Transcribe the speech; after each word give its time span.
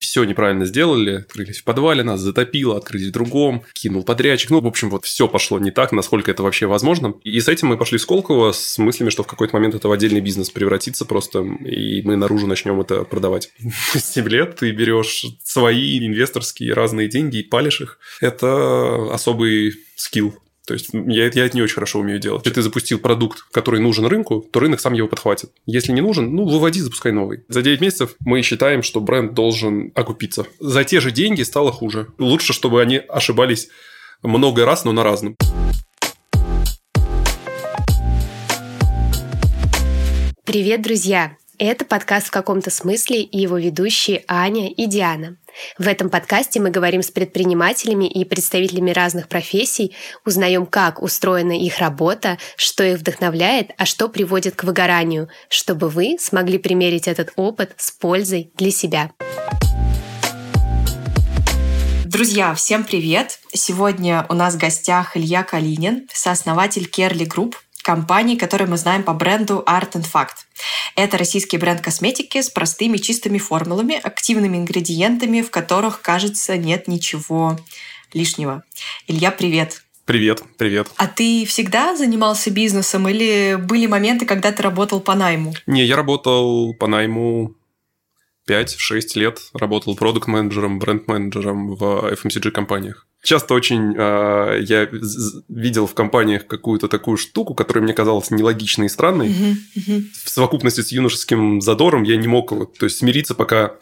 все 0.00 0.24
неправильно 0.24 0.64
сделали, 0.64 1.18
открылись 1.18 1.60
в 1.60 1.64
подвале, 1.64 2.02
нас 2.02 2.20
затопило, 2.20 2.76
открылись 2.76 3.08
в 3.08 3.12
другом, 3.12 3.62
кинул 3.74 4.02
подрядчик. 4.02 4.50
Ну, 4.50 4.60
в 4.60 4.66
общем, 4.66 4.90
вот 4.90 5.04
все 5.04 5.28
пошло 5.28 5.58
не 5.58 5.70
так, 5.70 5.92
насколько 5.92 6.30
это 6.30 6.42
вообще 6.42 6.66
возможно. 6.66 7.14
И 7.22 7.38
с 7.38 7.48
этим 7.48 7.68
мы 7.68 7.76
пошли 7.76 7.98
в 7.98 8.02
Сколково 8.02 8.52
с 8.52 8.78
мыслями, 8.78 9.10
что 9.10 9.22
в 9.22 9.26
какой-то 9.26 9.54
момент 9.54 9.74
это 9.74 9.88
в 9.88 9.92
отдельный 9.92 10.20
бизнес 10.20 10.50
превратится 10.50 11.04
просто, 11.04 11.40
и 11.40 12.02
мы 12.02 12.16
наружу 12.16 12.46
начнем 12.46 12.80
это 12.80 13.04
продавать. 13.04 13.52
7 13.94 14.28
лет 14.28 14.56
ты 14.56 14.72
берешь 14.72 15.24
свои 15.44 16.04
инвесторские 16.04 16.72
разные 16.72 17.08
деньги 17.08 17.38
и 17.38 17.42
палишь 17.42 17.80
их. 17.80 17.98
Это 18.20 19.12
особый 19.12 19.74
скилл 19.96 20.34
то 20.70 20.74
есть 20.74 20.90
я, 20.92 21.24
я 21.24 21.46
это 21.46 21.56
не 21.56 21.62
очень 21.62 21.74
хорошо 21.74 21.98
умею 21.98 22.20
делать. 22.20 22.46
Если 22.46 22.54
ты 22.54 22.62
запустил 22.62 23.00
продукт, 23.00 23.44
который 23.50 23.80
нужен 23.80 24.06
рынку, 24.06 24.46
то 24.52 24.60
рынок 24.60 24.78
сам 24.78 24.92
его 24.92 25.08
подхватит. 25.08 25.50
Если 25.66 25.90
не 25.90 26.00
нужен, 26.00 26.32
ну, 26.32 26.46
выводи, 26.46 26.78
запускай 26.78 27.10
новый. 27.10 27.40
За 27.48 27.60
9 27.60 27.80
месяцев 27.80 28.14
мы 28.20 28.40
считаем, 28.42 28.84
что 28.84 29.00
бренд 29.00 29.34
должен 29.34 29.90
окупиться. 29.96 30.46
За 30.60 30.84
те 30.84 31.00
же 31.00 31.10
деньги 31.10 31.42
стало 31.42 31.72
хуже. 31.72 32.06
Лучше, 32.18 32.52
чтобы 32.52 32.80
они 32.80 32.98
ошибались 32.98 33.68
много 34.22 34.64
раз, 34.64 34.84
но 34.84 34.92
на 34.92 35.02
разном. 35.02 35.34
Привет, 40.44 40.82
друзья! 40.82 41.39
Это 41.62 41.84
подкаст 41.84 42.28
в 42.28 42.30
каком-то 42.30 42.70
смысле 42.70 43.20
и 43.20 43.38
его 43.38 43.58
ведущие 43.58 44.24
Аня 44.26 44.70
и 44.70 44.86
Диана. 44.86 45.36
В 45.76 45.86
этом 45.86 46.08
подкасте 46.08 46.58
мы 46.58 46.70
говорим 46.70 47.02
с 47.02 47.10
предпринимателями 47.10 48.06
и 48.06 48.24
представителями 48.24 48.92
разных 48.92 49.28
профессий, 49.28 49.94
узнаем, 50.24 50.64
как 50.64 51.02
устроена 51.02 51.52
их 51.52 51.76
работа, 51.76 52.38
что 52.56 52.82
их 52.82 53.00
вдохновляет, 53.00 53.72
а 53.76 53.84
что 53.84 54.08
приводит 54.08 54.56
к 54.56 54.64
выгоранию, 54.64 55.28
чтобы 55.50 55.90
вы 55.90 56.16
смогли 56.18 56.56
примерить 56.56 57.06
этот 57.06 57.30
опыт 57.36 57.74
с 57.76 57.90
пользой 57.90 58.52
для 58.56 58.70
себя. 58.70 59.10
Друзья, 62.06 62.54
всем 62.54 62.84
привет! 62.84 63.38
Сегодня 63.52 64.24
у 64.30 64.34
нас 64.34 64.54
в 64.54 64.58
гостях 64.58 65.14
Илья 65.14 65.42
Калинин, 65.42 66.08
сооснователь 66.10 66.88
Carely 66.88 67.24
Group, 67.24 67.54
компании, 67.82 68.36
которую 68.36 68.70
мы 68.70 68.76
знаем 68.76 69.02
по 69.02 69.12
бренду 69.12 69.62
Art 69.66 69.92
and 69.92 70.06
Fact. 70.10 70.46
Это 70.96 71.18
российский 71.18 71.56
бренд 71.56 71.80
косметики 71.80 72.40
с 72.40 72.50
простыми 72.50 72.96
чистыми 72.96 73.38
формулами, 73.38 74.00
активными 74.02 74.58
ингредиентами, 74.58 75.42
в 75.42 75.50
которых, 75.50 76.02
кажется, 76.02 76.56
нет 76.56 76.88
ничего 76.88 77.58
лишнего. 78.12 78.62
Илья, 79.06 79.30
привет! 79.30 79.82
Привет, 80.04 80.42
привет. 80.56 80.88
А 80.96 81.06
ты 81.06 81.46
всегда 81.46 81.94
занимался 81.94 82.50
бизнесом 82.50 83.08
или 83.08 83.56
были 83.56 83.86
моменты, 83.86 84.26
когда 84.26 84.50
ты 84.50 84.60
работал 84.60 85.00
по 85.00 85.14
найму? 85.14 85.54
Не, 85.66 85.84
я 85.84 85.94
работал 85.94 86.74
по 86.74 86.88
найму 86.88 87.54
5-6 88.48 89.00
лет. 89.14 89.40
Работал 89.54 89.96
продукт-менеджером, 89.96 90.78
бренд-менеджером 90.78 91.74
в 91.74 91.82
FMCG-компаниях. 92.12 93.06
Часто 93.22 93.54
очень 93.54 93.94
э, 93.96 94.60
я 94.62 94.88
видел 95.48 95.86
в 95.86 95.94
компаниях 95.94 96.46
какую-то 96.46 96.88
такую 96.88 97.18
штуку, 97.18 97.54
которая 97.54 97.84
мне 97.84 97.92
казалась 97.92 98.30
нелогичной 98.30 98.86
и 98.86 98.88
странной. 98.88 99.28
Uh-huh, 99.28 99.54
uh-huh. 99.76 100.02
В 100.24 100.30
совокупности 100.30 100.80
с 100.80 100.90
юношеским 100.90 101.60
задором 101.60 102.02
я 102.02 102.16
не 102.16 102.28
мог 102.28 102.52
вот, 102.52 102.78
то 102.78 102.86
есть 102.86 102.98
смириться, 102.98 103.34
пока 103.34 103.76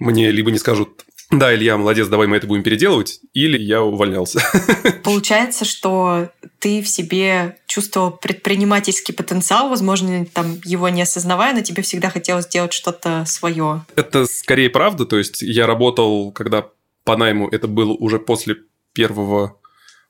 мне 0.00 0.32
либо 0.32 0.50
не 0.50 0.58
скажут 0.58 1.04
да, 1.32 1.54
Илья, 1.54 1.76
молодец, 1.76 2.08
давай 2.08 2.26
мы 2.26 2.36
это 2.36 2.46
будем 2.46 2.62
переделывать, 2.62 3.20
или 3.32 3.58
я 3.58 3.82
увольнялся. 3.82 4.40
Получается, 5.04 5.64
что 5.64 6.30
ты 6.58 6.82
в 6.82 6.88
себе 6.88 7.56
чувствовал 7.66 8.10
предпринимательский 8.12 9.14
потенциал, 9.14 9.68
возможно, 9.68 10.26
там 10.26 10.60
его 10.64 10.88
не 10.88 11.02
осознавая, 11.02 11.54
но 11.54 11.62
тебе 11.62 11.82
всегда 11.82 12.10
хотелось 12.10 12.44
сделать 12.44 12.72
что-то 12.72 13.24
свое. 13.26 13.84
Это 13.96 14.26
скорее 14.26 14.70
правда, 14.70 15.06
то 15.06 15.18
есть 15.18 15.42
я 15.42 15.66
работал, 15.66 16.32
когда 16.32 16.68
по 17.04 17.16
найму, 17.16 17.48
это 17.48 17.66
был 17.66 17.96
уже 17.98 18.18
после 18.18 18.58
первого 18.92 19.58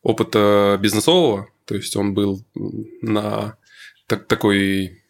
опыта 0.02 0.78
бизнесового, 0.80 1.48
то 1.64 1.74
есть 1.74 1.96
он 1.96 2.14
был 2.14 2.44
на 3.00 3.56
так, 4.06 4.26
такой 4.26 5.01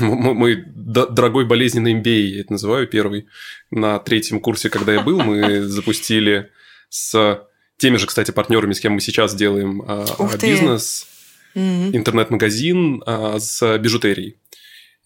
мой 0.00 0.64
дорогой 0.66 1.46
болезненный 1.46 1.94
MBA, 1.94 2.20
я 2.20 2.40
это 2.40 2.52
называю, 2.52 2.86
первый. 2.88 3.26
На 3.70 3.98
третьем 3.98 4.40
курсе, 4.40 4.68
когда 4.70 4.92
я 4.92 5.00
был, 5.02 5.20
мы 5.20 5.62
запустили 5.68 6.50
с 6.88 7.42
теми 7.78 7.96
же, 7.96 8.06
кстати, 8.06 8.30
партнерами, 8.30 8.72
с 8.72 8.80
кем 8.80 8.92
мы 8.92 9.00
сейчас 9.00 9.34
делаем 9.34 9.82
а, 9.86 10.06
бизнес, 10.40 11.06
интернет-магазин 11.54 13.02
а, 13.06 13.38
с 13.38 13.78
бижутерией. 13.78 14.36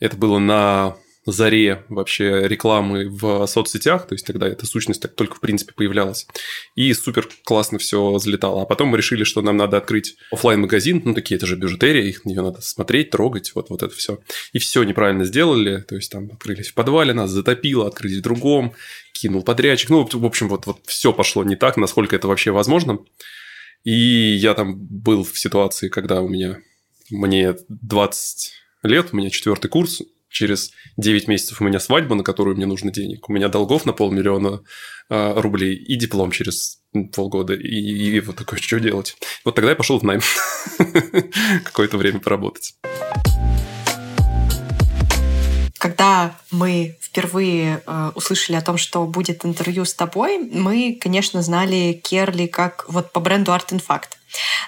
Это 0.01 0.17
было 0.17 0.39
на 0.39 0.97
заре 1.27 1.85
вообще 1.89 2.47
рекламы 2.49 3.09
в 3.09 3.47
соцсетях, 3.47 4.07
то 4.07 4.15
есть 4.15 4.27
тогда 4.27 4.49
эта 4.49 4.67
сущность 4.67 5.01
так 5.01 5.15
только 5.15 5.37
в 5.37 5.41
принципе 5.41 5.73
появлялась, 5.73 6.27
и 6.75 6.93
супер 6.93 7.29
классно 7.45 7.79
все 7.79 8.13
взлетало. 8.13 8.63
А 8.63 8.67
потом 8.67 8.89
мы 8.89 8.99
решили, 8.99 9.25
что 9.25 9.43
нам 9.43 9.57
надо 9.57 9.77
открыть 9.77 10.17
офлайн 10.31 10.61
магазин 10.61 11.03
ну 11.05 11.15
такие, 11.15 11.37
это 11.37 11.47
же 11.47 11.57
бижутерия, 11.57 12.03
их 12.03 12.25
ее 12.25 12.43
надо 12.43 12.61
смотреть, 12.61 13.11
трогать, 13.11 13.53
вот, 13.55 13.71
вот 13.71 13.83
это 13.83 13.95
все. 13.95 14.19
И 14.53 14.59
все 14.59 14.83
неправильно 14.83 15.25
сделали, 15.25 15.79
то 15.81 15.97
есть 15.97 16.11
там 16.11 16.31
открылись 16.33 16.69
в 16.69 16.75
подвале, 16.75 17.15
нас 17.15 17.31
затопило, 17.31 17.87
открылись 17.87 18.19
в 18.19 18.23
другом, 18.23 18.75
кинул 19.13 19.43
подрядчик, 19.43 19.91
ну, 19.91 20.09
в 20.11 20.25
общем, 20.25 20.49
вот, 20.49 20.67
вот 20.67 20.81
все 20.87 21.13
пошло 21.13 21.45
не 21.45 21.57
так, 21.57 21.77
насколько 21.77 22.17
это 22.17 22.29
вообще 22.29 22.51
возможно. 22.51 22.99
И 23.85 23.93
я 23.93 24.55
там 24.55 24.77
был 24.77 25.25
в 25.25 25.39
ситуации, 25.39 25.89
когда 25.89 26.23
у 26.23 26.29
меня, 26.29 26.59
мне 27.11 27.55
20 27.69 28.53
лет, 28.83 29.09
у 29.13 29.17
меня 29.17 29.31
четвертый 29.31 29.69
курс, 29.69 30.03
через 30.35 30.73
9 30.97 31.29
месяцев 31.29 31.61
у 31.61 31.65
меня 31.65 31.81
свадьба, 31.81 32.17
на 32.17 32.25
которую 32.25 32.57
мне 32.57 32.67
нужно 32.67 32.91
денег, 32.91 33.29
у 33.29 33.33
меня 33.33 33.49
долгов 33.49 33.87
на 33.87 33.93
полмиллиона 33.93 34.63
э, 35.09 35.41
рублей 35.41 35.77
и 35.77 35.95
диплом 35.97 36.33
через 36.33 36.81
полгода. 37.15 37.55
И, 37.55 38.17
и 38.17 38.21
вот 38.21 38.37
такое, 38.37 38.59
что 38.59 38.81
делать? 38.81 39.17
Вот 39.45 39.55
тогда 39.55 39.71
я 39.71 39.77
пошел 39.77 39.99
в 39.99 40.03
найм. 40.03 40.21
Какое-то 41.65 41.97
время 41.97 42.19
поработать. 42.19 42.75
Когда 45.79 46.37
мы 46.51 46.97
впервые 47.01 47.83
э, 47.87 48.11
услышали 48.15 48.57
о 48.57 48.63
том, 48.63 48.77
что 48.77 49.07
будет 49.07 49.45
интервью 49.45 49.85
с 49.85 49.95
тобой, 49.95 50.39
мы, 50.39 50.99
конечно, 51.01 51.43
знали 51.43 52.01
Керли 52.03 52.47
как 52.47 52.87
вот 52.89 53.13
по 53.13 53.21
бренду 53.21 53.53
Art 53.53 53.69
Fact. 53.69 54.17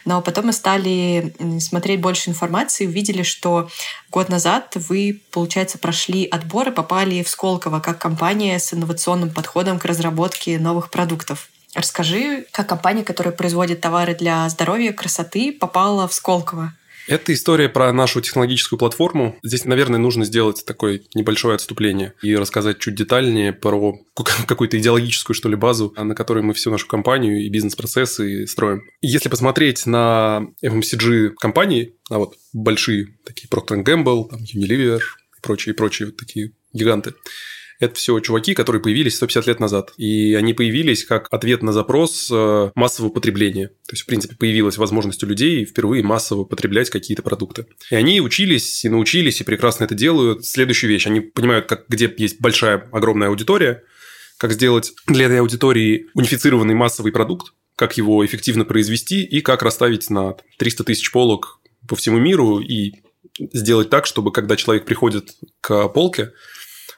Но 0.05 0.23
потом 0.23 0.47
мы 0.47 0.53
стали 0.53 1.35
смотреть 1.61 2.01
больше 2.01 2.31
информации, 2.31 2.87
увидели, 2.87 3.23
что 3.23 3.69
год 4.11 4.29
назад 4.29 4.73
вы, 4.75 5.23
получается, 5.33 5.79
прошли 5.79 6.27
отбор 6.27 6.69
и 6.69 6.73
попали 6.73 7.23
в 7.23 7.29
Сколково 7.29 7.81
как 7.81 7.99
компания 7.99 8.59
с 8.59 8.73
инновационным 8.73 9.31
подходом 9.31 9.79
к 9.79 9.85
разработке 9.85 10.59
новых 10.59 10.91
продуктов. 10.91 11.49
Расскажи, 11.75 12.47
как 12.53 12.69
компания, 12.69 13.05
которая 13.05 13.35
производит 13.35 13.81
товары 13.81 14.15
для 14.15 14.49
здоровья, 14.49 14.93
красоты, 14.93 15.53
попала 15.53 16.09
в 16.09 16.15
Сколково. 16.15 16.73
Это 17.09 17.33
история 17.33 17.69
про 17.69 17.93
нашу 17.93 18.21
технологическую 18.21 18.79
платформу. 18.79 19.39
Здесь, 19.43 19.65
наверное, 19.65 19.99
нужно 19.99 20.25
сделать 20.25 20.65
такое 20.65 21.03
небольшое 21.15 21.55
отступление 21.55 22.15
и 22.21 22.35
рассказать 22.35 22.81
чуть 22.81 22.97
детальнее 22.97 23.53
про 23.53 24.01
какую-то 24.47 24.79
идеологическую, 24.79 25.35
что 25.35 25.49
ли, 25.49 25.57
базу, 25.57 25.95
на 25.97 26.15
которой 26.15 26.43
мы 26.43 26.53
всю 26.55 26.71
нашу 26.71 26.89
компанию 26.89 27.45
и 27.45 27.49
бизнес-процессы 27.49 28.47
строим. 28.47 28.83
Если 29.01 29.29
посмотреть 29.29 29.87
на 29.87 30.49
FMCG-компании, 30.63 31.95
а 32.11 32.19
вот 32.19 32.35
большие 32.53 33.17
такие 33.25 33.49
Procter 33.49 33.85
Gamble, 33.85 34.29
там, 34.29 34.41
Unilever 34.41 34.99
и 34.99 35.41
прочие, 35.43 35.75
прочие 35.75 36.07
вот 36.07 36.17
такие 36.17 36.53
гиганты, 36.73 37.15
это 37.79 37.95
все 37.95 38.19
чуваки, 38.21 38.55
которые 38.55 38.83
появились 38.83 39.17
150 39.17 39.47
лет 39.47 39.61
назад. 39.61 39.93
И 39.97 40.35
они 40.35 40.55
появились 40.55 41.05
как 41.05 41.29
ответ 41.31 41.63
на 41.63 41.73
запрос 41.73 42.29
э, 42.33 42.71
массового 42.75 43.11
потребления. 43.11 43.69
То 43.69 43.93
есть, 43.93 44.05
в 44.05 44.07
принципе, 44.07 44.37
появилась 44.37 44.79
возможность 44.79 45.23
у 45.25 45.27
людей 45.27 45.65
впервые 45.65 46.03
массово 46.03 46.45
потреблять 46.45 46.91
какие-то 46.91 47.23
продукты. 47.23 47.67
И 47.91 47.95
они 47.95 48.21
учились 48.21 48.85
и 48.85 48.89
научились, 48.89 49.41
и 49.41 49.45
прекрасно 49.45 49.85
это 49.85 49.95
делают. 49.95 50.47
Следующую 50.47 50.91
вещь. 50.91 51.07
Они 51.07 51.21
понимают, 51.21 51.67
как, 51.67 51.85
где 51.89 52.13
есть 52.17 52.41
большая, 52.41 52.89
огромная 52.93 53.29
аудитория, 53.29 53.83
как 54.39 54.53
сделать 54.53 54.93
для 55.07 55.27
этой 55.27 55.41
аудитории 55.41 56.07
унифицированный 56.15 56.75
массовый 56.75 57.13
продукт, 57.13 57.53
как 57.77 57.97
его 57.97 58.25
эффективно 58.25 58.65
произвести 58.65 59.23
и 59.23 59.41
как 59.41 59.63
расставить 59.63 60.09
на 60.11 60.37
300 60.59 60.85
тысяч 60.85 61.13
полок 61.13 61.61
по 61.87 61.95
всему 61.95 62.19
миру 62.19 62.61
и 62.61 62.93
сделать 63.53 63.91
так, 63.91 64.07
чтобы 64.07 64.33
когда 64.33 64.57
человек 64.57 64.87
приходит 64.87 65.37
к 65.61 65.89
полке, 65.89 66.33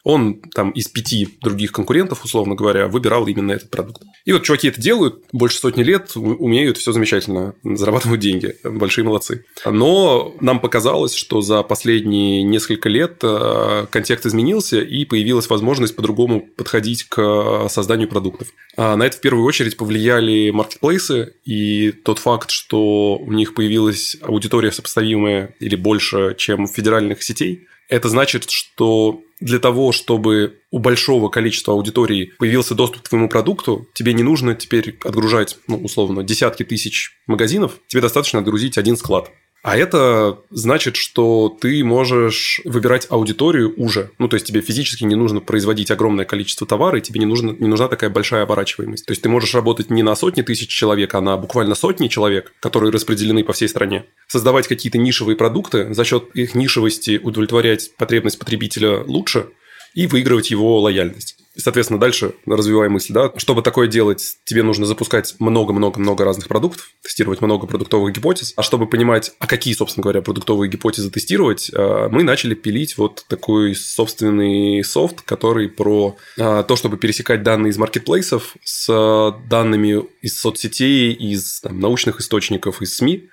он 0.08 0.40
там 0.54 0.70
из 0.70 0.88
пяти 0.88 1.28
других 1.42 1.70
конкурентов, 1.70 2.24
условно 2.24 2.54
говоря, 2.54 2.88
выбирал 2.88 3.26
именно 3.26 3.52
этот 3.52 3.68
продукт. 3.68 4.02
И 4.24 4.32
вот 4.32 4.42
чуваки 4.42 4.68
это 4.68 4.80
делают, 4.80 5.22
больше 5.32 5.58
сотни 5.58 5.82
лет, 5.82 6.12
умеют, 6.16 6.78
все 6.78 6.92
замечательно, 6.92 7.54
зарабатывают 7.62 8.18
деньги, 8.18 8.56
большие 8.64 9.04
молодцы. 9.04 9.44
Но 9.66 10.34
нам 10.40 10.60
показалось, 10.60 11.14
что 11.14 11.42
за 11.42 11.62
последние 11.62 12.42
несколько 12.42 12.88
лет 12.88 13.18
э, 13.22 13.84
контекст 13.90 14.24
изменился, 14.24 14.80
и 14.80 15.04
появилась 15.04 15.50
возможность 15.50 15.94
по-другому 15.94 16.40
подходить 16.56 17.04
к 17.04 17.68
созданию 17.68 18.08
продуктов. 18.08 18.48
А 18.78 18.96
на 18.96 19.02
это 19.02 19.18
в 19.18 19.20
первую 19.20 19.44
очередь 19.44 19.76
повлияли 19.76 20.48
маркетплейсы 20.48 21.34
и 21.44 21.92
тот 21.92 22.18
факт, 22.18 22.50
что 22.50 23.16
у 23.18 23.30
них 23.30 23.52
появилась 23.52 24.16
аудитория 24.22 24.72
сопоставимая 24.72 25.54
или 25.60 25.76
больше, 25.76 26.34
чем 26.38 26.66
федеральных 26.66 27.22
сетей, 27.22 27.66
Это 27.88 28.08
значит, 28.08 28.50
что 28.50 29.22
для 29.40 29.58
того, 29.58 29.92
чтобы 29.92 30.60
у 30.70 30.78
большого 30.78 31.28
количества 31.28 31.74
аудитории 31.74 32.32
появился 32.38 32.74
доступ 32.74 33.02
к 33.02 33.08
твоему 33.08 33.28
продукту, 33.28 33.88
тебе 33.94 34.12
не 34.12 34.22
нужно 34.22 34.54
теперь 34.54 34.98
отгружать, 35.04 35.58
ну, 35.68 35.78
условно, 35.78 36.22
десятки 36.22 36.64
тысяч 36.64 37.12
магазинов, 37.26 37.78
тебе 37.86 38.02
достаточно 38.02 38.40
отгрузить 38.40 38.78
один 38.78 38.96
склад. 38.96 39.30
А 39.62 39.76
это 39.76 40.38
значит, 40.50 40.96
что 40.96 41.48
ты 41.60 41.82
можешь 41.82 42.60
выбирать 42.64 43.06
аудиторию 43.10 43.74
уже. 43.76 44.10
Ну, 44.18 44.28
то 44.28 44.34
есть 44.34 44.46
тебе 44.46 44.60
физически 44.60 45.04
не 45.04 45.16
нужно 45.16 45.40
производить 45.40 45.90
огромное 45.90 46.24
количество 46.24 46.66
товара, 46.66 46.98
и 46.98 47.00
тебе 47.02 47.18
не, 47.18 47.26
нужно, 47.26 47.50
не 47.58 47.66
нужна 47.66 47.88
такая 47.88 48.08
большая 48.08 48.44
оборачиваемость. 48.44 49.06
То 49.06 49.12
есть 49.12 49.22
ты 49.22 49.28
можешь 49.28 49.54
работать 49.54 49.90
не 49.90 50.02
на 50.02 50.14
сотни 50.14 50.42
тысяч 50.42 50.68
человек, 50.68 51.14
а 51.14 51.20
на 51.20 51.36
буквально 51.36 51.74
сотни 51.74 52.08
человек, 52.08 52.52
которые 52.60 52.92
распределены 52.92 53.42
по 53.42 53.52
всей 53.52 53.68
стране. 53.68 54.04
Создавать 54.28 54.68
какие-то 54.68 54.98
нишевые 54.98 55.36
продукты, 55.36 55.92
за 55.92 56.04
счет 56.04 56.28
их 56.34 56.54
нишевости 56.54 57.20
удовлетворять 57.22 57.90
потребность 57.96 58.38
потребителя 58.38 59.02
лучше 59.04 59.48
и 59.94 60.06
выигрывать 60.06 60.50
его 60.50 60.80
лояльность. 60.80 61.36
Соответственно, 61.60 61.98
дальше 61.98 62.34
развиваем 62.46 62.92
мысль, 62.92 63.12
да, 63.12 63.32
чтобы 63.36 63.62
такое 63.62 63.88
делать, 63.88 64.38
тебе 64.44 64.62
нужно 64.62 64.86
запускать 64.86 65.34
много-много-много 65.40 66.24
разных 66.24 66.46
продуктов, 66.46 66.90
тестировать 67.02 67.40
много 67.40 67.66
продуктовых 67.66 68.14
гипотез. 68.14 68.52
А 68.56 68.62
чтобы 68.62 68.86
понимать, 68.86 69.32
а 69.40 69.46
какие, 69.46 69.74
собственно 69.74 70.02
говоря, 70.02 70.22
продуктовые 70.22 70.70
гипотезы 70.70 71.10
тестировать, 71.10 71.70
э, 71.74 72.08
мы 72.10 72.22
начали 72.22 72.54
пилить 72.54 72.96
вот 72.96 73.24
такой 73.28 73.74
собственный 73.74 74.84
софт, 74.84 75.22
который 75.22 75.68
про 75.68 76.16
э, 76.36 76.64
то, 76.66 76.76
чтобы 76.76 76.96
пересекать 76.96 77.42
данные 77.42 77.70
из 77.70 77.78
маркетплейсов 77.78 78.56
с 78.62 79.34
данными 79.48 80.04
из 80.22 80.40
соцсетей, 80.40 81.12
из 81.12 81.60
там, 81.60 81.80
научных 81.80 82.20
источников, 82.20 82.82
из 82.82 82.96
СМИ, 82.96 83.28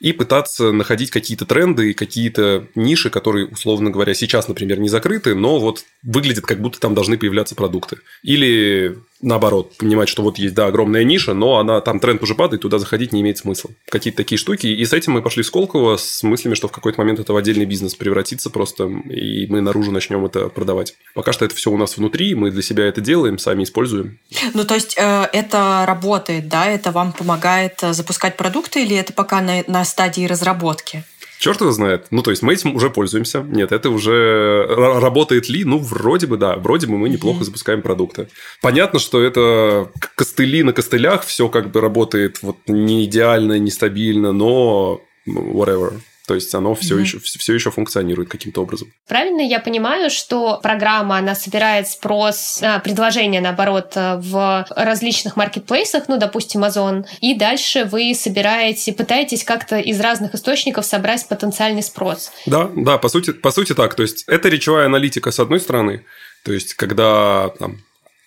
и 0.00 0.12
пытаться 0.12 0.72
находить 0.72 1.10
какие-то 1.10 1.44
тренды 1.44 1.90
и 1.90 1.94
какие-то 1.94 2.66
ниши, 2.74 3.10
которые, 3.10 3.46
условно 3.46 3.90
говоря, 3.90 4.14
сейчас, 4.14 4.48
например, 4.48 4.80
не 4.80 4.88
закрыты, 4.88 5.34
но 5.34 5.58
вот 5.58 5.84
выглядят, 6.02 6.46
как 6.46 6.60
будто 6.60 6.80
там 6.80 6.94
должны 6.94 7.18
появляться 7.18 7.54
продукты. 7.54 7.98
Или 8.22 8.96
наоборот, 9.22 9.76
понимать, 9.76 10.08
что 10.08 10.22
вот 10.22 10.38
есть, 10.38 10.54
да, 10.54 10.66
огромная 10.66 11.04
ниша, 11.04 11.34
но 11.34 11.58
она 11.58 11.80
там 11.80 12.00
тренд 12.00 12.22
уже 12.22 12.34
падает, 12.34 12.62
туда 12.62 12.78
заходить 12.78 13.12
не 13.12 13.20
имеет 13.20 13.38
смысла. 13.38 13.70
Какие-то 13.88 14.16
такие 14.18 14.38
штуки. 14.38 14.66
И 14.66 14.84
с 14.84 14.92
этим 14.92 15.12
мы 15.12 15.22
пошли 15.22 15.42
в 15.42 15.46
Сколково 15.46 15.96
с 15.96 16.22
мыслями, 16.22 16.54
что 16.54 16.68
в 16.68 16.72
какой-то 16.72 17.00
момент 17.00 17.20
это 17.20 17.32
в 17.32 17.36
отдельный 17.36 17.66
бизнес 17.66 17.94
превратится 17.94 18.50
просто, 18.50 18.84
и 18.84 19.46
мы 19.48 19.60
наружу 19.60 19.92
начнем 19.92 20.24
это 20.24 20.48
продавать. 20.48 20.94
Пока 21.14 21.32
что 21.32 21.44
это 21.44 21.54
все 21.54 21.70
у 21.70 21.76
нас 21.76 21.96
внутри, 21.96 22.34
мы 22.34 22.50
для 22.50 22.62
себя 22.62 22.86
это 22.86 23.00
делаем, 23.00 23.38
сами 23.38 23.64
используем. 23.64 24.18
Ну, 24.54 24.64
то 24.64 24.74
есть 24.74 24.96
э, 24.98 25.28
это 25.32 25.84
работает, 25.86 26.48
да, 26.48 26.66
это 26.66 26.90
вам 26.90 27.12
помогает 27.12 27.82
э, 27.82 27.92
запускать 27.92 28.36
продукты 28.36 28.82
или 28.82 28.96
это 28.96 29.12
пока 29.12 29.40
на, 29.40 29.62
на 29.66 29.84
стадии 29.90 30.26
разработки? 30.26 31.04
Черт 31.40 31.62
его 31.62 31.70
знает. 31.70 32.08
Ну, 32.10 32.22
то 32.22 32.30
есть 32.30 32.42
мы 32.42 32.52
этим 32.52 32.76
уже 32.76 32.90
пользуемся. 32.90 33.40
Нет, 33.40 33.72
это 33.72 33.88
уже 33.88 34.66
работает 34.68 35.48
ли? 35.48 35.64
Ну, 35.64 35.78
вроде 35.78 36.26
бы 36.26 36.36
да. 36.36 36.56
Вроде 36.56 36.86
бы 36.86 36.98
мы 36.98 37.08
неплохо 37.08 37.44
запускаем 37.44 37.80
продукты. 37.80 38.28
Понятно, 38.60 38.98
что 38.98 39.22
это 39.22 39.90
костыли 40.16 40.62
на 40.62 40.74
костылях, 40.74 41.24
все 41.24 41.48
как 41.48 41.70
бы 41.70 41.80
работает 41.80 42.42
вот 42.42 42.58
не 42.66 43.06
идеально, 43.06 43.58
нестабильно, 43.58 44.32
но 44.32 45.00
whatever. 45.26 45.94
То 46.30 46.36
есть 46.36 46.54
оно 46.54 46.76
все, 46.76 46.96
mm-hmm. 46.96 47.00
еще, 47.00 47.18
все 47.18 47.54
еще 47.54 47.72
функционирует 47.72 48.28
каким-то 48.28 48.62
образом. 48.62 48.92
Правильно 49.08 49.40
я 49.40 49.58
понимаю, 49.58 50.10
что 50.10 50.60
программа, 50.62 51.16
она 51.16 51.34
собирает 51.34 51.88
спрос, 51.88 52.60
а, 52.62 52.78
предложения, 52.78 53.40
наоборот, 53.40 53.94
э, 53.96 54.14
в 54.18 54.64
различных 54.76 55.34
маркетплейсах, 55.36 56.04
ну, 56.06 56.18
допустим, 56.18 56.62
Amazon, 56.62 57.04
и 57.20 57.34
дальше 57.34 57.84
вы 57.84 58.14
собираете, 58.14 58.92
пытаетесь 58.92 59.42
как-то 59.42 59.80
из 59.80 59.98
разных 59.98 60.36
источников 60.36 60.86
собрать 60.86 61.26
потенциальный 61.26 61.82
спрос. 61.82 62.30
Да, 62.46 62.70
да, 62.76 62.96
по 62.98 63.08
сути, 63.08 63.32
по 63.32 63.50
сути 63.50 63.74
так. 63.74 63.96
То 63.96 64.02
есть 64.02 64.22
это 64.28 64.48
речевая 64.48 64.86
аналитика 64.86 65.32
с 65.32 65.40
одной 65.40 65.58
стороны, 65.58 66.04
то 66.44 66.52
есть 66.52 66.74
когда 66.74 67.48
там, 67.58 67.78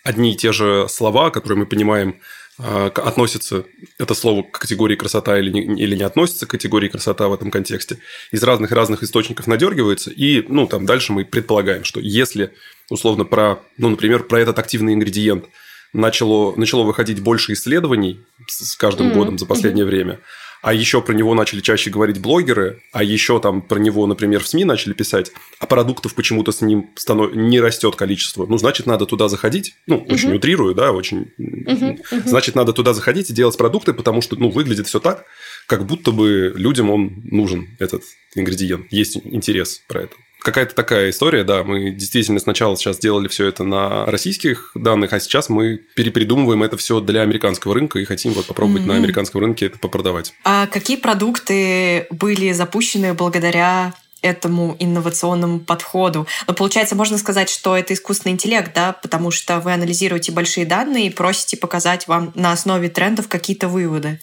одни 0.03 0.33
и 0.33 0.35
те 0.35 0.51
же 0.51 0.89
слова, 0.89 1.29
которые 1.29 1.59
мы 1.59 1.65
понимаем, 1.65 2.19
относится 2.57 3.65
это 3.97 4.13
слово 4.13 4.44
к 4.44 4.59
категории 4.59 4.95
красота 4.95 5.39
или 5.39 5.50
не, 5.50 5.61
или 5.83 5.95
не 5.95 6.03
относится 6.03 6.45
к 6.45 6.51
категории 6.51 6.88
красота 6.88 7.27
в 7.27 7.33
этом 7.33 7.50
контексте, 7.50 7.97
из 8.31 8.44
разных-разных 8.44 9.03
источников 9.03 9.47
надергивается, 9.47 10.11
и, 10.11 10.44
ну, 10.47 10.67
там 10.67 10.85
дальше 10.85 11.13
мы 11.13 11.25
предполагаем, 11.25 11.83
что 11.83 12.00
если, 12.00 12.53
условно, 12.89 13.25
про, 13.25 13.59
ну, 13.77 13.89
например, 13.89 14.23
про 14.23 14.39
этот 14.39 14.59
активный 14.59 14.94
ингредиент 14.94 15.45
начало, 15.94 16.55
начало 16.55 16.83
выходить 16.83 17.21
больше 17.21 17.53
исследований 17.53 18.21
с 18.47 18.75
каждым 18.75 19.09
mm-hmm. 19.09 19.13
годом 19.13 19.38
за 19.38 19.45
последнее 19.45 19.85
mm-hmm. 19.85 19.89
время, 19.89 20.19
а 20.63 20.74
еще 20.74 21.01
про 21.01 21.13
него 21.13 21.36
начали 21.36 21.60
чаще 21.60 21.89
говорить 21.89 22.19
блогеры, 22.19 22.81
а 22.94 23.04
еще 23.04 23.42
там 23.42 23.62
про 23.62 23.80
него, 23.80 24.07
например, 24.07 24.42
в 24.42 24.48
СМИ 24.48 24.63
начали 24.63 24.94
писать, 24.94 25.30
а 25.60 25.68
продуктов 25.68 26.15
почему-то 26.15 26.54
с 26.54 26.62
ним 26.62 26.89
станов... 26.95 27.36
не 27.36 27.60
растет 27.60 27.98
количество. 27.98 28.45
Ну, 28.45 28.57
значит, 28.57 28.86
надо 28.86 29.06
туда 29.06 29.27
заходить. 29.27 29.75
Ну, 29.88 29.98
угу. 29.98 30.13
очень 30.13 30.33
утрирую, 30.33 30.74
да, 30.74 30.94
очень. 30.94 31.33
Угу. 31.38 32.21
Значит, 32.25 32.56
надо 32.56 32.71
туда 32.71 32.94
заходить 32.94 33.30
и 33.30 33.33
делать 33.33 33.57
продукты, 33.57 33.92
потому 33.92 34.21
что, 34.21 34.38
ну, 34.38 34.50
выглядит 34.50 34.88
все 34.88 35.01
так, 35.01 35.25
как 35.68 35.86
будто 35.86 36.12
бы 36.12 36.54
людям 36.56 36.89
он 36.89 37.12
нужен, 37.25 37.68
этот 37.80 38.04
ингредиент. 38.33 38.86
Есть 38.89 39.18
интерес 39.18 39.81
про 39.89 40.04
это 40.04 40.15
какая-то 40.44 40.75
такая 40.75 41.10
история, 41.10 41.44
да. 41.44 41.63
Мы 41.63 41.92
действительно 41.92 42.40
сначала 42.40 42.78
сейчас 42.78 43.00
делали 43.00 43.28
все 43.28 43.48
это 43.48 43.63
на 43.63 44.06
российских 44.06 44.72
данных, 44.75 45.13
а 45.13 45.19
сейчас 45.19 45.50
мы 45.50 45.81
перепридумываем 45.95 46.62
это 46.63 46.78
все 46.78 47.00
для 47.00 47.22
американского 47.22 47.74
рынка 47.74 48.00
и 48.00 48.06
хотим 48.06 48.34
вот 48.34 48.45
попробовать 48.45 48.84
mm-hmm. 48.84 48.88
на 48.88 48.95
американском 48.95 49.42
рынке 49.42 49.68
это 49.68 49.80
попродавать. 49.80 50.34
А 50.44 50.68
какие 50.68 50.98
продукты 50.98 52.07
были 52.12 52.51
запущены 52.51 53.13
благодаря 53.13 53.94
этому 54.24 54.75
инновационному 54.80 55.60
подходу. 55.60 56.25
Но 56.48 56.54
получается, 56.54 56.96
можно 56.96 57.18
сказать, 57.18 57.50
что 57.50 57.78
это 57.78 57.94
искусственный 57.94 58.34
интеллект, 58.34 58.72
да, 58.74 58.94
потому 58.94 59.30
что 59.30 59.60
вы 59.60 59.74
анализируете 59.74 60.31
большие 60.31 60.66
данные 60.66 61.08
и 61.08 61.10
просите 61.12 61.58
показать 61.58 62.08
вам 62.08 62.31
на 62.34 62.52
основе 62.52 62.90
трендов 62.90 63.28
какие-то 63.28 63.68
выводы. 63.68 64.20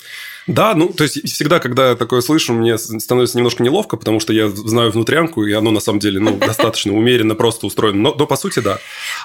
Да, 0.47 0.75
ну, 0.75 0.89
то 0.89 1.05
есть 1.05 1.23
всегда, 1.29 1.61
когда 1.61 1.91
я 1.91 1.97
такое 1.97 2.23
слышу, 2.23 2.53
мне 2.55 2.77
становится 2.79 3.37
немножко 3.37 3.63
неловко, 3.63 3.97
потому 3.97 4.19
что 4.19 4.33
я 4.33 4.49
знаю 4.49 4.91
внутрянку, 4.91 5.45
и 5.45 5.53
оно 5.53 5.71
на 5.71 5.81
самом 5.81 6.01
деле, 6.01 6.19
ну, 6.19 6.37
достаточно 6.39 6.93
умеренно 6.93 7.35
просто 7.35 7.67
устроено. 7.67 8.01
Но, 8.01 8.15
но 8.15 8.27
по 8.27 8.37
сути, 8.37 8.61
да. 8.61 8.79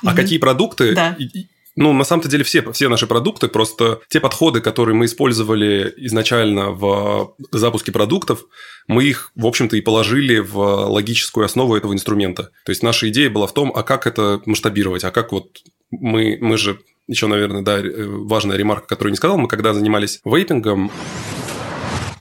А 0.04 0.14
какие 0.14 0.38
продукты? 0.38 0.94
Да. 0.94 1.18
Ну, 1.76 1.92
на 1.92 2.06
самом-то 2.06 2.30
деле 2.30 2.44
все, 2.44 2.72
все 2.72 2.88
наши 2.88 3.06
продукты, 3.06 3.48
просто 3.48 4.00
те 4.10 4.20
подходы, 4.20 4.62
которые 4.62 4.96
мы 4.96 5.06
использовали 5.06 5.94
изначально 5.98 6.72
в 6.72 7.36
запуске 7.52 7.92
продуктов, 7.92 8.46
мы 8.88 9.04
их, 9.04 9.32
в 9.36 9.46
общем-то, 9.46 9.76
и 9.76 9.82
положили 9.82 10.40
в 10.40 10.58
логическую 10.58 11.46
основу 11.46 11.76
этого 11.76 11.94
инструмента. 11.94 12.52
То 12.66 12.72
есть 12.72 12.82
наша 12.82 13.10
идея 13.10 13.30
была 13.30 13.48
в 13.48 13.54
том, 13.54 13.74
а 13.76 13.84
как 13.84 14.08
это 14.08 14.42
масштабировать, 14.46 15.04
а 15.04 15.12
как 15.12 15.32
вот 15.34 15.64
мы, 15.92 16.38
мы 16.40 16.58
же 16.58 16.80
еще, 17.08 17.28
наверное, 17.28 17.62
да, 17.62 17.80
э, 17.80 18.06
важная 18.06 18.58
ремарка, 18.58 18.88
которую 18.88 19.12
не 19.12 19.18
сказал, 19.18 19.38
мы 19.38 19.48
когда 19.48 19.74
занимались 19.74 20.22
вейпингом, 20.26 20.92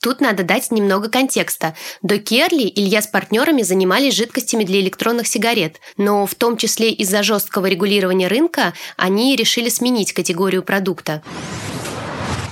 Тут 0.05 0.21
надо 0.21 0.43
дать 0.43 0.71
немного 0.71 1.09
контекста. 1.09 1.75
До 2.03 2.19
Керли 2.19 2.71
Илья 2.77 3.01
с 3.01 3.07
партнерами 3.07 3.63
занимались 3.63 4.15
жидкостями 4.15 4.65
для 4.65 4.81
электронных 4.81 5.27
сигарет, 5.27 5.81
но 5.97 6.27
в 6.27 6.35
том 6.35 6.59
числе 6.59 6.93
из-за 6.93 7.23
жесткого 7.23 7.65
регулирования 7.65 8.29
рынка 8.29 8.75
они 8.99 9.35
решили 9.35 9.71
сменить 9.71 10.13
категорию 10.13 10.63
продукта. 10.63 11.23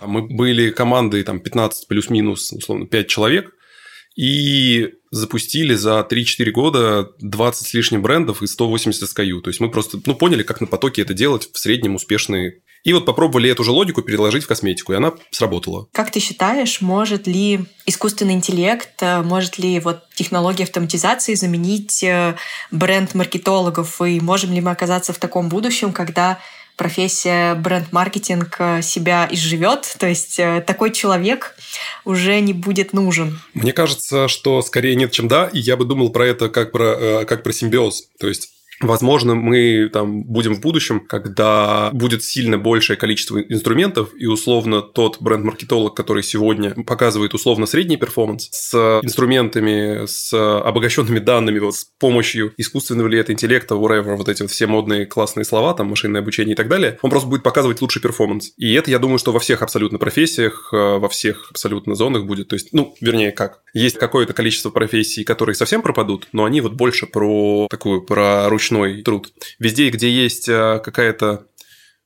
Мы 0.01 0.23
были 0.23 0.71
командой 0.71 1.25
там 1.25 1.41
15 1.41 1.89
плюс-минус, 1.89 2.53
условно, 2.53 2.87
5 2.87 3.07
человек, 3.07 3.53
и 4.17 4.89
запустили 5.11 5.75
за 5.75 6.07
3-4 6.11 6.51
года 6.53 7.11
20 7.21 7.67
с 7.67 7.75
лишним 7.75 8.01
брендов 8.01 8.43
и 8.43 8.47
180 8.47 9.03
SKU. 9.03 9.43
То 9.43 9.51
есть 9.51 9.61
мы 9.61 9.71
просто 9.71 10.01
ну, 10.07 10.15
поняли, 10.15 10.43
как 10.43 10.63
на 10.63 10.67
потоке 10.67 11.03
это 11.03 11.13
делать 11.13 11.51
в 11.53 11.59
среднем 11.59 11.97
успешные. 11.97 12.63
И 12.85 12.93
вот 12.93 13.07
попробовали 13.07 13.51
эту 13.51 13.63
же 13.63 13.71
логику 13.71 14.03
переложить 14.03 14.45
в 14.45 14.49
косметику, 14.49 14.93
и 14.93 14.97
она 14.97 15.13
сработала. 15.31 15.87
Как 15.93 16.11
ты 16.11 16.19
считаешь, 16.21 16.81
может 16.81 17.27
ли 17.27 17.61
искусственный 17.87 18.35
интеллект, 18.35 18.91
э, 19.01 19.23
может 19.23 19.59
ли 19.59 19.79
вот 19.79 20.03
технология 20.15 20.65
автоматизации 20.65 21.35
заменить 21.35 22.03
э, 22.03 22.37
бренд 22.71 23.15
маркетологов, 23.15 24.01
и 24.03 24.21
можем 24.21 24.53
ли 24.53 24.61
мы 24.61 24.73
оказаться 24.73 25.13
в 25.13 25.19
таком 25.19 25.49
будущем, 25.49 25.93
когда 25.93 26.41
профессия 26.77 27.55
бренд-маркетинг 27.55 28.57
э, 28.59 28.83
себя 28.83 29.29
изживет, 29.31 29.95
то 29.99 30.09
есть 30.09 30.41
такой 30.67 30.91
человек 30.91 31.55
уже 32.05 32.41
не 32.41 32.53
будет 32.53 32.93
нужен. 32.93 33.41
Мне 33.55 33.73
кажется, 33.73 34.27
что 34.27 34.61
скорее 34.63 34.97
нет, 34.97 35.13
чем 35.13 35.29
да, 35.29 35.47
и 35.53 35.61
я 35.61 35.77
бы 35.77 35.85
думал 35.85 36.11
про 36.11 36.27
это 36.27 36.49
как 36.49 36.73
про, 36.73 37.25
как 37.27 37.45
про 37.45 37.53
симбиоз. 37.53 38.09
То 38.19 38.27
есть 38.27 38.52
Возможно, 38.83 39.35
мы 39.35 39.89
там 39.93 40.25
будем 40.25 40.55
в 40.55 40.61
будущем, 40.61 41.01
когда 41.01 41.91
будет 41.93 42.25
сильно 42.25 42.59
большее 42.59 42.97
количество 42.97 43.41
инструментов, 43.41 44.11
и 44.19 44.27
условно 44.27 44.83
тот 44.83 45.21
бренд-маркетолог, 45.21 45.95
который 45.95 46.23
сегодня 46.23 46.75
показывает 46.85 47.35
условно 47.35 47.67
средний 47.67 47.97
performance 47.97 48.49
с 48.51 49.01
инструментами, 49.03 50.07
с 50.07 50.33
обогащенными 50.61 51.21
данными, 51.21 51.61
вот 51.61 51.77
с 51.77 51.85
помощью 51.99 52.53
искусственного 52.57 53.09
ли 53.09 53.19
это 53.19 53.33
интеллекта, 53.33 53.75
whatever, 53.75 54.17
вот 54.17 54.29
эти 54.29 54.43
вот 54.43 54.51
все 54.51 54.67
модные 54.67 55.07
классные 55.07 55.45
слова, 55.45 55.75
там 55.75 55.89
машинное 55.89 56.21
обучение 56.21 56.55
и 56.55 56.57
так 56.57 56.69
далее, 56.69 56.99
он 57.03 57.11
просто 57.11 57.29
будет 57.29 57.43
показывать 57.43 57.81
лучший 57.81 58.03
performance. 58.03 58.53
И 58.57 58.73
это, 58.75 58.91
я 58.91 58.99
думаю, 58.99 59.19
что 59.19 59.33
во 59.33 59.39
всех 59.39 59.63
абсолютно 59.63 59.99
профессиях, 59.99 60.71
э, 60.73 60.99
во 60.99 61.09
всех 61.09 61.49
абсолютно 61.51 61.95
зонах 61.95 62.25
будет. 62.25 62.49
То 62.49 62.55
есть, 62.55 62.73
ну, 62.73 62.95
вернее, 63.01 63.33
как? 63.33 63.61
Есть 63.75 63.99
какое-то 63.99 64.33
количество 64.33 64.71
профессий, 64.71 65.25
которые 65.25 65.55
совсем 65.55 65.83
пропадут, 65.83 66.29
но 66.33 66.45
они 66.45 66.61
вот 66.61 66.73
больше 66.73 67.07
про 67.07 67.67
такую, 67.71 68.03
про 68.03 68.49
ручной 68.73 69.03
труд. 69.03 69.33
Везде, 69.59 69.91
где 69.91 70.11
есть 70.11 70.49
э, 70.49 70.81
какая-то 70.83 71.47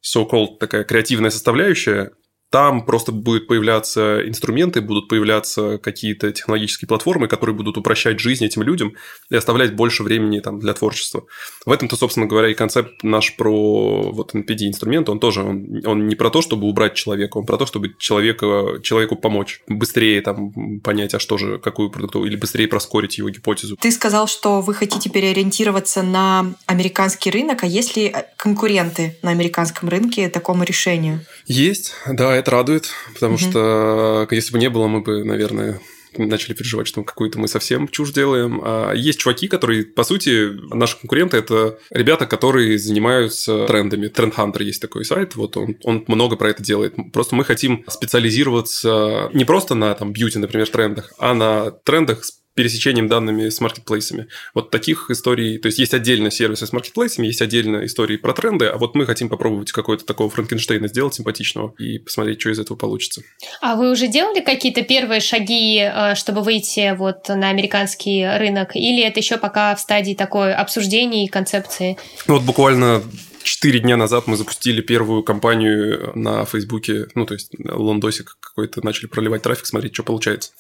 so-called 0.03 0.59
такая 0.59 0.85
креативная 0.85 1.31
составляющая, 1.31 2.13
там 2.51 2.85
просто 2.87 3.13
будут 3.13 3.49
появляться 3.49 4.27
инструменты, 4.27 4.81
будут 4.81 5.09
появляться 5.09 5.79
какие-то 5.79 6.31
технологические 6.33 6.87
платформы, 6.87 7.27
которые 7.27 7.57
будут 7.57 7.77
упрощать 7.77 8.21
жизнь 8.21 8.45
этим 8.45 8.63
людям 8.63 8.95
и 9.31 9.37
оставлять 9.37 9.75
больше 9.75 10.03
времени 10.03 10.39
там, 10.41 10.61
для 10.61 10.73
творчества. 10.73 11.25
В 11.65 11.73
этом-то, 11.73 11.97
собственно 11.97 12.27
говоря, 12.27 12.49
и 12.49 12.55
концепт 12.55 13.03
наш 13.03 13.37
про 13.37 14.13
вот 14.13 14.35
NPD-инструмент, 14.35 15.09
он 15.09 15.19
тоже, 15.19 15.43
он, 15.43 15.83
он 15.85 16.07
не 16.07 16.15
про 16.15 16.31
то, 16.31 16.41
чтобы 16.41 16.69
убрать 16.69 16.95
человека, 16.95 17.39
он 17.39 17.47
про 17.47 17.59
то, 17.59 17.67
чтобы 17.67 17.95
человека, 17.99 18.79
человеку 18.83 19.17
помочь 19.17 19.63
быстрее 19.67 20.21
там 20.21 20.81
понять, 20.81 21.15
а 21.15 21.19
что 21.19 21.39
же, 21.39 21.59
какую 21.59 21.91
продукту, 21.91 22.25
или 22.25 22.37
быстрее 22.37 22.69
проскорить 22.69 23.19
его 23.19 23.29
гипотезу. 23.29 23.77
Ты 23.77 23.91
сказал, 23.91 24.29
что 24.29 24.61
вы 24.61 24.75
хотите 24.75 25.11
переориентироваться 25.11 26.03
на 26.03 26.55
американский 26.67 27.31
рынок, 27.31 27.65
а 27.65 27.67
есть 27.67 27.97
ли 27.97 28.15
конкуренты 28.37 29.19
на 29.23 29.31
американском 29.31 29.89
рынке 29.89 30.29
такому 30.29 30.63
решению? 30.63 31.21
Есть, 31.47 31.93
да, 32.07 32.36
это 32.37 32.51
радует, 32.51 32.91
потому 33.15 33.35
угу. 33.35 33.41
что 33.41 34.29
если 34.31 34.53
бы 34.53 34.59
не 34.59 34.71
было, 34.71 34.87
мы 34.87 35.01
бы, 35.01 35.25
наверное, 35.25 35.81
начали 36.19 36.55
переживать, 36.55 36.87
что 36.87 37.03
какую-то 37.03 37.39
мы 37.39 37.49
совсем 37.49 37.89
чушь 37.89 38.13
делаем. 38.13 38.61
А 38.65 38.93
есть 38.93 39.19
чуваки, 39.19 39.49
которые, 39.49 39.85
по 39.85 40.05
сути, 40.05 40.51
наши 40.75 40.99
конкуренты– 40.99 41.37
это 41.39 41.79
ребята, 41.91 42.27
которые 42.27 42.79
занимаются 42.79 43.67
трендами. 43.67 44.09
Трендхантер 44.09 44.63
есть 44.63 44.81
такой 44.81 45.05
сайт, 45.05 45.37
вот 45.37 45.57
он, 45.57 45.77
он 45.85 46.05
много 46.09 46.37
про 46.37 46.51
это 46.51 46.63
делает. 46.63 46.95
Просто 47.13 47.35
мы 47.35 47.45
хотим 47.45 47.85
специализироваться 47.89 49.31
не 49.33 49.45
просто 49.45 49.75
на 49.75 49.95
там 49.95 50.13
бьюти, 50.13 50.39
например, 50.39 50.69
трендах, 50.69 51.13
а 51.19 51.35
на 51.35 51.71
трендах 51.71 52.25
с 52.25 52.33
пересечением 52.57 53.07
данными 53.07 53.51
с 53.51 53.61
маркетплейсами. 53.61 54.27
Вот 54.55 54.71
таких 54.71 55.11
историй, 55.11 55.59
то 55.59 55.67
есть 55.67 55.79
есть 55.79 55.95
отдельно 55.95 56.31
сервисы 56.31 56.67
с 56.67 56.73
маркетплейсами, 56.73 57.27
есть 57.27 57.43
отдельно 57.43 57.85
истории 57.85 58.17
про 58.17 58.33
тренды, 58.33 58.67
а 58.67 58.79
вот 58.79 58.95
мы 58.95 59.07
хотим 59.07 59.29
попробовать 59.29 59.71
какой-то 59.73 60.05
такого 60.05 60.31
Франкенштейна 60.31 60.89
сделать 60.89 61.15
симпатичного 61.15 61.75
и 61.79 61.99
посмотреть, 61.99 62.41
что 62.41 62.51
из 62.51 62.59
этого 62.59 62.77
получится. 62.77 63.23
А 63.61 63.77
вы 63.77 63.91
уже 63.93 64.09
делали 64.09 64.41
какие-то 64.41 64.83
первые 64.83 65.21
шаги, 65.21 65.81
э, 65.81 66.15
чтобы 66.15 66.43
выйти 66.43 66.97
вот 66.97 67.29
на 67.29 67.51
американский 67.51 68.27
рынок, 68.27 68.75
или 68.75 69.05
это 69.05 69.21
еще 69.21 69.37
пока 69.37 69.75
в 69.75 69.81
стадии 69.81 70.15
такой 70.15 70.55
обсуждения 70.55 71.27
и 71.27 71.29
концепции? 71.29 71.99
Вот 72.27 72.43
буквально 72.43 73.03
Четыре 73.47 73.79
дня 73.79 73.97
назад 73.97 74.27
мы 74.27 74.37
запустили 74.37 74.81
первую 74.81 75.23
кампанию 75.23 76.11
на 76.17 76.45
Фейсбуке, 76.47 77.07
ну, 77.15 77.27
то 77.27 77.35
есть 77.35 77.53
лондосик 77.65 78.37
какой-то, 78.41 78.85
начали 78.85 79.07
проливать 79.07 79.43
трафик, 79.43 79.67
смотреть, 79.67 79.95
что 79.95 80.03
получается. 80.03 80.51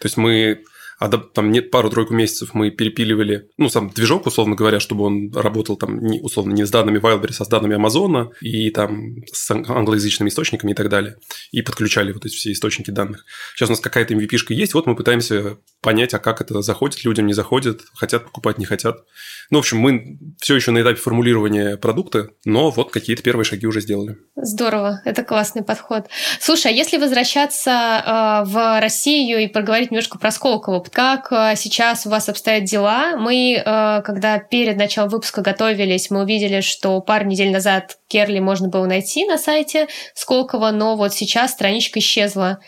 То 0.00 0.06
есть 0.06 0.16
мы 0.16 0.62
а 0.98 1.08
там 1.08 1.52
пару-тройку 1.70 2.14
месяцев 2.14 2.50
мы 2.54 2.70
перепиливали, 2.70 3.48
ну, 3.56 3.68
сам 3.68 3.90
движок, 3.90 4.26
условно 4.26 4.56
говоря, 4.56 4.80
чтобы 4.80 5.04
он 5.04 5.32
работал 5.34 5.76
там, 5.76 5.98
не, 5.98 6.20
условно, 6.20 6.52
не 6.52 6.64
с 6.64 6.70
данными 6.70 6.98
Wildberries, 6.98 7.36
а 7.40 7.44
с 7.44 7.48
данными 7.48 7.76
Амазона 7.76 8.30
и 8.40 8.70
там 8.70 9.16
с 9.32 9.50
англоязычными 9.50 10.28
источниками 10.28 10.72
и 10.72 10.74
так 10.74 10.88
далее. 10.88 11.16
И 11.52 11.62
подключали 11.62 12.12
вот 12.12 12.24
эти 12.24 12.34
все 12.34 12.52
источники 12.52 12.90
данных. 12.90 13.24
Сейчас 13.54 13.68
у 13.68 13.72
нас 13.72 13.80
какая-то 13.80 14.14
MVP-шка 14.14 14.54
есть, 14.54 14.74
вот 14.74 14.86
мы 14.86 14.96
пытаемся 14.96 15.58
понять, 15.82 16.14
а 16.14 16.18
как 16.18 16.40
это 16.40 16.62
заходит 16.62 17.04
людям, 17.04 17.26
не 17.26 17.34
заходит, 17.34 17.82
хотят 17.94 18.24
покупать, 18.24 18.58
не 18.58 18.64
хотят. 18.64 19.04
Ну, 19.50 19.58
в 19.58 19.60
общем, 19.60 19.78
мы 19.78 20.18
все 20.40 20.56
еще 20.56 20.70
на 20.70 20.82
этапе 20.82 20.96
формулирования 21.00 21.76
продукта, 21.76 22.30
но 22.44 22.70
вот 22.70 22.90
какие-то 22.90 23.22
первые 23.22 23.44
шаги 23.44 23.66
уже 23.66 23.80
сделали. 23.80 24.16
Здорово, 24.34 25.02
это 25.04 25.22
классный 25.22 25.62
подход. 25.62 26.06
Слушай, 26.40 26.72
а 26.72 26.74
если 26.74 26.96
возвращаться 26.96 27.70
э, 27.70 28.50
в 28.50 28.80
Россию 28.80 29.40
и 29.40 29.46
поговорить 29.46 29.90
немножко 29.90 30.18
про 30.18 30.30
Сколково, 30.30 30.80
как 30.90 31.32
э, 31.32 31.54
сейчас 31.56 32.06
у 32.06 32.10
вас 32.10 32.28
обстоят 32.28 32.64
дела? 32.64 33.16
Мы, 33.16 33.54
э, 33.54 34.02
когда 34.02 34.38
перед 34.38 34.76
началом 34.76 35.10
выпуска 35.10 35.42
готовились, 35.42 36.10
мы 36.10 36.22
увидели, 36.22 36.60
что 36.60 37.00
пару 37.00 37.26
недель 37.26 37.50
назад 37.50 37.98
Керли 38.08 38.38
можно 38.38 38.68
было 38.68 38.86
найти 38.86 39.24
на 39.24 39.38
сайте 39.38 39.88
Сколково, 40.14 40.70
но 40.70 40.96
вот 40.96 41.14
сейчас 41.14 41.52
страничка 41.52 41.98
исчезла. 42.00 42.58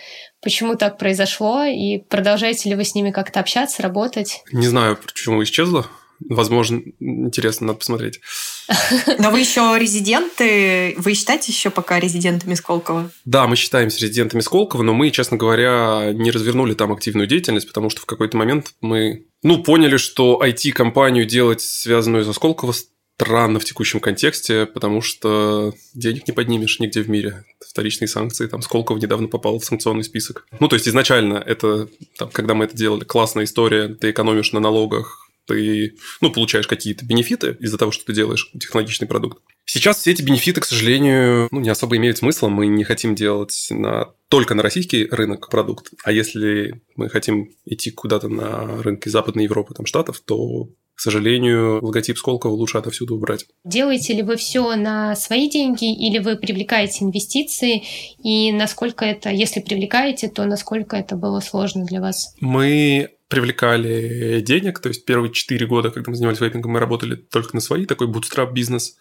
Почему 0.41 0.77
так 0.77 0.99
произошло? 0.99 1.65
И 1.65 1.99
продолжаете 1.99 2.69
ли 2.69 2.77
вы 2.77 2.85
с 2.85 2.95
ними 2.95 3.11
как-то 3.11 3.41
общаться, 3.41 3.83
работать? 3.83 4.43
Не 4.53 4.67
знаю, 4.67 4.97
почему 4.97 5.43
исчезла. 5.43 5.87
Возможно, 6.21 6.83
интересно, 7.01 7.69
надо 7.69 7.79
посмотреть. 7.79 8.21
Но 9.19 9.31
вы 9.31 9.41
еще 9.41 9.77
резиденты, 9.79 10.95
вы 10.99 11.15
считаете 11.15 11.53
еще 11.53 11.71
пока 11.71 12.01
резидентами 12.01 12.55
Сколково? 12.55 13.11
Да, 13.25 13.47
мы 13.47 13.57
считаемся 13.57 14.01
резидентами 14.03 14.41
Сколково, 14.41 14.83
но 14.83 14.95
мы, 14.95 15.11
честно 15.11 15.37
говоря, 15.37 16.13
не 16.13 16.31
развернули 16.31 16.75
там 16.75 16.93
активную 16.93 17.27
деятельность, 17.27 17.69
потому 17.69 17.91
что 17.91 18.01
в 18.01 18.07
какой-то 18.07 18.37
момент 18.37 18.75
мы, 18.81 19.27
ну, 19.43 19.63
поняли, 19.63 19.97
что 19.97 20.41
IT-компанию 20.45 21.25
делать, 21.25 21.61
связанную 21.61 22.25
со 22.25 22.33
Сколково, 22.33 22.75
странно 23.19 23.59
в 23.59 23.65
текущем 23.65 23.99
контексте, 23.99 24.65
потому 24.67 25.01
что 25.01 25.75
денег 25.93 26.29
не 26.29 26.33
поднимешь 26.33 26.79
нигде 26.79 27.03
в 27.03 27.11
мире. 27.11 27.45
Вторичные 27.61 28.07
санкции, 28.07 28.47
там 28.47 28.63
Сколково 28.63 28.99
недавно 28.99 29.27
попал 29.27 29.59
в 29.59 29.65
санкционный 29.65 30.05
список. 30.05 30.47
Ну, 30.61 30.69
то 30.69 30.77
есть 30.77 30.87
изначально 30.87 31.35
это, 31.35 31.89
там, 32.17 32.31
когда 32.31 32.55
мы 32.55 32.67
это 32.67 32.77
делали, 32.77 33.03
классная 33.05 33.45
история, 33.45 33.89
ты 33.89 34.11
экономишь 34.11 34.53
на 34.53 34.61
налогах, 34.61 35.28
ты 35.49 35.97
ну, 36.21 36.31
получаешь 36.31 36.67
какие-то 36.67 37.05
бенефиты 37.05 37.57
из-за 37.59 37.79
того, 37.79 37.91
что 37.91 38.05
ты 38.05 38.13
делаешь 38.13 38.51
технологичный 38.59 39.09
продукт. 39.09 39.43
Сейчас 39.65 39.99
все 39.99 40.13
эти 40.13 40.23
бенефиты, 40.23 40.61
к 40.61 40.65
сожалению, 40.65 41.49
ну, 41.51 41.61
не 41.61 41.69
особо 41.69 41.97
имеют 41.97 42.19
смысла. 42.19 42.49
Мы 42.49 42.69
не 42.69 42.85
хотим 42.85 43.15
делать 43.15 43.67
на, 43.71 44.13
только 44.29 44.55
на 44.55 44.63
российский 44.63 45.07
рынок 45.11 45.51
продукт. 45.51 45.91
А 46.05 46.13
если 46.13 46.81
мы 46.97 47.09
хотим 47.09 47.51
идти 47.67 47.91
куда-то 47.91 48.29
на 48.29 48.83
рынки 48.83 49.09
Западной 49.09 49.45
Европы, 49.45 49.75
там, 49.75 49.85
Штатов, 49.85 50.21
то 50.25 50.69
к 50.95 51.01
сожалению, 51.01 51.79
логотип 51.81 52.19
Сколково 52.19 52.55
лучше 52.55 52.77
отовсюду 52.77 53.15
убрать. 53.15 53.47
Делаете 53.63 54.15
ли 54.15 54.23
вы 54.23 54.35
все 54.35 54.75
на 54.75 55.15
свои 55.15 55.49
деньги 55.49 55.95
или 55.95 56.19
вы 56.19 56.35
привлекаете 56.35 57.05
инвестиции? 57.05 57.85
И 58.21 58.51
насколько 58.51 59.05
это, 59.05 59.31
если 59.31 59.61
привлекаете, 59.61 60.29
то 60.29 60.45
насколько 60.45 60.97
это 60.97 61.15
было 61.15 61.39
сложно 61.39 61.85
для 61.85 62.01
вас? 62.01 62.35
Мы 62.41 63.11
привлекали 63.29 64.41
денег, 64.41 64.81
то 64.81 64.89
есть 64.89 65.05
первые 65.05 65.33
четыре 65.33 65.67
года, 65.67 65.91
когда 65.91 66.11
мы 66.11 66.17
занимались 66.17 66.41
вейпингом, 66.41 66.73
мы 66.73 66.81
работали 66.81 67.15
только 67.15 67.55
на 67.55 67.61
свои, 67.61 67.85
такой 67.85 68.07
bootstrap 68.07 68.53
бизнес. 68.53 68.97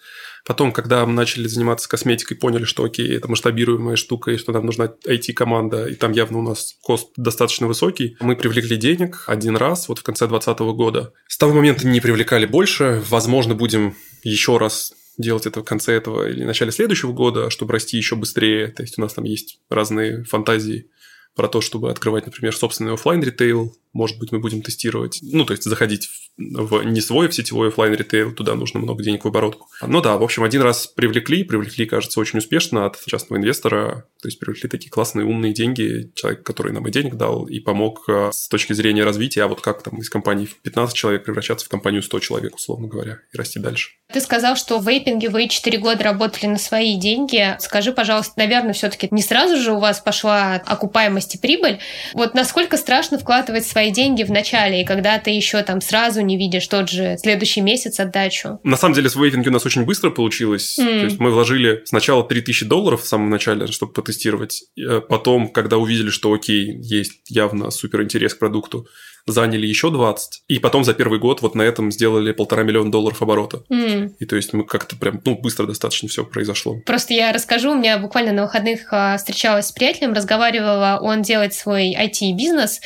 Потом, 0.45 0.71
когда 0.71 1.05
мы 1.05 1.13
начали 1.13 1.47
заниматься 1.47 1.87
косметикой, 1.89 2.37
поняли, 2.37 2.65
что 2.65 2.83
окей, 2.83 3.15
это 3.15 3.29
масштабируемая 3.29 3.95
штука, 3.95 4.31
и 4.31 4.37
что 4.37 4.51
нам 4.51 4.65
нужна 4.65 4.91
IT-команда, 5.07 5.87
и 5.87 5.95
там 5.95 6.11
явно 6.11 6.39
у 6.39 6.41
нас 6.41 6.77
кост 6.81 7.09
достаточно 7.15 7.67
высокий, 7.67 8.17
мы 8.19 8.35
привлекли 8.35 8.75
денег 8.75 9.23
один 9.27 9.55
раз, 9.55 9.87
вот 9.87 9.99
в 9.99 10.03
конце 10.03 10.27
2020 10.27 10.59
года. 10.75 11.13
С 11.27 11.37
того 11.37 11.53
момента 11.53 11.87
не 11.87 12.01
привлекали 12.01 12.45
больше, 12.45 13.01
возможно, 13.09 13.55
будем 13.55 13.95
еще 14.23 14.57
раз 14.57 14.93
делать 15.17 15.45
это 15.45 15.61
в 15.61 15.63
конце 15.63 15.93
этого 15.93 16.29
или 16.29 16.43
начале 16.43 16.71
следующего 16.71 17.11
года, 17.11 17.49
чтобы 17.49 17.73
расти 17.73 17.97
еще 17.97 18.15
быстрее. 18.15 18.67
То 18.67 18.83
есть 18.83 18.97
у 18.97 19.01
нас 19.01 19.13
там 19.13 19.25
есть 19.25 19.59
разные 19.69 20.23
фантазии 20.25 20.89
про 21.37 21.47
то, 21.47 21.61
чтобы 21.61 21.89
открывать, 21.89 22.25
например, 22.25 22.53
собственный 22.53 22.93
офлайн 22.93 23.23
ритейл 23.23 23.73
может 23.97 24.19
быть, 24.19 24.31
мы 24.31 24.39
будем 24.39 24.61
тестировать, 24.61 25.19
ну, 25.23 25.43
то 25.43 25.53
есть 25.53 25.63
заходить 25.63 26.05
в, 26.05 26.26
не 26.37 27.01
свой 27.01 27.27
в 27.27 27.33
сетевой 27.33 27.69
офлайн 27.69 27.93
ритейл, 27.93 28.31
туда 28.31 28.55
нужно 28.55 28.79
много 28.79 29.03
денег 29.03 29.25
в 29.25 29.27
оборотку. 29.27 29.67
Ну 29.81 30.01
да, 30.01 30.17
в 30.17 30.23
общем, 30.23 30.43
один 30.43 30.61
раз 30.61 30.87
привлекли, 30.87 31.43
привлекли, 31.43 31.85
кажется, 31.85 32.19
очень 32.19 32.39
успешно 32.39 32.85
от 32.85 33.03
частного 33.05 33.39
инвестора, 33.39 34.05
то 34.21 34.27
есть 34.27 34.39
привлекли 34.39 34.69
такие 34.69 34.91
классные 34.91 35.25
умные 35.25 35.53
деньги, 35.53 36.11
человек, 36.15 36.43
который 36.43 36.71
нам 36.73 36.87
и 36.87 36.91
денег 36.91 37.15
дал, 37.15 37.45
и 37.45 37.59
помог 37.59 38.07
а, 38.07 38.31
с 38.31 38.47
точки 38.47 38.73
зрения 38.73 39.03
развития, 39.03 39.43
а 39.43 39.47
вот 39.47 39.61
как 39.61 39.81
там 39.81 39.99
из 39.99 40.09
компании 40.09 40.45
в 40.45 40.55
15 40.61 40.95
человек 40.95 41.23
превращаться 41.23 41.65
в 41.65 41.69
компанию 41.69 42.03
100 42.03 42.19
человек, 42.19 42.55
условно 42.55 42.87
говоря, 42.87 43.19
и 43.33 43.37
расти 43.37 43.59
дальше. 43.59 43.91
Ты 44.11 44.21
сказал, 44.21 44.55
что 44.55 44.79
в 44.79 44.87
вейпинге 44.87 45.29
вы 45.29 45.49
4 45.49 45.77
года 45.79 46.03
работали 46.03 46.45
на 46.45 46.57
свои 46.57 46.95
деньги. 46.95 47.57
Скажи, 47.59 47.91
пожалуйста, 47.91 48.33
наверное, 48.37 48.73
все-таки 48.73 49.07
не 49.11 49.21
сразу 49.21 49.57
же 49.57 49.73
у 49.73 49.79
вас 49.79 49.99
пошла 49.99 50.55
окупаемость 50.65 51.35
и 51.35 51.37
прибыль. 51.37 51.79
Вот 52.13 52.33
насколько 52.33 52.77
страшно 52.77 53.19
вкладывать 53.19 53.65
свои 53.65 53.91
деньги 53.91 54.23
в 54.23 54.31
начале, 54.31 54.81
и 54.81 54.85
когда 54.85 55.19
ты 55.19 55.31
еще 55.31 55.61
там 55.63 55.81
сразу 55.81 56.21
не 56.27 56.37
видишь 56.37 56.67
тот 56.67 56.89
же 56.89 57.17
следующий 57.17 57.61
месяц 57.61 57.99
отдачу. 57.99 58.59
На 58.63 58.77
самом 58.77 58.93
деле 58.95 59.09
с 59.09 59.15
вейвинги 59.15 59.49
у 59.49 59.51
нас 59.51 59.65
очень 59.65 59.85
быстро 59.85 60.09
получилось. 60.09 60.77
Mm. 60.79 60.99
То 60.99 61.05
есть 61.05 61.19
мы 61.19 61.31
вложили 61.31 61.81
сначала 61.85 62.23
3000 62.23 62.65
долларов 62.65 63.03
в 63.03 63.07
самом 63.07 63.29
начале, 63.29 63.67
чтобы 63.67 63.93
потестировать. 63.93 64.63
Потом, 65.09 65.49
когда 65.49 65.77
увидели, 65.77 66.09
что 66.09 66.33
окей, 66.33 66.77
есть 66.81 67.21
явно 67.27 67.71
супер 67.71 68.03
интерес 68.03 68.33
к 68.33 68.39
продукту, 68.39 68.87
заняли 69.27 69.67
еще 69.67 69.91
20, 69.91 70.43
и 70.47 70.59
потом 70.59 70.83
за 70.83 70.93
первый 70.93 71.19
год 71.19 71.41
вот 71.41 71.55
на 71.55 71.61
этом 71.61 71.91
сделали 71.91 72.31
полтора 72.31 72.63
миллиона 72.63 72.91
долларов 72.91 73.21
оборота. 73.21 73.63
М. 73.69 74.07
И 74.19 74.25
то 74.25 74.35
есть 74.35 74.53
мы 74.53 74.63
как-то 74.63 74.95
прям, 74.95 75.21
ну, 75.25 75.37
быстро 75.37 75.65
достаточно 75.65 76.07
все 76.07 76.23
произошло. 76.23 76.77
Просто 76.85 77.13
я 77.13 77.31
расскажу, 77.33 77.71
у 77.71 77.75
меня 77.75 77.97
буквально 77.97 78.31
на 78.31 78.43
выходных 78.43 78.87
а, 78.91 79.17
встречалась 79.17 79.67
с 79.67 79.71
приятелем, 79.71 80.13
разговаривала, 80.13 80.99
он 81.01 81.21
делает 81.21 81.53
свой 81.53 81.93
IT-бизнес, 81.93 82.81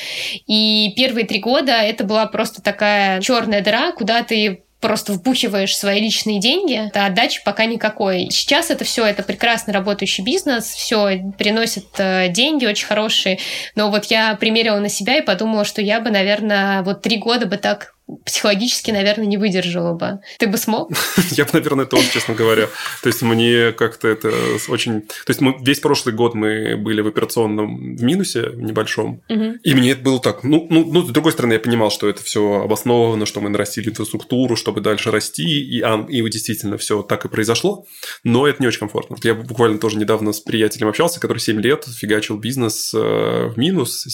и 0.47 0.93
первые 0.95 1.25
три 1.25 1.39
года 1.39 1.73
это 1.73 2.03
была 2.03 2.25
просто 2.25 2.61
такая 2.61 3.21
черная 3.21 3.63
дыра, 3.63 3.91
куда 3.91 4.23
ты 4.23 4.63
просто 4.81 5.13
вбухиваешь 5.13 5.77
свои 5.77 6.01
личные 6.01 6.39
деньги, 6.39 6.91
а 6.93 7.05
отдачи 7.05 7.41
пока 7.45 7.65
никакой. 7.65 8.29
Сейчас 8.31 8.71
это 8.71 8.83
все, 8.83 9.05
это 9.05 9.23
прекрасно 9.23 9.71
работающий 9.71 10.23
бизнес, 10.23 10.65
все 10.65 11.31
приносит 11.37 11.87
э, 11.97 12.29
деньги 12.29 12.65
очень 12.65 12.87
хорошие, 12.87 13.39
но 13.75 13.89
вот 13.91 14.05
я 14.05 14.35
примерила 14.35 14.79
на 14.79 14.89
себя 14.89 15.17
и 15.17 15.21
подумала, 15.21 15.63
что 15.63 15.81
я 15.81 15.99
бы, 15.99 16.09
наверное, 16.09 16.81
вот 16.81 17.01
три 17.01 17.17
года 17.17 17.45
бы 17.45 17.57
так 17.57 17.90
психологически, 18.25 18.91
наверное, 18.91 19.25
не 19.25 19.37
выдержала 19.37 19.93
бы. 19.93 20.19
Ты 20.37 20.47
бы 20.47 20.57
смог? 20.57 20.91
Я 21.31 21.45
бы, 21.45 21.51
наверное, 21.53 21.85
тоже, 21.85 22.09
честно 22.11 22.33
говоря. 22.33 22.67
То 23.01 23.07
есть 23.07 23.21
мне 23.21 23.71
как-то 23.71 24.07
это 24.07 24.31
очень... 24.67 25.01
То 25.01 25.29
есть 25.29 25.41
мы 25.41 25.55
весь 25.61 25.79
прошлый 25.79 26.13
год 26.13 26.33
мы 26.33 26.75
были 26.77 27.01
в 27.01 27.07
операционном 27.07 27.95
в 27.95 28.03
минусе 28.03 28.49
в 28.49 28.61
небольшом. 28.61 29.21
И 29.29 29.73
мне 29.73 29.91
это 29.91 30.01
было 30.01 30.19
так. 30.19 30.43
Ну, 30.43 30.67
ну, 30.69 30.85
ну, 30.85 31.03
с 31.03 31.09
другой 31.09 31.31
стороны, 31.31 31.53
я 31.53 31.59
понимал, 31.59 31.91
что 31.91 32.09
это 32.09 32.23
все 32.23 32.61
обосновано, 32.63 33.25
что 33.25 33.41
мы 33.41 33.49
нарастили 33.49 33.89
инфраструктуру, 33.89 34.55
чтобы 34.55 34.81
дальше 34.81 35.11
расти. 35.11 35.61
И, 35.61 35.81
а, 35.81 36.05
и 36.07 36.21
действительно 36.29 36.77
все 36.77 37.01
так 37.03 37.25
и 37.25 37.29
произошло. 37.29 37.85
Но 38.23 38.47
это 38.47 38.61
не 38.61 38.67
очень 38.67 38.79
комфортно. 38.79 39.17
Я 39.23 39.35
буквально 39.35 39.77
тоже 39.77 39.97
недавно 39.97 40.33
с 40.33 40.39
приятелем 40.39 40.87
общался, 40.87 41.19
который 41.19 41.39
7 41.39 41.61
лет 41.61 41.85
фигачил 41.85 42.37
бизнес 42.37 42.93
э, 42.93 42.97
в 42.97 43.57
минус. 43.57 44.05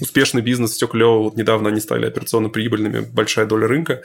Успешный 0.00 0.42
бизнес, 0.42 0.72
все 0.72 0.86
клево. 0.86 1.24
Вот 1.24 1.36
недавно 1.36 1.70
они 1.70 1.80
стали 1.80 2.06
операционно 2.06 2.48
прибыльными, 2.48 3.00
большая 3.00 3.46
доля 3.46 3.66
рынка. 3.66 4.02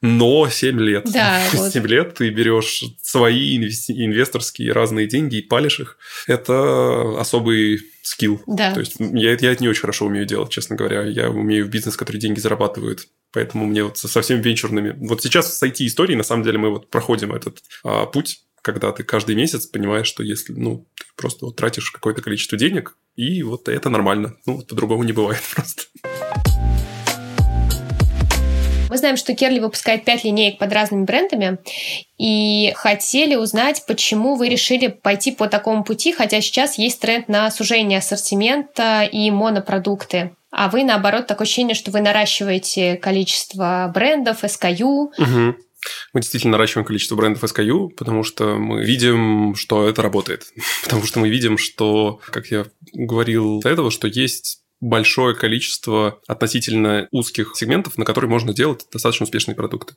Но 0.00 0.48
7 0.48 0.78
лет. 0.80 1.10
Да, 1.12 1.42
вот. 1.52 1.72
7 1.72 1.86
лет 1.86 2.14
ты 2.14 2.30
берешь 2.30 2.84
свои 3.02 3.56
инвесторские 3.56 4.72
разные 4.72 5.08
деньги 5.08 5.36
и 5.36 5.42
палишь 5.42 5.80
их. 5.80 5.98
Это 6.28 7.18
особый 7.18 7.80
скилл. 8.02 8.40
Да. 8.46 8.72
То 8.72 8.80
есть 8.80 8.96
я, 8.98 9.32
это- 9.32 9.44
я 9.44 9.52
это 9.52 9.62
не 9.62 9.68
очень 9.68 9.80
хорошо 9.80 10.06
умею 10.06 10.24
делать, 10.24 10.50
честно 10.50 10.76
говоря. 10.76 11.02
Я 11.02 11.30
умею 11.30 11.66
в 11.66 11.68
бизнес, 11.68 11.96
который 11.96 12.18
деньги 12.18 12.38
зарабатывает. 12.38 13.08
Поэтому 13.32 13.66
мне 13.66 13.82
вот 13.84 13.98
со 13.98 14.22
всеми 14.22 14.40
венчурными... 14.40 14.94
Вот 15.06 15.22
сейчас 15.22 15.58
с 15.58 15.62
IT-историей, 15.62 16.16
на 16.16 16.22
самом 16.22 16.44
деле, 16.44 16.58
мы 16.58 16.70
вот 16.70 16.88
проходим 16.90 17.34
этот 17.34 17.58
а, 17.84 18.06
путь, 18.06 18.40
когда 18.72 18.92
ты 18.92 19.02
каждый 19.02 19.34
месяц 19.34 19.64
понимаешь, 19.64 20.06
что 20.06 20.22
если, 20.22 20.52
ну, 20.52 20.86
ты 20.94 21.04
просто 21.16 21.46
вот 21.46 21.56
тратишь 21.56 21.90
какое-то 21.90 22.20
количество 22.20 22.58
денег, 22.58 22.98
и 23.16 23.42
вот 23.42 23.66
это 23.66 23.88
нормально. 23.88 24.36
Ну, 24.44 24.56
вот 24.56 24.68
по-другому 24.68 25.04
не 25.04 25.12
бывает 25.12 25.40
просто. 25.54 25.84
Мы 28.90 28.98
знаем, 28.98 29.16
что 29.16 29.34
Керли 29.34 29.58
выпускает 29.58 30.04
5 30.04 30.24
линеек 30.24 30.58
под 30.58 30.70
разными 30.70 31.04
брендами, 31.04 31.58
и 32.18 32.74
хотели 32.76 33.36
узнать, 33.36 33.84
почему 33.86 34.34
вы 34.34 34.50
решили 34.50 34.88
пойти 34.88 35.32
по 35.32 35.48
такому 35.48 35.82
пути, 35.82 36.12
хотя 36.12 36.42
сейчас 36.42 36.76
есть 36.76 37.00
тренд 37.00 37.26
на 37.28 37.50
сужение 37.50 38.00
ассортимента 38.00 39.08
и 39.10 39.30
монопродукты. 39.30 40.32
А 40.50 40.68
вы, 40.68 40.84
наоборот, 40.84 41.26
такое 41.26 41.46
ощущение, 41.46 41.74
что 41.74 41.90
вы 41.90 42.00
наращиваете 42.00 42.96
количество 42.96 43.90
брендов, 43.94 44.44
SKU. 44.44 45.08
Мгм. 45.16 45.56
Мы 46.12 46.20
действительно 46.20 46.52
наращиваем 46.52 46.86
количество 46.86 47.16
брендов 47.16 47.44
SKU, 47.44 47.90
потому 47.90 48.24
что 48.24 48.56
мы 48.56 48.84
видим, 48.84 49.54
что 49.54 49.88
это 49.88 50.02
работает. 50.02 50.46
Потому 50.82 51.04
что 51.04 51.20
мы 51.20 51.28
видим, 51.28 51.58
что, 51.58 52.20
как 52.26 52.46
я 52.46 52.66
говорил 52.92 53.60
до 53.60 53.68
этого, 53.68 53.90
что 53.90 54.08
есть 54.08 54.62
большое 54.80 55.34
количество 55.34 56.20
относительно 56.26 57.08
узких 57.10 57.52
сегментов, 57.56 57.98
на 57.98 58.04
которые 58.04 58.30
можно 58.30 58.52
делать 58.52 58.86
достаточно 58.92 59.24
успешные 59.24 59.54
продукты. 59.54 59.94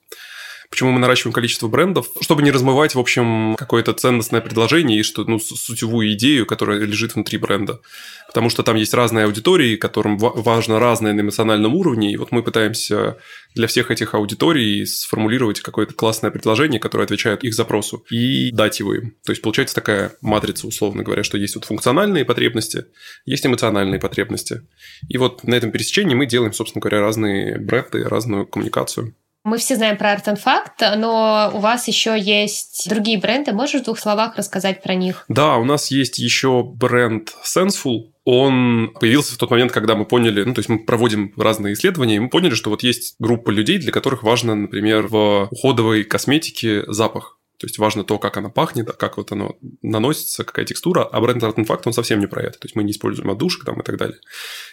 Почему 0.72 0.92
мы 0.92 1.00
наращиваем 1.02 1.34
количество 1.34 1.68
брендов? 1.68 2.08
Чтобы 2.22 2.44
не 2.44 2.50
размывать, 2.50 2.96
в 2.96 3.00
общем, 3.00 3.56
какое-то 3.58 3.92
ценностное 3.92 4.40
предложение 4.40 5.00
и 5.00 5.04
что, 5.04 5.26
ну, 5.26 5.38
сутевую 5.38 6.14
идею, 6.14 6.46
которая 6.46 6.80
лежит 6.80 7.14
внутри 7.14 7.38
бренда. 7.38 7.82
Потому 8.28 8.50
что 8.50 8.64
там 8.64 8.78
есть 8.78 8.94
разные 8.94 9.26
аудитории, 9.26 9.76
которым 9.76 10.18
ва- 10.18 10.32
важно 10.34 10.80
разное 10.80 11.12
на 11.12 11.20
эмоциональном 11.20 11.76
уровне. 11.76 12.14
И 12.14 12.16
вот 12.16 12.32
мы 12.32 12.42
пытаемся 12.42 13.18
для 13.54 13.68
всех 13.68 13.92
этих 13.92 14.14
аудиторий 14.14 14.86
сформулировать 14.86 15.60
какое-то 15.60 15.94
классное 15.94 16.32
предложение, 16.32 16.80
которое 16.80 17.04
отвечает 17.04 17.44
их 17.44 17.54
запросу, 17.54 18.06
и 18.10 18.52
дать 18.52 18.80
его 18.80 18.96
им. 18.96 19.14
То 19.26 19.34
есть 19.34 19.42
получается 19.42 19.76
такая 19.76 20.14
матрица, 20.22 20.68
условно 20.68 21.04
говоря, 21.04 21.26
что 21.26 21.38
есть 21.38 21.56
вот 21.56 21.66
функциональные 21.66 22.24
потребности, 22.24 22.86
есть 23.26 23.46
эмоциональные 23.46 24.00
потребности. 24.00 24.62
И 25.10 25.18
вот 25.18 25.44
на 25.44 25.54
этом 25.54 25.72
пересечении 25.72 26.16
мы 26.16 26.28
делаем, 26.28 26.54
собственно 26.54 26.82
говоря, 26.82 27.02
разные 27.02 27.60
бренды, 27.60 28.06
разную 28.06 28.48
коммуникацию. 28.48 29.14
Мы 29.44 29.58
все 29.58 29.76
знаем 29.76 29.98
про 29.98 30.14
Art 30.14 30.26
Fact, 30.26 30.96
но 30.98 31.52
у 31.54 31.60
вас 31.60 31.88
еще 31.88 32.20
есть 32.20 32.88
другие 32.88 33.20
бренды. 33.20 33.54
Можешь 33.54 33.82
в 33.82 33.86
двух 33.86 34.00
словах 34.00 34.38
рассказать 34.38 34.84
про 34.84 34.94
них? 34.94 35.26
Да, 35.30 35.58
у 35.58 35.64
нас 35.64 35.90
есть 35.90 36.20
еще 36.20 36.64
бренд 36.64 37.34
Senseful. 37.44 38.12
Он 38.24 38.94
появился 39.00 39.34
в 39.34 39.38
тот 39.38 39.50
момент, 39.50 39.72
когда 39.72 39.96
мы 39.96 40.06
поняли, 40.06 40.44
ну, 40.44 40.54
то 40.54 40.60
есть 40.60 40.70
мы 40.70 40.78
проводим 40.78 41.34
разные 41.38 41.74
исследования, 41.74 42.18
и 42.18 42.20
мы 42.20 42.30
поняли, 42.30 42.54
что 42.54 42.70
вот 42.70 42.84
есть 42.84 43.16
группа 43.18 43.50
людей, 43.50 43.80
для 43.80 43.92
которых 43.92 44.22
важно, 44.22 44.54
например, 44.54 45.08
в 45.08 45.48
уходовой 45.50 46.04
косметике 46.04 46.84
запах. 46.88 47.40
То 47.62 47.68
есть 47.68 47.78
важно 47.78 48.04
то, 48.04 48.18
как 48.18 48.38
она 48.38 48.50
пахнет, 48.50 48.90
а 48.90 48.94
как 48.94 49.18
вот 49.18 49.32
оно 49.32 49.56
наносится, 49.84 50.44
какая 50.44 50.66
текстура. 50.66 51.04
А 51.04 51.22
бренд 51.22 51.44
Fact, 51.44 51.84
он 51.86 51.94
совсем 51.94 52.20
не 52.20 52.26
про 52.26 52.42
это. 52.42 52.58
То 52.58 52.66
есть 52.66 52.76
мы 52.76 52.84
не 52.84 52.92
используем 52.92 53.30
отдушек 53.30 53.64
там 53.66 53.80
и 53.80 53.84
так 53.84 53.98
далее. 53.98 54.18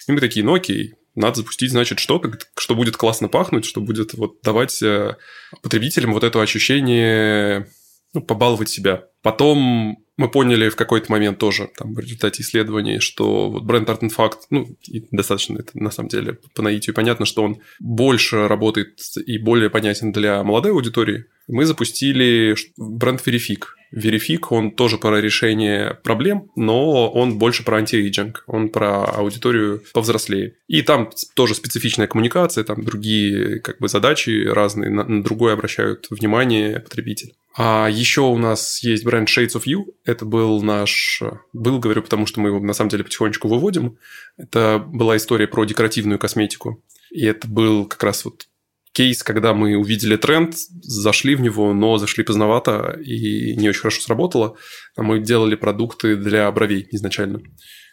И 0.06 0.12
мы 0.12 0.20
такие, 0.20 0.42
ну 0.42 0.54
окей, 0.54 0.94
надо 1.14 1.36
запустить, 1.36 1.70
значит, 1.70 1.98
что-то, 1.98 2.32
что 2.56 2.74
будет 2.74 2.96
классно 2.96 3.28
пахнуть, 3.28 3.66
что 3.66 3.82
будет 3.82 4.14
вот 4.14 4.40
давать 4.42 4.82
э, 4.82 5.16
потребителям 5.62 6.14
вот 6.14 6.24
это 6.24 6.40
ощущение, 6.40 7.68
ну, 8.14 8.22
побаловать 8.22 8.68
себя. 8.68 9.04
Потом 9.22 9.98
мы 10.18 10.28
поняли 10.28 10.68
в 10.68 10.76
какой-то 10.76 11.12
момент 11.12 11.38
тоже, 11.38 11.70
там, 11.76 11.94
в 11.94 11.98
результате 12.00 12.42
исследований, 12.42 12.98
что 12.98 13.50
вот 13.50 13.62
бренд 13.62 13.88
Art 13.88 14.00
Fact, 14.14 14.38
ну, 14.50 14.66
и 14.82 15.06
достаточно 15.12 15.58
это 15.58 15.70
на 15.74 15.90
самом 15.90 16.08
деле 16.08 16.38
по 16.54 16.62
наитию 16.62 16.94
понятно, 16.94 17.24
что 17.24 17.44
он 17.44 17.58
больше 17.78 18.48
работает 18.48 18.98
и 19.24 19.38
более 19.38 19.70
понятен 19.70 20.10
для 20.10 20.42
молодой 20.42 20.72
аудитории. 20.72 21.26
Мы 21.46 21.64
запустили 21.64 22.56
бренд 22.76 23.22
Verific. 23.24 23.62
Verific, 23.94 24.46
он 24.50 24.72
тоже 24.72 24.98
про 24.98 25.20
решение 25.20 25.94
проблем, 26.02 26.50
но 26.56 27.08
он 27.10 27.38
больше 27.38 27.64
про 27.64 27.78
anti-aging, 27.78 28.44
он 28.48 28.70
про 28.70 29.04
аудиторию 29.04 29.82
повзрослее. 29.94 30.56
И 30.66 30.82
там 30.82 31.10
тоже 31.34 31.54
специфичная 31.54 32.08
коммуникация, 32.08 32.64
там 32.64 32.84
другие 32.84 33.60
как 33.60 33.78
бы 33.78 33.88
задачи 33.88 34.46
разные, 34.46 34.90
на, 34.90 35.04
на 35.04 35.22
другое 35.22 35.54
обращают 35.54 36.08
внимание 36.10 36.80
потребитель. 36.80 37.34
А 37.60 37.88
еще 37.90 38.20
у 38.20 38.38
нас 38.38 38.84
есть 38.84 39.04
бренд 39.04 39.28
Shades 39.28 39.56
of 39.56 39.64
You. 39.64 39.86
Это 40.04 40.24
был 40.24 40.62
наш... 40.62 41.20
Был, 41.52 41.80
говорю, 41.80 42.02
потому 42.02 42.24
что 42.24 42.40
мы 42.40 42.50
его 42.50 42.60
на 42.60 42.72
самом 42.72 42.88
деле 42.88 43.02
потихонечку 43.02 43.48
выводим. 43.48 43.98
Это 44.36 44.78
была 44.78 45.16
история 45.16 45.48
про 45.48 45.64
декоративную 45.64 46.20
косметику. 46.20 46.84
И 47.10 47.26
это 47.26 47.48
был 47.48 47.86
как 47.86 48.04
раз 48.04 48.24
вот 48.24 48.46
кейс, 48.92 49.24
когда 49.24 49.54
мы 49.54 49.76
увидели 49.76 50.16
тренд, 50.16 50.54
зашли 50.56 51.34
в 51.34 51.40
него, 51.40 51.74
но 51.74 51.98
зашли 51.98 52.22
поздновато 52.22 52.96
и 53.04 53.56
не 53.56 53.68
очень 53.68 53.80
хорошо 53.80 54.02
сработало. 54.02 54.56
А 54.96 55.02
Мы 55.02 55.18
делали 55.18 55.56
продукты 55.56 56.14
для 56.14 56.48
бровей 56.52 56.86
изначально. 56.92 57.40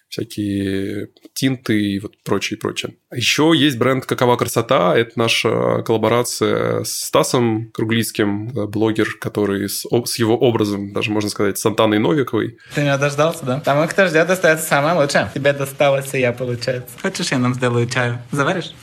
Всякие 0.10 1.10
тинты 1.34 1.82
и 1.82 2.00
вот 2.00 2.14
прочее, 2.24 2.58
прочее. 2.58 2.96
А 3.10 3.18
Еще 3.18 3.52
есть 3.56 3.78
бренд 3.78 4.06
«Какова 4.06 4.38
красота». 4.38 4.98
Это 4.98 5.12
наша 5.16 5.82
коллаборация 5.84 6.84
с 6.84 7.06
Стасом 7.06 7.72
Круглицким, 7.74 8.48
блогер, 8.70 9.18
который 9.20 9.68
с, 9.68 9.86
с 10.06 10.20
его 10.20 10.38
образом, 10.38 10.94
даже 10.94 11.12
можно 11.12 11.30
сказать, 11.30 11.58
с 11.58 11.66
Антаной 11.66 12.00
Новиковой. 12.00 12.58
Ты 12.74 12.82
меня 12.82 12.98
дождался, 12.98 13.46
да? 13.46 13.60
Тому, 13.60 13.88
кто 13.88 14.08
ждет, 14.08 14.28
достается 14.28 14.66
самое 14.66 14.96
лучшее. 14.96 15.30
Тебе 15.34 15.54
досталось 15.54 16.14
и 16.14 16.20
я, 16.20 16.32
получается. 16.32 16.90
Хочешь, 17.02 17.32
я 17.32 17.38
нам 17.38 17.54
сделаю 17.54 17.88
чаю? 17.88 18.20
Заваришь? 18.32 18.74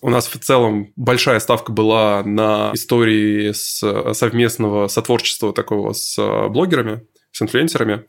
У 0.00 0.10
нас 0.10 0.28
в 0.28 0.38
целом 0.38 0.92
большая 0.96 1.40
ставка 1.40 1.72
была 1.72 2.22
на 2.22 2.70
истории 2.72 3.52
с 3.52 3.80
совместного 4.14 4.86
сотворчества 4.86 5.52
такого 5.52 5.92
с 5.92 6.16
э, 6.18 6.48
блогерами, 6.48 7.02
с 7.32 7.42
инфлюенсерами. 7.42 8.04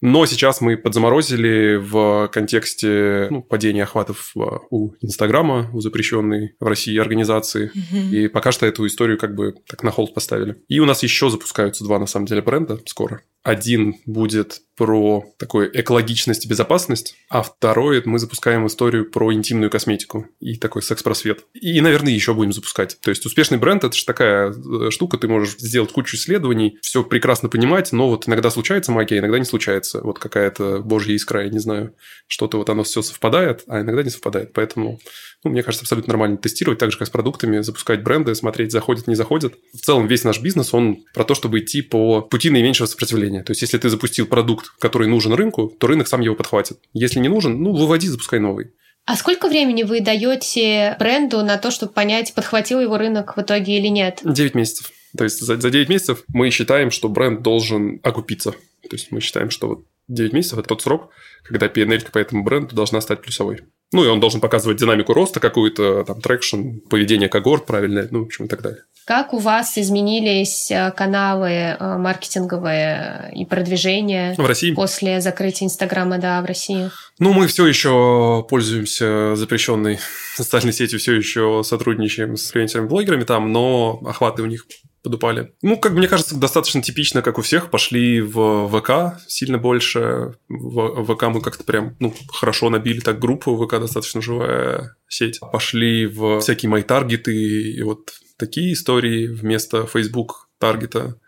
Но 0.00 0.26
сейчас 0.26 0.60
мы 0.60 0.76
подзаморозили 0.76 1.76
в 1.76 2.28
контексте 2.32 3.28
ну, 3.30 3.42
падения 3.42 3.82
охватов 3.82 4.32
э, 4.36 4.40
у 4.70 4.92
Инстаграма, 5.00 5.70
у 5.72 5.80
запрещенной 5.80 6.54
в 6.60 6.66
России 6.66 6.96
организации. 6.98 7.72
И 8.12 8.28
пока 8.28 8.52
что 8.52 8.66
эту 8.66 8.86
историю 8.86 9.18
как 9.18 9.34
бы 9.34 9.54
так 9.66 9.82
на 9.82 9.90
холд 9.90 10.14
поставили. 10.14 10.56
И 10.68 10.78
у 10.78 10.84
нас 10.84 11.02
еще 11.02 11.30
запускаются 11.30 11.84
два, 11.84 11.98
на 11.98 12.06
самом 12.06 12.26
деле, 12.26 12.42
бренда 12.42 12.78
скоро. 12.86 13.22
Один 13.42 13.96
будет 14.06 14.62
про 14.78 15.24
такую 15.38 15.76
экологичность 15.78 16.46
и 16.46 16.48
безопасность, 16.48 17.16
а 17.28 17.42
второй 17.42 18.00
мы 18.04 18.20
запускаем 18.20 18.64
историю 18.68 19.10
про 19.10 19.32
интимную 19.32 19.70
косметику 19.70 20.28
и 20.38 20.56
такой 20.56 20.82
секс-просвет. 20.82 21.44
И, 21.52 21.80
наверное, 21.80 22.12
еще 22.12 22.32
будем 22.32 22.52
запускать. 22.52 22.96
То 23.00 23.10
есть 23.10 23.26
успешный 23.26 23.58
бренд– 23.58 23.82
это 23.84 23.96
же 23.96 24.04
такая 24.04 24.52
э, 24.52 24.90
штука, 24.90 25.18
ты 25.18 25.26
можешь 25.26 25.56
сделать 25.58 25.90
кучу 25.92 26.16
исследований, 26.16 26.78
все 26.80 27.02
прекрасно 27.02 27.48
понимать, 27.48 27.90
но 27.90 28.08
вот 28.08 28.28
иногда 28.28 28.50
случается 28.50 28.92
магия, 28.92 29.18
иногда 29.18 29.40
не 29.40 29.44
случается. 29.44 30.00
Вот 30.00 30.20
какая-то 30.20 30.78
божья 30.78 31.12
искра, 31.12 31.42
я 31.42 31.50
не 31.50 31.58
знаю, 31.58 31.94
что-то 32.28 32.58
вот 32.58 32.70
оно 32.70 32.84
все 32.84 33.02
совпадает, 33.02 33.64
а 33.66 33.80
иногда 33.80 34.04
не 34.04 34.10
совпадает. 34.10 34.52
Поэтому, 34.52 35.00
ну, 35.42 35.50
мне 35.50 35.64
кажется, 35.64 35.82
абсолютно 35.82 36.12
нормально 36.12 36.36
тестировать, 36.36 36.78
так 36.78 36.92
же, 36.92 36.98
как 36.98 37.08
с 37.08 37.10
продуктами, 37.10 37.62
запускать 37.62 38.04
бренды, 38.04 38.32
смотреть, 38.36 38.70
заходит, 38.70 39.08
не 39.08 39.16
заходит. 39.16 39.56
В 39.74 39.80
целом 39.80 40.06
весь 40.06 40.22
наш 40.22 40.40
бизнес, 40.40 40.72
он 40.72 40.98
про 41.14 41.24
то, 41.24 41.34
чтобы 41.34 41.58
идти 41.58 41.82
по 41.82 42.20
пути 42.20 42.48
наименьшего 42.50 42.86
сопротивления. 42.86 43.37
То 43.42 43.50
есть, 43.50 43.62
если 43.62 43.78
ты 43.78 43.88
запустил 43.88 44.26
продукт, 44.26 44.70
который 44.78 45.08
нужен 45.08 45.32
рынку, 45.32 45.68
то 45.68 45.86
рынок 45.86 46.08
сам 46.08 46.20
его 46.20 46.34
подхватит. 46.34 46.78
Если 46.92 47.18
не 47.20 47.28
нужен, 47.28 47.62
ну, 47.62 47.72
выводи, 47.72 48.08
запускай 48.08 48.40
новый. 48.40 48.72
А 49.04 49.16
сколько 49.16 49.48
времени 49.48 49.84
вы 49.84 50.00
даете 50.00 50.94
бренду 50.98 51.42
на 51.42 51.56
то, 51.56 51.70
чтобы 51.70 51.92
понять, 51.92 52.34
подхватил 52.34 52.80
его 52.80 52.98
рынок 52.98 53.36
в 53.36 53.40
итоге 53.40 53.78
или 53.78 53.88
нет? 53.88 54.20
9 54.22 54.54
месяцев. 54.54 54.90
То 55.16 55.24
есть 55.24 55.40
за, 55.40 55.58
за 55.58 55.70
9 55.70 55.88
месяцев 55.88 56.24
мы 56.28 56.50
считаем, 56.50 56.90
что 56.90 57.08
бренд 57.08 57.40
должен 57.42 58.00
окупиться. 58.02 58.52
То 58.82 58.96
есть 58.96 59.10
мы 59.10 59.20
считаем, 59.20 59.48
что 59.48 59.68
вот 59.68 59.86
9 60.08 60.34
месяцев– 60.34 60.58
это 60.60 60.68
тот 60.68 60.82
срок, 60.82 61.10
когда 61.42 61.68
P&L 61.68 62.10
по 62.10 62.18
этому 62.18 62.44
бренду 62.44 62.76
должна 62.76 63.00
стать 63.00 63.22
плюсовой. 63.22 63.60
Ну, 63.92 64.04
и 64.04 64.08
он 64.08 64.20
должен 64.20 64.42
показывать 64.42 64.78
динамику 64.78 65.14
роста 65.14 65.40
какую-то, 65.40 66.04
там, 66.04 66.20
traction, 66.20 66.80
поведение 66.90 67.30
когорт 67.30 67.64
правильное, 67.64 68.08
ну, 68.10 68.20
в 68.20 68.26
общем, 68.26 68.44
и 68.44 68.48
так 68.48 68.60
далее. 68.60 68.82
Как 69.08 69.32
у 69.32 69.38
вас 69.38 69.78
изменились 69.78 70.70
э, 70.70 70.92
каналы 70.94 71.48
э, 71.48 71.96
маркетинговые 71.96 73.32
и 73.34 73.46
продвижения 73.46 74.34
в 74.36 74.44
России? 74.44 74.74
после 74.74 75.22
закрытия 75.22 75.66
Инстаграма, 75.66 76.18
да, 76.18 76.42
в 76.42 76.44
России? 76.44 76.90
Ну, 77.18 77.32
мы 77.32 77.46
все 77.46 77.66
еще 77.66 78.44
пользуемся 78.50 79.34
запрещенной 79.34 79.98
социальной 80.36 80.74
сетью, 80.74 80.98
все 80.98 81.14
еще 81.14 81.62
сотрудничаем 81.64 82.36
с 82.36 82.50
инфлюенсерами-блогерами 82.50 83.24
там, 83.24 83.50
но 83.50 83.98
охваты 84.04 84.42
у 84.42 84.46
них 84.46 84.66
подупали. 85.02 85.52
Ну, 85.62 85.78
как 85.78 85.92
мне 85.92 86.08
кажется, 86.08 86.36
достаточно 86.36 86.82
типично, 86.82 87.22
как 87.22 87.38
у 87.38 87.42
всех, 87.42 87.70
пошли 87.70 88.20
в 88.20 88.68
ВК 88.68 89.20
сильно 89.26 89.58
больше. 89.58 90.34
В 90.48 91.04
ВК 91.04 91.24
мы 91.24 91.40
как-то 91.40 91.64
прям, 91.64 91.96
ну, 92.00 92.14
хорошо 92.32 92.70
набили 92.70 93.00
так 93.00 93.18
группу, 93.18 93.56
ВК 93.56 93.78
достаточно 93.78 94.20
живая 94.20 94.96
сеть. 95.08 95.40
Пошли 95.52 96.06
в 96.06 96.40
всякие 96.40 96.68
мои 96.68 96.82
таргеты 96.82 97.34
и 97.34 97.82
вот 97.82 98.10
такие 98.36 98.72
истории 98.72 99.26
вместо 99.26 99.86
Facebook 99.86 100.48
таргета 100.58 101.18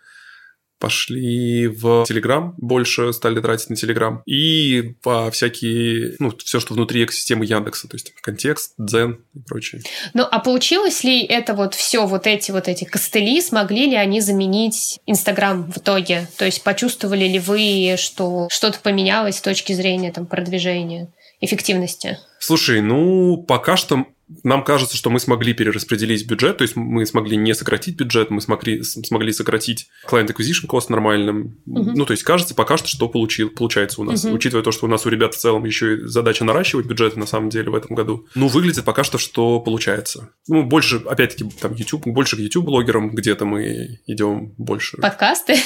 пошли 0.80 1.68
в 1.68 2.04
Telegram, 2.08 2.54
больше 2.56 3.12
стали 3.12 3.40
тратить 3.40 3.70
на 3.70 3.74
Telegram, 3.74 4.22
и 4.26 4.94
по 5.02 5.30
всякие, 5.30 6.16
ну, 6.18 6.32
все, 6.44 6.58
что 6.58 6.74
внутри 6.74 7.04
экосистемы 7.04 7.44
Яндекса, 7.44 7.86
то 7.86 7.96
есть 7.96 8.12
контекст, 8.22 8.72
Дзен 8.78 9.20
и 9.34 9.40
прочее. 9.40 9.82
Ну, 10.14 10.26
а 10.28 10.38
получилось 10.40 11.04
ли 11.04 11.22
это 11.22 11.54
вот 11.54 11.74
все, 11.74 12.06
вот 12.06 12.26
эти 12.26 12.50
вот 12.50 12.66
эти 12.66 12.84
костыли, 12.84 13.40
смогли 13.42 13.86
ли 13.90 13.94
они 13.94 14.20
заменить 14.20 14.98
Инстаграм 15.06 15.70
в 15.70 15.78
итоге? 15.78 16.26
То 16.38 16.46
есть 16.46 16.64
почувствовали 16.64 17.28
ли 17.28 17.38
вы, 17.38 17.96
что 17.98 18.48
что-то 18.50 18.80
поменялось 18.80 19.36
с 19.36 19.42
точки 19.42 19.74
зрения 19.74 20.10
там 20.12 20.26
продвижения, 20.26 21.08
эффективности? 21.42 22.18
Слушай, 22.38 22.80
ну, 22.80 23.36
пока 23.36 23.76
что 23.76 24.06
нам 24.44 24.64
кажется, 24.64 24.96
что 24.96 25.10
мы 25.10 25.20
смогли 25.20 25.52
перераспределить 25.52 26.26
бюджет, 26.26 26.58
то 26.58 26.62
есть 26.62 26.76
мы 26.76 27.04
смогли 27.06 27.36
не 27.36 27.54
сократить 27.54 27.96
бюджет, 27.96 28.30
мы 28.30 28.40
смогли, 28.40 28.82
смогли 28.82 29.32
сократить 29.32 29.88
client 30.08 30.28
acquisition 30.28 30.66
cost 30.68 30.86
нормальным. 30.88 31.58
Uh-huh. 31.68 31.92
Ну, 31.94 32.06
то 32.06 32.12
есть 32.12 32.22
кажется 32.22 32.54
пока 32.54 32.76
что, 32.76 32.88
что 32.88 33.08
получил, 33.08 33.50
получается 33.50 34.00
у 34.00 34.04
нас. 34.04 34.24
Uh-huh. 34.24 34.32
Учитывая 34.32 34.62
то, 34.62 34.72
что 34.72 34.86
у 34.86 34.88
нас 34.88 35.04
у 35.06 35.10
ребят 35.10 35.34
в 35.34 35.38
целом 35.38 35.64
еще 35.64 35.96
и 35.96 36.00
задача 36.06 36.44
наращивать 36.44 36.86
бюджеты 36.86 37.18
на 37.18 37.26
самом 37.26 37.50
деле 37.50 37.70
в 37.70 37.74
этом 37.74 37.96
году. 37.96 38.26
Ну, 38.34 38.48
выглядит 38.48 38.84
пока 38.84 39.04
что, 39.04 39.18
что 39.18 39.60
получается. 39.60 40.30
Ну, 40.48 40.62
больше, 40.62 40.96
опять-таки, 41.06 41.50
там 41.60 41.74
YouTube, 41.74 42.06
больше 42.06 42.36
к 42.36 42.38
YouTube-блогерам 42.38 43.10
где-то 43.10 43.44
мы 43.44 44.00
идем 44.06 44.54
больше. 44.58 44.96
Подкасты? 44.98 45.56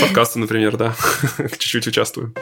Подкасты, 0.00 0.38
например, 0.38 0.76
да. 0.76 0.96
Чуть-чуть 1.58 1.86
участвуем. 1.86 2.34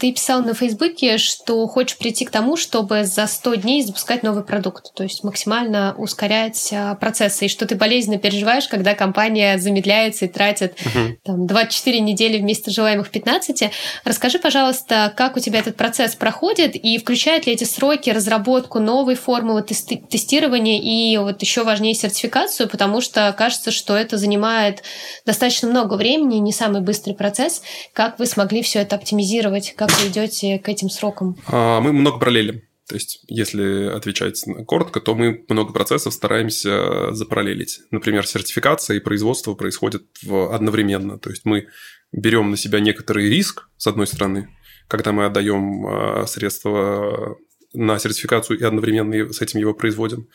Ты 0.00 0.12
писал 0.12 0.42
на 0.42 0.54
Фейсбуке, 0.54 1.18
что 1.18 1.66
хочешь 1.66 1.96
прийти 1.98 2.24
к 2.24 2.30
тому, 2.30 2.56
чтобы 2.56 3.04
за 3.04 3.26
100 3.26 3.54
дней 3.56 3.82
запускать 3.82 4.22
новый 4.22 4.44
продукт, 4.44 4.92
то 4.94 5.02
есть 5.02 5.24
максимально 5.24 5.94
ускорять 5.96 6.70
а, 6.72 6.94
процессы, 6.94 7.46
и 7.46 7.48
что 7.48 7.66
ты 7.66 7.74
болезненно 7.74 8.18
переживаешь, 8.18 8.68
когда 8.68 8.94
компания 8.94 9.58
замедляется 9.58 10.24
и 10.24 10.28
тратит 10.28 10.74
угу. 10.80 11.16
там, 11.22 11.46
24 11.46 12.00
недели 12.00 12.38
вместо 12.38 12.70
желаемых 12.70 13.10
15. 13.10 13.70
Расскажи, 14.04 14.38
пожалуйста, 14.38 15.12
как 15.16 15.36
у 15.36 15.40
тебя 15.40 15.60
этот 15.60 15.76
процесс 15.76 16.14
проходит 16.14 16.74
и 16.74 16.98
включают 16.98 17.46
ли 17.46 17.52
эти 17.52 17.64
сроки 17.64 18.10
разработку 18.10 18.80
новой 18.80 19.14
формулы 19.14 19.62
тести- 19.62 20.02
тестирования 20.08 20.80
и 20.80 21.16
вот 21.18 21.40
еще 21.42 21.64
важнее 21.64 21.94
сертификацию, 21.94 22.68
потому 22.68 23.00
что 23.00 23.34
кажется, 23.36 23.70
что 23.70 23.96
это 23.96 24.16
занимает 24.16 24.82
достаточно 25.26 25.68
много 25.68 25.94
времени, 25.94 26.36
не 26.36 26.52
самый 26.52 26.80
быстрый 26.80 27.12
процесс. 27.12 27.62
Как 27.92 28.18
вы 28.18 28.26
смогли 28.26 28.62
все 28.62 28.80
это 28.80 28.96
оптимизировать? 28.96 29.74
Как 29.86 30.00
вы 30.00 30.08
идете 30.08 30.58
к 30.58 30.68
этим 30.68 30.88
срокам? 30.88 31.36
А, 31.46 31.80
мы 31.80 31.92
много 31.92 32.18
параллелим. 32.18 32.62
То 32.88 32.94
есть, 32.94 33.20
если 33.28 33.86
отвечать 33.86 34.42
коротко, 34.66 35.00
то 35.00 35.14
мы 35.14 35.44
много 35.48 35.72
процессов 35.72 36.14
стараемся 36.14 37.12
запараллелить. 37.12 37.80
Например, 37.90 38.26
сертификация 38.26 38.96
и 38.96 39.00
производство 39.00 39.54
происходят 39.54 40.02
одновременно. 40.26 41.18
То 41.18 41.30
есть, 41.30 41.44
мы 41.44 41.68
берем 42.12 42.50
на 42.50 42.56
себя 42.56 42.80
некоторый 42.80 43.28
риск, 43.28 43.68
с 43.76 43.86
одной 43.86 44.06
стороны, 44.06 44.48
когда 44.88 45.12
мы 45.12 45.26
отдаем 45.26 45.86
а, 45.86 46.26
средства 46.26 47.36
на 47.74 47.98
сертификацию 47.98 48.58
и 48.58 48.64
одновременно 48.64 49.32
с 49.32 49.40
этим 49.42 49.60
его 49.60 49.74
производим. 49.74 50.28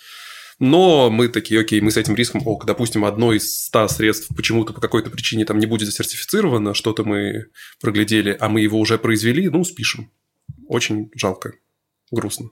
Но 0.59 1.09
мы 1.09 1.29
такие, 1.29 1.61
окей, 1.61 1.79
мы 1.79 1.89
с 1.89 1.97
этим 1.97 2.15
риском, 2.15 2.45
ок, 2.45 2.65
допустим, 2.65 3.05
одно 3.05 3.31
из 3.31 3.65
ста 3.65 3.87
средств 3.87 4.27
почему-то 4.35 4.73
по 4.73 4.81
какой-то 4.81 5.09
причине 5.09 5.45
там 5.45 5.57
не 5.57 5.65
будет 5.65 5.87
засертифицировано, 5.87 6.73
что-то 6.73 7.05
мы 7.05 7.45
проглядели, 7.79 8.35
а 8.37 8.49
мы 8.49 8.59
его 8.59 8.77
уже 8.77 8.97
произвели, 8.97 9.47
ну, 9.49 9.63
спишем. 9.63 10.11
Очень 10.67 11.11
жалко, 11.15 11.53
грустно. 12.11 12.49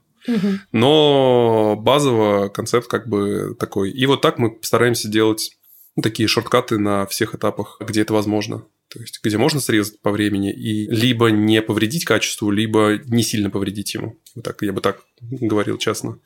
Но 0.72 1.76
базово 1.78 2.48
концепт 2.48 2.88
как 2.88 3.08
бы 3.08 3.54
такой. 3.58 3.90
И 3.90 4.06
вот 4.06 4.20
так 4.20 4.38
мы 4.38 4.58
стараемся 4.62 5.08
делать 5.08 5.56
ну, 5.94 6.02
такие 6.02 6.28
шорткаты 6.28 6.78
на 6.78 7.06
всех 7.06 7.34
этапах, 7.34 7.78
где 7.80 8.02
это 8.02 8.14
возможно. 8.14 8.64
То 8.88 9.00
есть, 9.00 9.20
где 9.22 9.36
можно 9.36 9.60
срезать 9.60 10.00
по 10.00 10.10
времени 10.10 10.50
и 10.50 10.86
либо 10.86 11.30
не 11.30 11.60
повредить 11.60 12.06
качеству, 12.06 12.50
либо 12.50 12.98
не 13.04 13.22
сильно 13.22 13.50
повредить 13.50 13.92
ему. 13.92 14.18
Вот 14.34 14.44
так, 14.44 14.62
я 14.62 14.72
бы 14.72 14.80
так 14.80 15.02
говорил 15.20 15.76
честно 15.76 16.18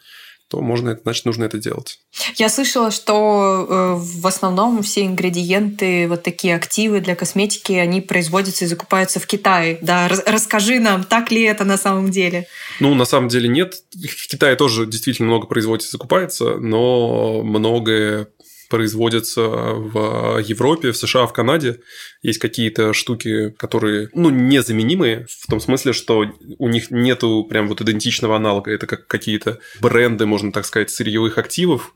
то 0.53 0.61
можно, 0.61 0.99
значит, 1.03 1.25
нужно 1.25 1.45
это 1.45 1.57
делать. 1.57 1.99
Я 2.37 2.51
слышала, 2.51 2.91
что 2.91 3.67
э, 3.67 4.21
в 4.21 4.27
основном 4.27 4.83
все 4.83 5.07
ингредиенты, 5.07 6.07
вот 6.09 6.23
такие 6.23 6.55
активы 6.55 7.01
для 7.01 7.17
косметики, 7.17 7.73
они 7.73 8.03
производятся 8.03 8.67
и 8.67 8.69
закупаются 8.69 9.19
в 9.19 9.27
Китае. 9.27 9.79
Да, 9.81 10.09
расскажи 10.27 10.79
нам, 10.79 11.05
так 11.05 11.31
ли 11.31 11.43
это 11.43 11.65
на 11.65 11.79
самом 11.79 12.11
деле? 12.11 12.47
Ну, 12.81 12.95
на 12.95 13.07
самом 13.07 13.29
деле 13.29 13.49
нет. 13.49 13.77
В 13.95 14.29
Китае 14.29 14.55
тоже 14.57 14.85
действительно 14.85 15.29
много 15.29 15.47
производится 15.47 15.89
и 15.89 15.93
закупается, 15.93 16.59
но 16.59 17.43
многое 17.43 18.29
производятся 18.73 19.43
в 19.43 20.39
Европе, 20.39 20.93
в 20.93 20.97
США, 20.97 21.27
в 21.27 21.35
Канаде. 21.35 21.81
Есть 22.23 22.39
какие-то 22.39 22.95
штуки, 22.95 23.51
которые, 23.51 24.09
ну, 24.15 24.31
незаменимые, 24.31 25.27
в 25.29 25.47
том 25.47 25.61
смысле, 25.61 25.93
что 25.93 26.25
у 26.59 26.69
них 26.71 26.91
нету 26.91 27.45
прям 27.45 27.69
вот 27.69 27.83
идентичного 27.83 28.35
аналога. 28.35 28.71
Это 28.71 28.87
как 28.87 29.07
какие-то 29.09 29.59
бренды, 29.83 30.25
можно 30.25 30.53
так 30.53 30.65
сказать, 30.65 30.89
сырьевых 30.89 31.37
активов, 31.37 31.95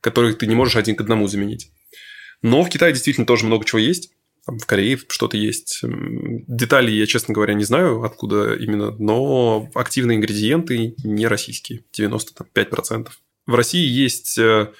которых 0.00 0.36
ты 0.36 0.48
не 0.48 0.56
можешь 0.56 0.74
один 0.74 0.96
к 0.96 1.00
одному 1.00 1.28
заменить. 1.28 1.70
Но 2.42 2.64
в 2.64 2.70
Китае 2.70 2.92
действительно 2.92 3.24
тоже 3.24 3.46
много 3.46 3.64
чего 3.64 3.78
есть. 3.78 4.10
Там 4.44 4.58
в 4.58 4.66
Корее 4.66 4.98
что-то 5.08 5.36
есть. 5.36 5.80
Детали 5.84 6.90
я, 6.90 7.06
честно 7.06 7.34
говоря, 7.34 7.54
не 7.54 7.64
знаю, 7.64 8.02
откуда 8.02 8.56
именно, 8.56 8.90
но 8.98 9.70
активные 9.74 10.16
ингредиенты 10.16 10.96
не 11.04 11.28
российские, 11.28 11.84
95%. 11.96 13.10
В 13.46 13.54
России 13.54 13.86
есть 13.86 14.36
э, 14.38 14.72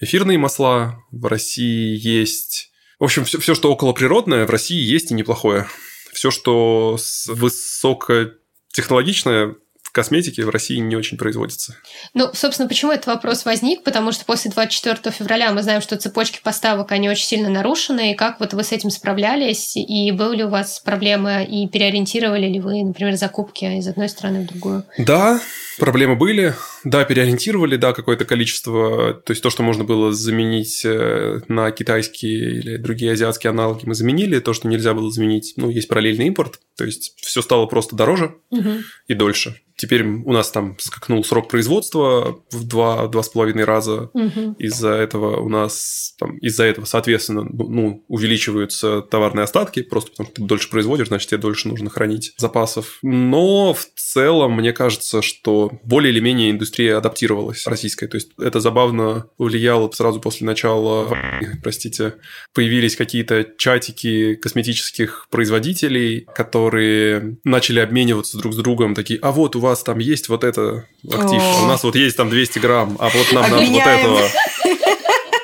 эфирные 0.00 0.38
масла, 0.38 1.04
в 1.10 1.26
России 1.26 1.98
есть... 1.98 2.70
В 2.98 3.04
общем, 3.04 3.24
все, 3.24 3.38
все, 3.38 3.54
что 3.54 3.72
околоприродное, 3.72 4.46
в 4.46 4.50
России 4.50 4.80
есть 4.80 5.10
и 5.10 5.14
неплохое. 5.14 5.66
Все, 6.12 6.30
что 6.30 6.98
высокотехнологичное, 7.28 9.56
в 9.88 9.92
косметике 9.92 10.44
в 10.44 10.50
России 10.50 10.76
не 10.76 10.96
очень 10.96 11.16
производится. 11.16 11.74
Ну, 12.12 12.28
собственно, 12.34 12.68
почему 12.68 12.92
этот 12.92 13.06
вопрос 13.06 13.46
возник? 13.46 13.84
Потому 13.84 14.12
что 14.12 14.26
после 14.26 14.50
24 14.50 15.14
февраля 15.14 15.50
мы 15.50 15.62
знаем, 15.62 15.80
что 15.80 15.96
цепочки 15.96 16.40
поставок, 16.44 16.92
они 16.92 17.08
очень 17.08 17.24
сильно 17.24 17.48
нарушены, 17.48 18.12
и 18.12 18.14
как 18.14 18.38
вот 18.38 18.52
вы 18.52 18.64
с 18.64 18.72
этим 18.72 18.90
справлялись, 18.90 19.76
и 19.76 20.12
были 20.12 20.36
ли 20.36 20.44
у 20.44 20.48
вас 20.48 20.80
проблемы, 20.80 21.42
и 21.42 21.66
переориентировали 21.68 22.46
ли 22.46 22.60
вы, 22.60 22.84
например, 22.84 23.16
закупки 23.16 23.64
из 23.64 23.88
одной 23.88 24.10
страны 24.10 24.42
в 24.42 24.46
другую? 24.48 24.84
Да, 24.98 25.40
проблемы 25.78 26.16
были. 26.16 26.54
Да, 26.84 27.04
переориентировали, 27.04 27.76
да, 27.76 27.94
какое-то 27.94 28.26
количество, 28.26 29.14
то 29.14 29.30
есть 29.30 29.42
то, 29.42 29.48
что 29.48 29.62
можно 29.62 29.84
было 29.84 30.12
заменить 30.12 30.82
э, 30.84 31.40
на 31.48 31.70
китайские 31.70 32.58
или 32.58 32.76
другие 32.76 33.12
азиатские 33.12 33.50
аналоги, 33.50 33.86
мы 33.86 33.94
заменили, 33.94 34.38
то, 34.38 34.52
что 34.52 34.68
нельзя 34.68 34.92
было 34.92 35.10
заменить, 35.10 35.54
ну, 35.56 35.70
есть 35.70 35.88
параллельный 35.88 36.26
импорт, 36.26 36.60
то 36.76 36.84
есть 36.84 37.14
все 37.16 37.40
стало 37.40 37.64
просто 37.64 37.96
дороже 37.96 38.36
угу. 38.50 38.70
и 39.06 39.14
дольше. 39.14 39.56
Теперь 39.78 40.04
у 40.04 40.32
нас 40.32 40.50
там 40.50 40.76
скакнул 40.80 41.22
срок 41.24 41.48
производства 41.48 42.42
в 42.50 42.66
два, 42.66 43.06
два 43.06 43.22
с 43.22 43.28
половиной 43.28 43.62
раза. 43.62 44.10
Угу. 44.12 44.56
Из-за 44.58 44.90
этого 44.90 45.40
у 45.40 45.48
нас 45.48 46.14
там, 46.18 46.36
из-за 46.38 46.64
этого, 46.64 46.84
соответственно, 46.84 47.44
ну, 47.44 47.68
ну, 47.68 48.04
увеличиваются 48.08 49.02
товарные 49.02 49.44
остатки, 49.44 49.82
просто 49.82 50.10
потому 50.10 50.26
что 50.26 50.34
ты 50.34 50.42
дольше 50.42 50.68
производишь, 50.68 51.06
значит, 51.06 51.30
тебе 51.30 51.40
дольше 51.40 51.68
нужно 51.68 51.90
хранить 51.90 52.34
запасов. 52.38 52.98
Но 53.02 53.72
в 53.72 53.86
целом, 53.94 54.54
мне 54.54 54.72
кажется, 54.72 55.22
что 55.22 55.70
более 55.84 56.12
или 56.12 56.18
менее 56.18 56.50
индустрия 56.50 56.98
адаптировалась 56.98 57.64
российская. 57.66 58.08
То 58.08 58.16
есть 58.16 58.32
это 58.36 58.58
забавно 58.58 59.28
влияло 59.38 59.88
сразу 59.92 60.20
после 60.20 60.44
начала, 60.44 61.16
простите, 61.62 62.14
появились 62.52 62.96
какие-то 62.96 63.46
чатики 63.56 64.34
косметических 64.34 65.28
производителей, 65.30 66.26
которые 66.34 67.38
начали 67.44 67.78
обмениваться 67.78 68.38
друг 68.38 68.54
с 68.54 68.56
другом, 68.56 68.96
такие, 68.96 69.20
а 69.20 69.30
вот 69.30 69.54
у 69.54 69.60
вас 69.60 69.67
там 69.76 69.98
есть 69.98 70.28
вот 70.28 70.44
это 70.44 70.86
актив, 71.04 71.42
О. 71.42 71.64
у 71.64 71.66
нас 71.66 71.82
вот 71.84 71.94
есть 71.96 72.16
там 72.16 72.30
200 72.30 72.58
грамм, 72.58 72.96
а 72.98 73.08
вот 73.08 73.32
нам 73.32 73.50
надо 73.50 73.64
вот 73.64 73.86
этого. 73.86 74.20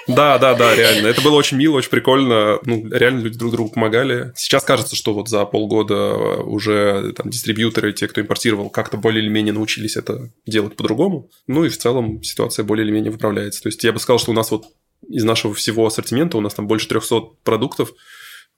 Да, 0.06 0.38
да, 0.38 0.54
да, 0.54 0.74
реально. 0.74 1.08
Это 1.08 1.22
было 1.22 1.34
очень 1.34 1.56
мило, 1.56 1.76
очень 1.76 1.90
прикольно. 1.90 2.58
Ну, 2.64 2.86
реально 2.90 3.20
люди 3.20 3.38
друг 3.38 3.52
другу 3.52 3.70
помогали. 3.70 4.32
Сейчас 4.36 4.64
кажется, 4.64 4.96
что 4.96 5.14
вот 5.14 5.28
за 5.28 5.44
полгода 5.46 6.14
уже 6.42 7.12
там 7.16 7.30
дистрибьюторы, 7.30 7.92
те, 7.92 8.08
кто 8.08 8.20
импортировал, 8.20 8.70
как-то 8.70 8.96
более 8.96 9.22
или 9.22 9.30
менее 9.30 9.54
научились 9.54 9.96
это 9.96 10.30
делать 10.46 10.76
по-другому. 10.76 11.30
Ну 11.46 11.64
и 11.64 11.68
в 11.68 11.78
целом 11.78 12.22
ситуация 12.22 12.64
более 12.64 12.84
или 12.84 12.92
менее 12.92 13.12
выправляется. 13.12 13.62
То 13.62 13.68
есть 13.68 13.82
я 13.82 13.92
бы 13.92 13.98
сказал, 13.98 14.18
что 14.18 14.32
у 14.32 14.34
нас 14.34 14.50
вот 14.50 14.66
из 15.08 15.24
нашего 15.24 15.54
всего 15.54 15.86
ассортимента 15.86 16.36
у 16.36 16.40
нас 16.40 16.54
там 16.54 16.66
больше 16.66 16.88
300 16.88 17.20
продуктов. 17.42 17.92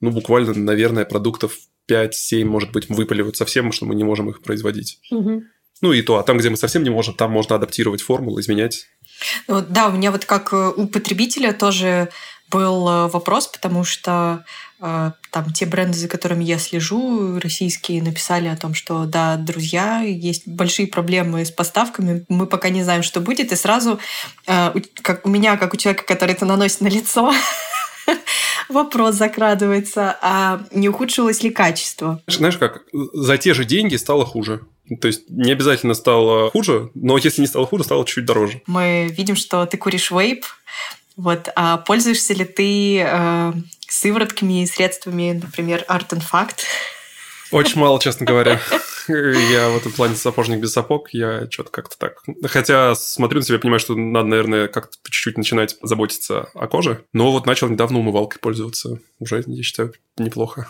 Ну, 0.01 0.11
буквально, 0.11 0.53
наверное, 0.55 1.05
продуктов 1.05 1.57
5-7, 1.91 2.45
может 2.45 2.73
быть, 2.73 2.89
выпаливают 2.89 3.37
совсем, 3.37 3.73
что 3.73 3.87
мы 3.87 3.95
не 3.95 4.05
можем 4.05 4.29
их 4.29 4.43
производить. 4.43 4.99
Угу. 5.11 5.43
Ну 5.83 5.93
и 5.93 6.03
то, 6.03 6.19
а 6.19 6.23
там, 6.23 6.39
где 6.39 6.51
мы 6.51 6.57
совсем 6.57 6.83
не 6.83 6.91
можем, 6.91 7.15
там 7.15 7.31
можно 7.31 7.57
адаптировать 7.57 8.03
формулу, 8.03 8.41
изменять. 8.41 8.87
Ну, 9.49 9.63
да, 9.67 9.89
у 9.89 9.93
меня 9.93 10.11
вот 10.11 10.25
как 10.25 10.53
э, 10.53 10.73
у 10.75 10.87
потребителя 10.87 11.53
тоже 11.53 12.11
был 12.51 12.89
э, 12.89 13.09
вопрос, 13.09 13.49
потому 13.49 13.85
что 13.85 14.45
э, 14.81 15.11
там 15.31 15.53
те 15.53 15.67
бренды, 15.67 15.99
за 15.99 16.09
которыми 16.09 16.45
я 16.45 16.59
слежу, 16.59 17.39
российские, 17.41 18.03
написали 18.03 18.49
о 18.49 18.57
том, 18.57 18.75
что 18.75 19.05
да, 19.05 19.37
друзья, 19.37 20.01
есть 20.01 20.47
большие 20.47 20.87
проблемы 20.87 21.45
с 21.45 21.51
поставками, 21.51 22.25
мы 22.29 22.47
пока 22.47 22.69
не 22.69 22.83
знаем, 22.83 23.03
что 23.03 23.21
будет, 23.21 23.53
и 23.53 23.57
сразу, 23.57 23.99
э, 24.47 24.73
как 25.03 25.27
у 25.27 25.29
меня, 25.29 25.57
как 25.57 25.75
у 25.75 25.77
человека, 25.77 26.05
который 26.05 26.33
это 26.33 26.47
наносит 26.47 26.81
на 26.81 26.89
лицо, 26.89 27.33
вопрос 28.69 29.17
закрадывается, 29.17 30.17
а 30.23 30.65
не 30.71 30.89
ухудшилось 30.89 31.43
ли 31.43 31.51
качество? 31.51 32.23
Знаешь 32.27 32.59
как, 32.59 32.83
за 32.93 33.39
те 33.39 33.55
же 33.55 33.65
деньги 33.65 33.97
стало 33.97 34.25
хуже. 34.25 34.63
То 35.01 35.09
есть 35.09 35.29
не 35.29 35.53
обязательно 35.53 35.95
стало 35.95 36.51
хуже, 36.51 36.91
но 36.95 37.19
если 37.19 37.41
не 37.41 37.47
стало 37.47 37.67
хуже, 37.67 37.85
стало 37.85 38.05
чуть 38.07 38.25
дороже. 38.25 38.63
Мы 38.67 39.09
видим, 39.11 39.37
что 39.37 39.67
ты 39.67 39.77
куришь 39.77 40.11
вейп. 40.11 40.45
Вот, 41.17 41.49
а 41.57 41.79
пользуешься 41.79 42.35
ли 42.35 42.45
ты 42.45 43.01
э, 43.01 43.53
сыворотками 43.89 44.63
и 44.63 44.67
средствами, 44.67 45.41
например, 45.43 45.85
Art 45.89 46.11
and 46.11 46.23
Fact? 46.31 46.59
Очень 47.53 47.81
мало, 47.81 48.01
честно 48.01 48.27
говоря. 48.27 48.61
Я 49.09 49.69
в 49.69 49.77
этом 49.77 49.93
плане 49.93 50.17
сапожник 50.17 50.59
без 50.59 50.73
сапог, 50.73 51.11
я 51.13 51.49
что-то 51.51 51.71
как-то 51.71 51.97
так. 51.97 52.23
Хотя 52.45 52.95
смотрю 52.95 53.39
на 53.41 53.47
себя, 53.47 53.59
понимаю, 53.59 53.79
что 53.79 53.95
надо, 53.95 54.27
наверное, 54.29 54.69
как-то 54.69 54.97
чуть-чуть 55.05 55.39
начинать 55.39 55.77
заботиться 55.81 56.49
о 56.55 56.67
коже. 56.67 57.05
Но 57.13 57.31
вот 57.31 57.47
начал 57.47 57.69
недавно 57.69 58.01
умывалкой 58.01 58.41
пользоваться. 58.41 58.99
Уже, 59.21 59.45
я 59.47 59.63
считаю, 59.63 59.95
неплохо. 60.19 60.69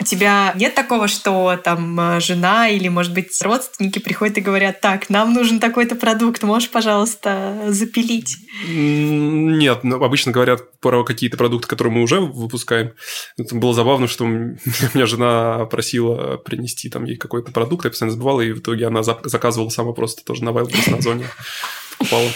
У 0.00 0.04
тебя 0.04 0.52
нет 0.56 0.74
такого, 0.74 1.06
что 1.08 1.58
там 1.62 1.98
э, 2.00 2.20
жена 2.20 2.68
или, 2.68 2.88
может 2.88 3.12
быть, 3.12 3.30
родственники 3.42 3.98
приходят 3.98 4.38
и 4.38 4.40
говорят, 4.40 4.80
так, 4.80 5.10
нам 5.10 5.34
нужен 5.34 5.60
такой-то 5.60 5.94
продукт, 5.94 6.42
можешь, 6.42 6.70
пожалуйста, 6.70 7.66
запилить? 7.68 8.36
Нет, 8.66 9.80
обычно 9.84 10.32
говорят 10.32 10.80
про 10.80 11.04
какие-то 11.04 11.36
продукты, 11.36 11.68
которые 11.68 11.94
мы 11.94 12.02
уже 12.02 12.20
выпускаем. 12.20 12.92
Это 13.36 13.54
было 13.54 13.74
забавно, 13.74 14.08
что 14.08 14.24
меня 14.94 15.06
жена 15.06 15.66
просила 15.66 16.36
принести 16.38 16.88
там 16.88 17.04
ей 17.04 17.16
какой-то 17.16 17.52
продукт, 17.52 17.84
я 17.84 17.90
постоянно 17.90 18.12
забывал, 18.12 18.40
и 18.40 18.52
в 18.52 18.60
итоге 18.60 18.86
она 18.86 19.02
заказывала 19.02 19.68
сама 19.68 19.92
просто 19.92 20.24
тоже 20.24 20.44
на 20.44 20.50
Wildberries 20.50 20.90
на 20.90 20.96
Озоне. 20.96 21.26
Покупала. 21.98 22.30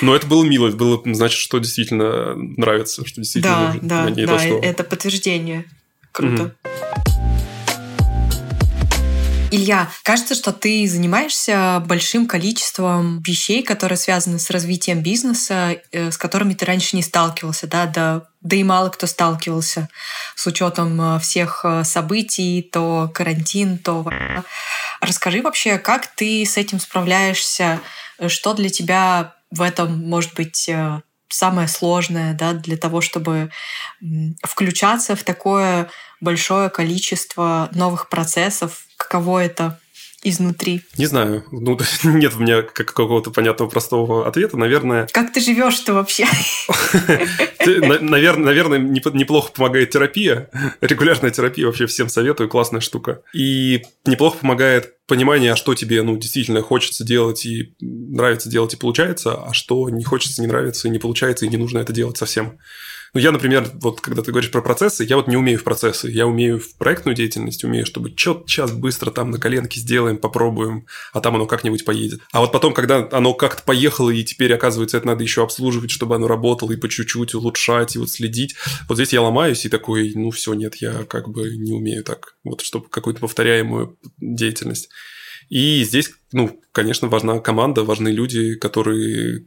Но 0.00 0.14
это 0.14 0.26
было 0.26 0.44
мило, 0.44 0.68
это 0.68 0.76
было, 0.76 1.00
значит, 1.04 1.38
что 1.38 1.58
действительно 1.58 2.34
нравится, 2.34 3.06
что 3.06 3.20
действительно 3.20 3.78
да, 3.82 4.04
нужно. 4.04 4.26
Да, 4.26 4.26
да, 4.26 4.38
что... 4.38 4.58
это 4.58 4.84
подтверждение. 4.84 5.64
Круто. 6.12 6.42
Угу. 6.42 6.52
Илья, 9.52 9.90
кажется, 10.02 10.34
что 10.34 10.50
ты 10.50 10.88
занимаешься 10.88 11.82
большим 11.86 12.26
количеством 12.26 13.22
вещей, 13.22 13.62
которые 13.62 13.98
связаны 13.98 14.38
с 14.38 14.48
развитием 14.48 15.02
бизнеса, 15.02 15.76
э, 15.92 16.10
с 16.10 16.16
которыми 16.16 16.54
ты 16.54 16.64
раньше 16.64 16.96
не 16.96 17.02
сталкивался, 17.02 17.66
да, 17.66 17.84
да, 17.84 18.22
да 18.40 18.56
и 18.56 18.64
мало 18.64 18.88
кто 18.88 19.06
сталкивался 19.06 19.90
с 20.36 20.46
учетом 20.46 20.98
э, 20.98 21.20
всех 21.20 21.66
э, 21.66 21.84
событий, 21.84 22.62
то 22.72 23.10
карантин, 23.12 23.76
то... 23.76 24.10
Расскажи 25.02 25.42
вообще, 25.42 25.76
как 25.76 26.06
ты 26.06 26.46
с 26.46 26.56
этим 26.56 26.80
справляешься, 26.80 27.80
что 28.28 28.54
для 28.54 28.70
тебя 28.70 29.34
в 29.52 29.62
этом 29.62 30.08
может 30.08 30.34
быть 30.34 30.68
самое 31.28 31.68
сложное 31.68 32.34
да, 32.34 32.52
для 32.52 32.76
того, 32.76 33.00
чтобы 33.00 33.50
включаться 34.42 35.16
в 35.16 35.22
такое 35.22 35.90
большое 36.20 36.68
количество 36.70 37.68
новых 37.72 38.08
процессов, 38.08 38.84
каково 38.96 39.44
это 39.44 39.80
изнутри? 40.22 40.82
Не 40.96 41.06
знаю. 41.06 41.44
Ну, 41.50 41.78
нет 42.04 42.34
у 42.36 42.40
меня 42.40 42.62
какого-то 42.62 43.30
понятного 43.30 43.68
простого 43.68 44.26
ответа. 44.26 44.56
Наверное... 44.56 45.08
Как 45.12 45.32
ты 45.32 45.40
живешь-то 45.40 45.94
вообще? 45.94 46.26
Наверное, 47.66 48.78
неплохо 48.78 49.52
помогает 49.52 49.90
терапия. 49.90 50.50
Регулярная 50.80 51.30
терапия 51.30 51.66
вообще 51.66 51.86
всем 51.86 52.08
советую. 52.08 52.48
Классная 52.48 52.80
штука. 52.80 53.22
И 53.34 53.82
неплохо 54.06 54.38
помогает 54.38 54.94
понимание, 55.06 55.52
а 55.52 55.56
что 55.56 55.74
тебе 55.74 56.02
ну, 56.02 56.16
действительно 56.16 56.62
хочется 56.62 57.04
делать 57.04 57.44
и 57.44 57.74
нравится 57.80 58.48
делать 58.48 58.74
и 58.74 58.76
получается, 58.76 59.34
а 59.34 59.52
что 59.52 59.90
не 59.90 60.04
хочется, 60.04 60.40
не 60.40 60.46
нравится 60.46 60.88
и 60.88 60.90
не 60.90 60.98
получается, 60.98 61.44
и 61.44 61.48
не 61.48 61.56
нужно 61.56 61.78
это 61.78 61.92
делать 61.92 62.16
совсем. 62.16 62.58
Ну, 63.14 63.20
я, 63.20 63.30
например, 63.30 63.70
вот 63.74 64.00
когда 64.00 64.22
ты 64.22 64.30
говоришь 64.30 64.50
про 64.50 64.62
процессы, 64.62 65.04
я 65.04 65.16
вот 65.16 65.28
не 65.28 65.36
умею 65.36 65.58
в 65.58 65.64
процессы. 65.64 66.10
Я 66.10 66.26
умею 66.26 66.58
в 66.58 66.76
проектную 66.78 67.14
деятельность, 67.14 67.62
умею, 67.62 67.84
чтобы 67.84 68.14
что-то 68.16 68.48
сейчас 68.48 68.72
быстро 68.72 69.10
там 69.10 69.30
на 69.30 69.38
коленке 69.38 69.80
сделаем, 69.80 70.16
попробуем, 70.16 70.86
а 71.12 71.20
там 71.20 71.34
оно 71.34 71.44
как-нибудь 71.46 71.84
поедет. 71.84 72.20
А 72.32 72.40
вот 72.40 72.52
потом, 72.52 72.72
когда 72.72 73.06
оно 73.12 73.34
как-то 73.34 73.62
поехало, 73.64 74.08
и 74.08 74.24
теперь, 74.24 74.54
оказывается, 74.54 74.96
это 74.96 75.08
надо 75.08 75.22
еще 75.24 75.42
обслуживать, 75.42 75.90
чтобы 75.90 76.14
оно 76.14 76.26
работало, 76.26 76.72
и 76.72 76.76
по 76.76 76.88
чуть-чуть 76.88 77.34
улучшать, 77.34 77.96
и 77.96 77.98
вот 77.98 78.08
следить. 78.08 78.54
Вот 78.88 78.94
здесь 78.94 79.12
я 79.12 79.20
ломаюсь 79.20 79.66
и 79.66 79.68
такой, 79.68 80.12
ну, 80.14 80.30
все, 80.30 80.54
нет, 80.54 80.76
я 80.76 81.04
как 81.04 81.28
бы 81.28 81.54
не 81.54 81.72
умею 81.72 82.04
так. 82.04 82.36
Вот, 82.44 82.62
чтобы 82.62 82.88
какую-то 82.88 83.20
повторяемую 83.20 83.98
деятельность. 84.20 84.88
И 85.50 85.84
здесь, 85.84 86.12
ну, 86.32 86.58
конечно, 86.72 87.08
важна 87.08 87.40
команда, 87.40 87.84
важны 87.84 88.08
люди, 88.08 88.54
которые 88.54 89.44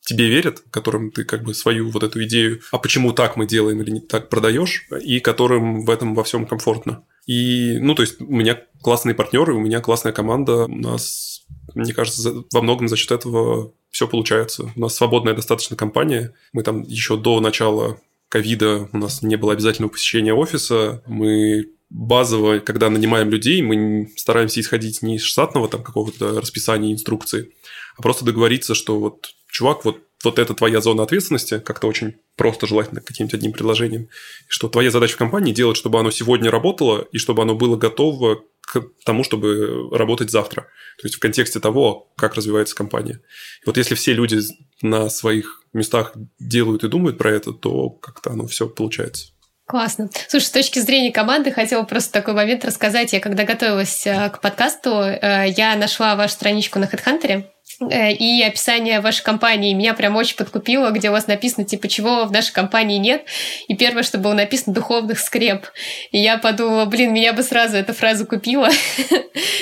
тебе 0.00 0.28
верят, 0.28 0.62
которым 0.70 1.10
ты 1.10 1.24
как 1.24 1.44
бы 1.44 1.54
свою 1.54 1.90
вот 1.90 2.02
эту 2.02 2.22
идею, 2.24 2.60
а 2.72 2.78
почему 2.78 3.12
так 3.12 3.36
мы 3.36 3.46
делаем 3.46 3.80
или 3.82 3.90
не 3.90 4.00
так 4.00 4.28
продаешь, 4.28 4.86
и 5.02 5.20
которым 5.20 5.84
в 5.84 5.90
этом 5.90 6.14
во 6.14 6.24
всем 6.24 6.46
комфортно. 6.46 7.04
И, 7.26 7.78
ну, 7.78 7.94
то 7.94 8.02
есть 8.02 8.20
у 8.20 8.32
меня 8.32 8.60
классные 8.82 9.14
партнеры, 9.14 9.54
у 9.54 9.60
меня 9.60 9.80
классная 9.80 10.12
команда, 10.12 10.64
у 10.64 10.74
нас, 10.74 11.44
мне 11.74 11.92
кажется, 11.92 12.44
во 12.52 12.62
многом 12.62 12.88
за 12.88 12.96
счет 12.96 13.12
этого 13.12 13.72
все 13.90 14.08
получается. 14.08 14.72
У 14.74 14.80
нас 14.80 14.96
свободная 14.96 15.34
достаточно 15.34 15.76
компания. 15.76 16.34
Мы 16.52 16.62
там 16.62 16.82
еще 16.82 17.16
до 17.16 17.40
начала 17.40 18.00
ковида 18.28 18.88
у 18.92 18.96
нас 18.96 19.22
не 19.22 19.36
было 19.36 19.52
обязательного 19.52 19.90
посещения 19.90 20.32
офиса. 20.32 21.02
Мы 21.06 21.70
базово, 21.90 22.60
когда 22.60 22.88
нанимаем 22.88 23.28
людей, 23.28 23.60
мы 23.60 24.10
стараемся 24.16 24.60
исходить 24.60 25.02
не 25.02 25.16
из 25.16 25.22
штатного 25.22 25.68
там 25.68 25.82
какого-то 25.82 26.40
расписания 26.40 26.92
инструкции, 26.92 27.52
а 27.96 28.02
просто 28.02 28.24
договориться, 28.24 28.74
что 28.74 28.98
вот 29.00 29.34
чувак, 29.50 29.84
вот 29.84 30.02
вот 30.22 30.38
это 30.38 30.54
твоя 30.54 30.80
зона 30.80 31.02
ответственности, 31.02 31.58
как-то 31.60 31.86
очень 31.86 32.16
просто, 32.36 32.66
желательно 32.66 33.00
каким-нибудь 33.00 33.34
одним 33.34 33.52
предложением, 33.52 34.08
что 34.48 34.68
твоя 34.68 34.90
задача 34.90 35.14
в 35.14 35.18
компании 35.18 35.52
делать, 35.52 35.76
чтобы 35.76 35.98
оно 35.98 36.10
сегодня 36.10 36.50
работало 36.50 37.06
и 37.12 37.18
чтобы 37.18 37.42
оно 37.42 37.54
было 37.54 37.76
готово 37.76 38.42
к 38.60 38.82
тому, 39.04 39.24
чтобы 39.24 39.88
работать 39.90 40.30
завтра. 40.30 40.62
То 40.98 41.06
есть 41.06 41.16
в 41.16 41.18
контексте 41.18 41.58
того, 41.58 42.12
как 42.16 42.34
развивается 42.34 42.76
компания. 42.76 43.20
И 43.62 43.66
вот 43.66 43.76
если 43.76 43.94
все 43.94 44.12
люди 44.12 44.40
на 44.82 45.08
своих 45.08 45.62
местах 45.72 46.12
делают 46.38 46.84
и 46.84 46.88
думают 46.88 47.18
про 47.18 47.30
это, 47.30 47.52
то 47.52 47.90
как-то 47.90 48.30
оно 48.30 48.46
все 48.46 48.68
получается. 48.68 49.32
Классно. 49.70 50.10
Слушай, 50.26 50.46
с 50.46 50.50
точки 50.50 50.80
зрения 50.80 51.12
команды 51.12 51.52
хотела 51.52 51.84
просто 51.84 52.12
такой 52.12 52.34
момент 52.34 52.64
рассказать. 52.64 53.12
Я 53.12 53.20
когда 53.20 53.44
готовилась 53.44 54.04
э, 54.04 54.28
к 54.30 54.40
подкасту, 54.40 54.90
э, 54.90 55.44
я 55.56 55.76
нашла 55.76 56.16
вашу 56.16 56.34
страничку 56.34 56.80
на 56.80 56.86
HeadHunter, 56.86 57.44
и 57.88 58.42
описание 58.42 59.00
вашей 59.00 59.22
компании 59.22 59.72
меня 59.72 59.94
прям 59.94 60.14
очень 60.16 60.36
подкупило, 60.36 60.90
где 60.90 61.08
у 61.08 61.12
вас 61.12 61.26
написано, 61.26 61.64
типа, 61.64 61.88
чего 61.88 62.26
в 62.26 62.32
нашей 62.32 62.52
компании 62.52 62.98
нет. 62.98 63.24
И 63.68 63.74
первое, 63.74 64.02
что 64.02 64.18
было 64.18 64.34
написано, 64.34 64.74
духовных 64.74 65.18
скреп. 65.18 65.66
И 66.12 66.18
я 66.18 66.36
подумала, 66.36 66.84
блин, 66.84 67.14
меня 67.14 67.32
бы 67.32 67.42
сразу 67.42 67.76
эта 67.76 67.94
фраза 67.94 68.26
купила. 68.26 68.68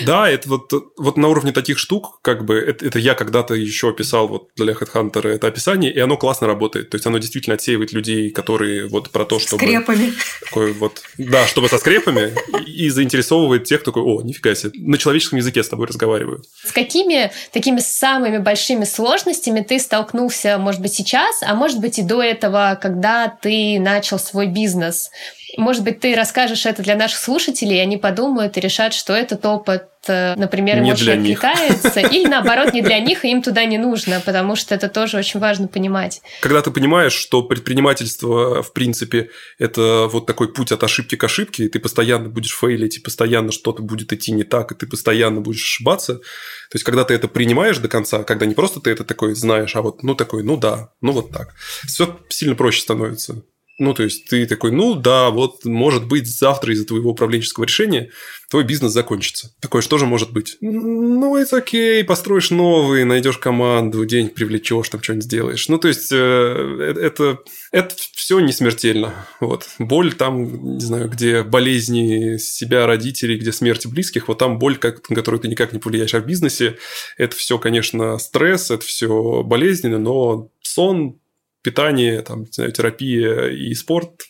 Да, 0.06 0.30
это 0.30 0.48
вот, 0.48 0.72
вот 0.96 1.16
на 1.16 1.28
уровне 1.28 1.52
таких 1.52 1.78
штук, 1.78 2.20
как 2.22 2.44
бы, 2.44 2.56
это, 2.56 2.86
это 2.86 2.98
я 2.98 3.14
когда-то 3.14 3.54
еще 3.54 3.92
писал 3.92 4.28
вот 4.28 4.48
для 4.56 4.72
HeadHunter 4.72 5.28
это 5.28 5.48
описание, 5.48 5.92
и 5.92 5.98
оно 5.98 6.16
классно 6.16 6.46
работает. 6.46 6.90
То 6.90 6.94
есть, 6.94 7.06
оно 7.06 7.18
действительно 7.18 7.54
отсеивает 7.54 7.92
людей, 7.92 8.30
которые 8.30 8.86
вот 8.86 9.10
про 9.10 9.24
то, 9.24 9.38
чтобы... 9.38 9.62
Скрепами. 9.62 10.12
Такой 10.44 10.72
вот, 10.72 11.02
да, 11.18 11.46
чтобы 11.46 11.68
со 11.68 11.78
скрепами, 11.78 12.32
и 12.64 12.88
заинтересовывает 12.88 13.64
тех, 13.64 13.82
кто 13.82 13.90
такой, 13.90 14.02
о, 14.02 14.22
нифига 14.22 14.54
себе, 14.54 14.72
на 14.76 14.98
человеческом 14.98 15.38
языке 15.38 15.62
с 15.62 15.68
тобой 15.68 15.86
разговаривают. 15.88 16.44
С 16.64 16.72
какими 16.72 17.30
такими 17.52 17.80
самыми 17.80 18.07
большими 18.38 18.84
сложностями 18.84 19.60
ты 19.60 19.78
столкнулся, 19.78 20.58
может 20.58 20.80
быть, 20.80 20.94
сейчас, 20.94 21.42
а 21.42 21.54
может 21.54 21.80
быть 21.80 21.98
и 21.98 22.02
до 22.02 22.22
этого, 22.22 22.78
когда 22.80 23.28
ты 23.28 23.78
начал 23.78 24.18
свой 24.18 24.46
бизнес? 24.46 25.10
Может 25.58 25.82
быть, 25.82 25.98
ты 25.98 26.14
расскажешь 26.14 26.66
это 26.66 26.84
для 26.84 26.94
наших 26.94 27.18
слушателей, 27.18 27.78
и 27.78 27.80
они 27.80 27.96
подумают 27.96 28.56
и 28.56 28.60
решат, 28.60 28.94
что 28.94 29.12
этот 29.12 29.44
опыт, 29.44 29.88
э, 30.06 30.36
например, 30.36 30.76
им 30.76 30.84
не 30.84 30.92
очень 30.92 31.10
откликается, 31.10 31.98
или 31.98 32.26
наоборот, 32.28 32.72
не 32.72 32.80
для 32.80 33.00
них, 33.00 33.24
и 33.24 33.30
им 33.32 33.42
туда 33.42 33.64
не 33.64 33.76
нужно, 33.76 34.22
потому 34.24 34.54
что 34.54 34.76
это 34.76 34.88
тоже 34.88 35.16
очень 35.16 35.40
важно 35.40 35.66
понимать. 35.66 36.22
Когда 36.42 36.62
ты 36.62 36.70
понимаешь, 36.70 37.12
что 37.12 37.42
предпринимательство, 37.42 38.62
в 38.62 38.72
принципе, 38.72 39.30
это 39.58 40.06
вот 40.06 40.26
такой 40.26 40.52
путь 40.52 40.70
от 40.70 40.84
ошибки 40.84 41.16
к 41.16 41.24
ошибке, 41.24 41.64
и 41.64 41.68
ты 41.68 41.80
постоянно 41.80 42.28
будешь 42.28 42.56
фейлить, 42.56 42.98
и 42.98 43.00
постоянно 43.00 43.50
что-то 43.50 43.82
будет 43.82 44.12
идти 44.12 44.30
не 44.30 44.44
так, 44.44 44.70
и 44.70 44.76
ты 44.76 44.86
постоянно 44.86 45.40
будешь 45.40 45.64
ошибаться, 45.64 46.14
то 46.14 46.76
есть, 46.76 46.84
когда 46.84 47.02
ты 47.02 47.14
это 47.14 47.26
принимаешь 47.26 47.78
до 47.78 47.88
конца, 47.88 48.22
когда 48.22 48.46
не 48.46 48.54
просто 48.54 48.78
ты 48.78 48.90
это 48.90 49.02
такой 49.02 49.34
знаешь, 49.34 49.74
а 49.74 49.82
вот, 49.82 50.04
ну, 50.04 50.14
такой, 50.14 50.44
ну 50.44 50.56
да, 50.56 50.92
ну 51.00 51.10
вот 51.10 51.32
так, 51.32 51.54
все 51.84 52.16
сильно 52.28 52.54
проще 52.54 52.82
становится. 52.82 53.42
Ну, 53.78 53.94
то 53.94 54.02
есть, 54.02 54.24
ты 54.28 54.44
такой, 54.46 54.72
ну 54.72 54.94
да, 54.94 55.30
вот, 55.30 55.64
может 55.64 56.06
быть, 56.08 56.26
завтра 56.26 56.72
из-за 56.72 56.84
твоего 56.84 57.10
управленческого 57.10 57.64
решения 57.64 58.10
твой 58.50 58.64
бизнес 58.64 58.92
закончится. 58.92 59.54
Такое 59.60 59.82
что 59.82 59.98
же 59.98 60.06
может 60.06 60.32
быть? 60.32 60.56
Ну, 60.60 61.36
это 61.36 61.58
окей, 61.58 62.02
построишь 62.02 62.50
новый, 62.50 63.04
найдешь 63.04 63.38
команду, 63.38 64.04
денег 64.04 64.34
привлечешь, 64.34 64.88
там 64.88 65.00
что-нибудь 65.00 65.24
сделаешь. 65.24 65.68
Ну, 65.68 65.78
то 65.78 65.86
есть, 65.86 66.10
э, 66.10 66.16
э, 66.16 66.94
это, 67.00 67.38
это 67.70 67.94
все 68.14 68.40
не 68.40 68.52
смертельно. 68.52 69.14
Вот. 69.38 69.68
Боль 69.78 70.12
там, 70.14 70.76
не 70.76 70.84
знаю, 70.84 71.08
где 71.08 71.44
болезни 71.44 72.36
себя, 72.38 72.86
родителей, 72.86 73.38
где 73.38 73.52
смерти 73.52 73.86
близких, 73.86 74.26
вот 74.26 74.38
там 74.38 74.58
боль, 74.58 74.76
как, 74.78 75.08
на 75.08 75.14
которую 75.14 75.40
ты 75.40 75.48
никак 75.48 75.72
не 75.72 75.78
повлияешь. 75.78 76.14
А 76.14 76.20
в 76.20 76.26
бизнесе 76.26 76.78
это 77.16 77.36
все, 77.36 77.58
конечно, 77.58 78.18
стресс, 78.18 78.72
это 78.72 78.84
все 78.84 79.42
болезненно, 79.44 79.98
но 79.98 80.50
сон, 80.62 81.20
питание, 81.62 82.22
там, 82.22 82.46
терапия 82.46 83.48
и 83.48 83.74
спорт, 83.74 84.22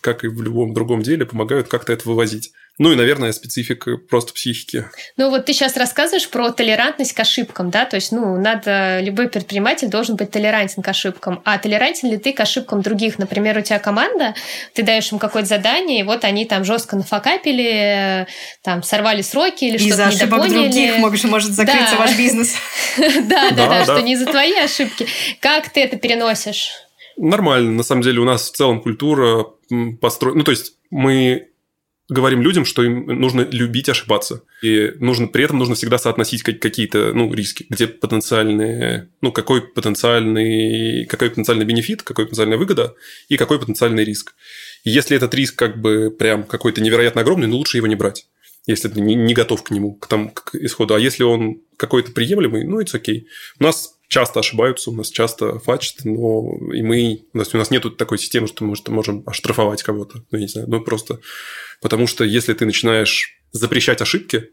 как 0.00 0.24
и 0.24 0.28
в 0.28 0.42
любом 0.42 0.74
другом 0.74 1.02
деле, 1.02 1.26
помогают 1.26 1.68
как-то 1.68 1.92
это 1.92 2.08
вывозить. 2.08 2.52
Ну 2.78 2.92
и, 2.92 2.96
наверное, 2.96 3.30
специфика 3.32 3.98
просто 3.98 4.32
психики. 4.32 4.86
Ну 5.18 5.28
вот 5.28 5.44
ты 5.44 5.52
сейчас 5.52 5.76
рассказываешь 5.76 6.28
про 6.30 6.50
толерантность 6.50 7.12
к 7.12 7.20
ошибкам, 7.20 7.70
да, 7.70 7.84
то 7.84 7.96
есть, 7.96 8.10
ну, 8.10 8.40
надо, 8.40 9.00
любой 9.00 9.28
предприниматель 9.28 9.88
должен 9.88 10.16
быть 10.16 10.30
толерантен 10.30 10.82
к 10.82 10.88
ошибкам. 10.88 11.42
А 11.44 11.58
толерантен 11.58 12.10
ли 12.10 12.16
ты 12.16 12.32
к 12.32 12.40
ошибкам 12.40 12.80
других? 12.80 13.18
Например, 13.18 13.58
у 13.58 13.60
тебя 13.60 13.78
команда, 13.78 14.34
ты 14.72 14.82
даешь 14.82 15.12
им 15.12 15.18
какое-то 15.18 15.48
задание, 15.48 16.00
и 16.00 16.02
вот 16.04 16.24
они 16.24 16.46
там 16.46 16.64
жестко 16.64 16.96
нафакапили, 16.96 18.26
там, 18.62 18.82
сорвали 18.82 19.20
сроки 19.20 19.64
или 19.64 19.76
что-то 19.76 19.92
Из-за 19.92 20.06
ошибок 20.06 20.48
других 20.48 20.96
может, 20.96 21.24
может 21.24 21.50
закрыться 21.50 21.96
ваш 21.96 22.16
бизнес. 22.16 22.54
Да, 23.30 23.50
да, 23.50 23.68
да, 23.68 23.84
что 23.84 24.00
не 24.00 24.14
из-за 24.14 24.26
твоей 24.26 24.64
ошибки. 24.64 25.06
Как 25.40 25.68
ты 25.68 25.82
это 25.82 25.96
переносишь? 25.96 26.70
Нормально. 27.20 27.70
На 27.72 27.82
самом 27.82 28.00
деле 28.00 28.20
у 28.20 28.24
нас 28.24 28.50
в 28.50 28.56
целом 28.56 28.80
культура 28.80 29.44
построена... 30.00 30.38
Ну, 30.38 30.44
то 30.44 30.52
есть 30.52 30.76
мы 30.90 31.48
говорим 32.08 32.40
людям, 32.40 32.64
что 32.64 32.82
им 32.82 33.06
нужно 33.06 33.42
любить 33.42 33.90
ошибаться. 33.90 34.42
И 34.62 34.92
нужно, 34.98 35.28
при 35.28 35.44
этом 35.44 35.58
нужно 35.58 35.74
всегда 35.74 35.98
соотносить 35.98 36.42
какие-то 36.42 37.12
ну, 37.12 37.32
риски, 37.32 37.66
где 37.68 37.86
потенциальные, 37.86 39.10
ну, 39.20 39.32
какой 39.32 39.60
потенциальный, 39.60 41.04
какой 41.06 41.28
потенциальный 41.28 41.66
бенефит, 41.66 42.02
какой 42.02 42.24
потенциальная 42.24 42.56
выгода 42.56 42.94
и 43.28 43.36
какой 43.36 43.60
потенциальный 43.60 44.02
риск. 44.02 44.34
И 44.84 44.90
если 44.90 45.14
этот 45.14 45.34
риск 45.34 45.56
как 45.56 45.78
бы 45.78 46.10
прям 46.10 46.44
какой-то 46.44 46.80
невероятно 46.80 47.20
огромный, 47.20 47.48
ну, 47.48 47.58
лучше 47.58 47.76
его 47.76 47.86
не 47.86 47.96
брать 47.96 48.26
если 48.66 48.88
ты 48.88 49.00
не, 49.00 49.34
готов 49.34 49.62
к 49.62 49.70
нему, 49.70 49.94
к, 49.94 50.06
там, 50.06 50.28
к 50.28 50.54
исходу. 50.54 50.94
А 50.94 51.00
если 51.00 51.22
он 51.22 51.62
какой-то 51.78 52.12
приемлемый, 52.12 52.64
ну, 52.64 52.78
это 52.78 52.98
окей. 52.98 53.26
У 53.58 53.64
нас 53.64 53.96
часто 54.10 54.40
ошибаются, 54.40 54.90
у 54.90 54.94
нас 54.94 55.10
часто 55.10 55.58
фачат, 55.58 56.04
но 56.04 56.58
и 56.74 56.82
мы, 56.82 57.22
у 57.32 57.38
нас, 57.38 57.54
у 57.54 57.56
нас 57.56 57.70
нет 57.70 57.96
такой 57.96 58.18
системы, 58.18 58.48
что 58.48 58.64
мы 58.64 58.76
можем 58.88 59.22
оштрафовать 59.24 59.82
кого-то. 59.82 60.24
Ну, 60.30 60.38
я 60.38 60.40
не 60.40 60.48
знаю, 60.48 60.68
ну, 60.68 60.82
просто 60.82 61.20
Потому 61.80 62.06
что 62.06 62.24
если 62.24 62.52
ты 62.52 62.66
начинаешь 62.66 63.40
запрещать 63.52 64.02
ошибки, 64.02 64.50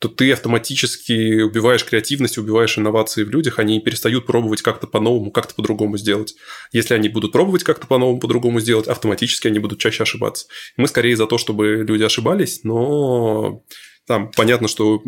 то 0.00 0.08
ты 0.08 0.32
автоматически 0.32 1.40
убиваешь 1.40 1.84
креативность, 1.84 2.36
убиваешь 2.36 2.76
инновации 2.76 3.22
в 3.22 3.30
людях, 3.30 3.60
они 3.60 3.80
перестают 3.80 4.26
пробовать 4.26 4.60
как-то 4.60 4.86
по-новому, 4.86 5.30
как-то 5.30 5.54
по-другому 5.54 5.96
сделать. 5.96 6.34
Если 6.72 6.94
они 6.94 7.08
будут 7.08 7.32
пробовать 7.32 7.62
как-то 7.62 7.86
по-новому, 7.86 8.18
по-другому 8.18 8.60
сделать, 8.60 8.88
автоматически 8.88 9.46
они 9.46 9.60
будут 9.60 9.78
чаще 9.78 10.02
ошибаться. 10.02 10.46
Мы 10.76 10.88
скорее 10.88 11.16
за 11.16 11.26
то, 11.26 11.38
чтобы 11.38 11.84
люди 11.88 12.02
ошибались, 12.02 12.64
но 12.64 13.62
там 14.06 14.32
понятно, 14.32 14.66
что 14.66 15.00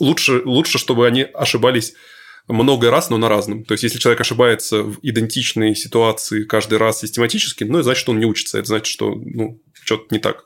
лучше, 0.00 0.42
лучше 0.44 0.78
чтобы 0.78 1.06
они 1.06 1.22
ошибались 1.22 1.92
много 2.48 2.90
раз, 2.90 3.10
но 3.10 3.18
на 3.18 3.28
разном. 3.28 3.64
То 3.64 3.72
есть, 3.72 3.84
если 3.84 3.98
человек 3.98 4.20
ошибается 4.20 4.82
в 4.82 4.98
идентичной 5.02 5.74
ситуации 5.74 6.44
каждый 6.44 6.78
раз 6.78 7.00
систематически, 7.00 7.64
ну, 7.64 7.82
значит, 7.82 8.08
он 8.08 8.18
не 8.18 8.26
учится. 8.26 8.58
Это 8.58 8.68
значит, 8.68 8.86
что 8.86 9.14
ну, 9.14 9.60
что-то 9.84 10.06
не 10.10 10.18
так. 10.18 10.44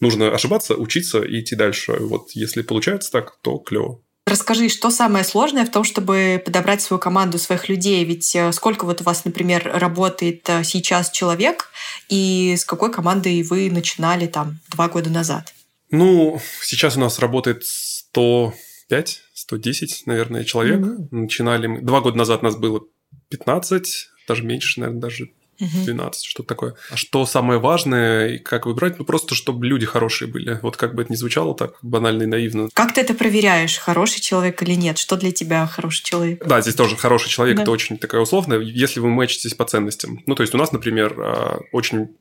Нужно 0.00 0.30
ошибаться, 0.34 0.74
учиться 0.74 1.22
и 1.22 1.40
идти 1.40 1.56
дальше. 1.56 1.92
Вот 2.00 2.30
если 2.32 2.62
получается 2.62 3.10
так, 3.10 3.38
то 3.42 3.58
клево. 3.58 4.00
Расскажи, 4.28 4.68
что 4.68 4.90
самое 4.90 5.24
сложное 5.24 5.64
в 5.64 5.70
том, 5.70 5.84
чтобы 5.84 6.42
подобрать 6.44 6.82
свою 6.82 6.98
команду, 6.98 7.38
своих 7.38 7.68
людей? 7.68 8.04
Ведь 8.04 8.34
э, 8.34 8.50
сколько 8.50 8.84
вот 8.84 9.00
у 9.00 9.04
вас, 9.04 9.24
например, 9.24 9.70
работает 9.72 10.48
э, 10.48 10.64
сейчас 10.64 11.12
человек, 11.12 11.70
и 12.08 12.56
с 12.58 12.64
какой 12.64 12.92
командой 12.92 13.40
вы 13.44 13.70
начинали 13.70 14.26
там 14.26 14.58
два 14.68 14.88
года 14.88 15.10
назад? 15.10 15.54
Ну, 15.92 16.40
сейчас 16.60 16.96
у 16.96 17.00
нас 17.00 17.20
работает 17.20 17.64
105, 17.64 19.22
110, 19.36 20.04
наверное, 20.06 20.44
человек. 20.44 20.80
Mm-hmm. 20.80 21.08
Начинали 21.10 21.66
мы... 21.66 21.82
Два 21.82 22.00
года 22.00 22.16
назад 22.16 22.42
нас 22.42 22.56
было 22.56 22.80
15, 23.28 24.08
даже 24.26 24.42
меньше, 24.42 24.80
наверное, 24.80 25.00
даже 25.00 25.30
12, 25.58 26.24
что-то 26.24 26.48
такое. 26.48 26.74
А 26.90 26.96
что 26.96 27.26
самое 27.26 27.60
важное 27.60 28.34
и 28.34 28.38
как 28.38 28.66
выбрать? 28.66 28.98
Ну, 28.98 29.04
просто 29.04 29.34
чтобы 29.34 29.66
люди 29.66 29.86
хорошие 29.86 30.28
были. 30.28 30.58
Вот 30.62 30.76
как 30.76 30.94
бы 30.94 31.02
это 31.02 31.12
ни 31.12 31.16
звучало 31.16 31.54
так 31.54 31.74
банально 31.82 32.24
и 32.24 32.26
наивно. 32.26 32.68
Как 32.72 32.94
ты 32.94 33.00
это 33.02 33.14
проверяешь, 33.14 33.78
хороший 33.78 34.20
человек 34.20 34.62
или 34.62 34.74
нет? 34.74 34.98
Что 34.98 35.16
для 35.16 35.32
тебя 35.32 35.66
хороший 35.66 36.04
человек? 36.04 36.44
Да, 36.46 36.60
здесь 36.60 36.74
тоже 36.74 36.96
хороший 36.96 37.28
человек, 37.28 37.56
да. 37.56 37.62
это 37.62 37.70
очень 37.70 37.98
такая 37.98 38.20
условная, 38.20 38.58
если 38.60 39.00
вы 39.00 39.10
мэчитесь 39.10 39.54
по 39.54 39.64
ценностям. 39.64 40.22
Ну, 40.26 40.34
то 40.34 40.42
есть 40.42 40.54
у 40.54 40.58
нас, 40.58 40.72
например, 40.72 41.14
а, 41.18 41.60
очень 41.72 42.16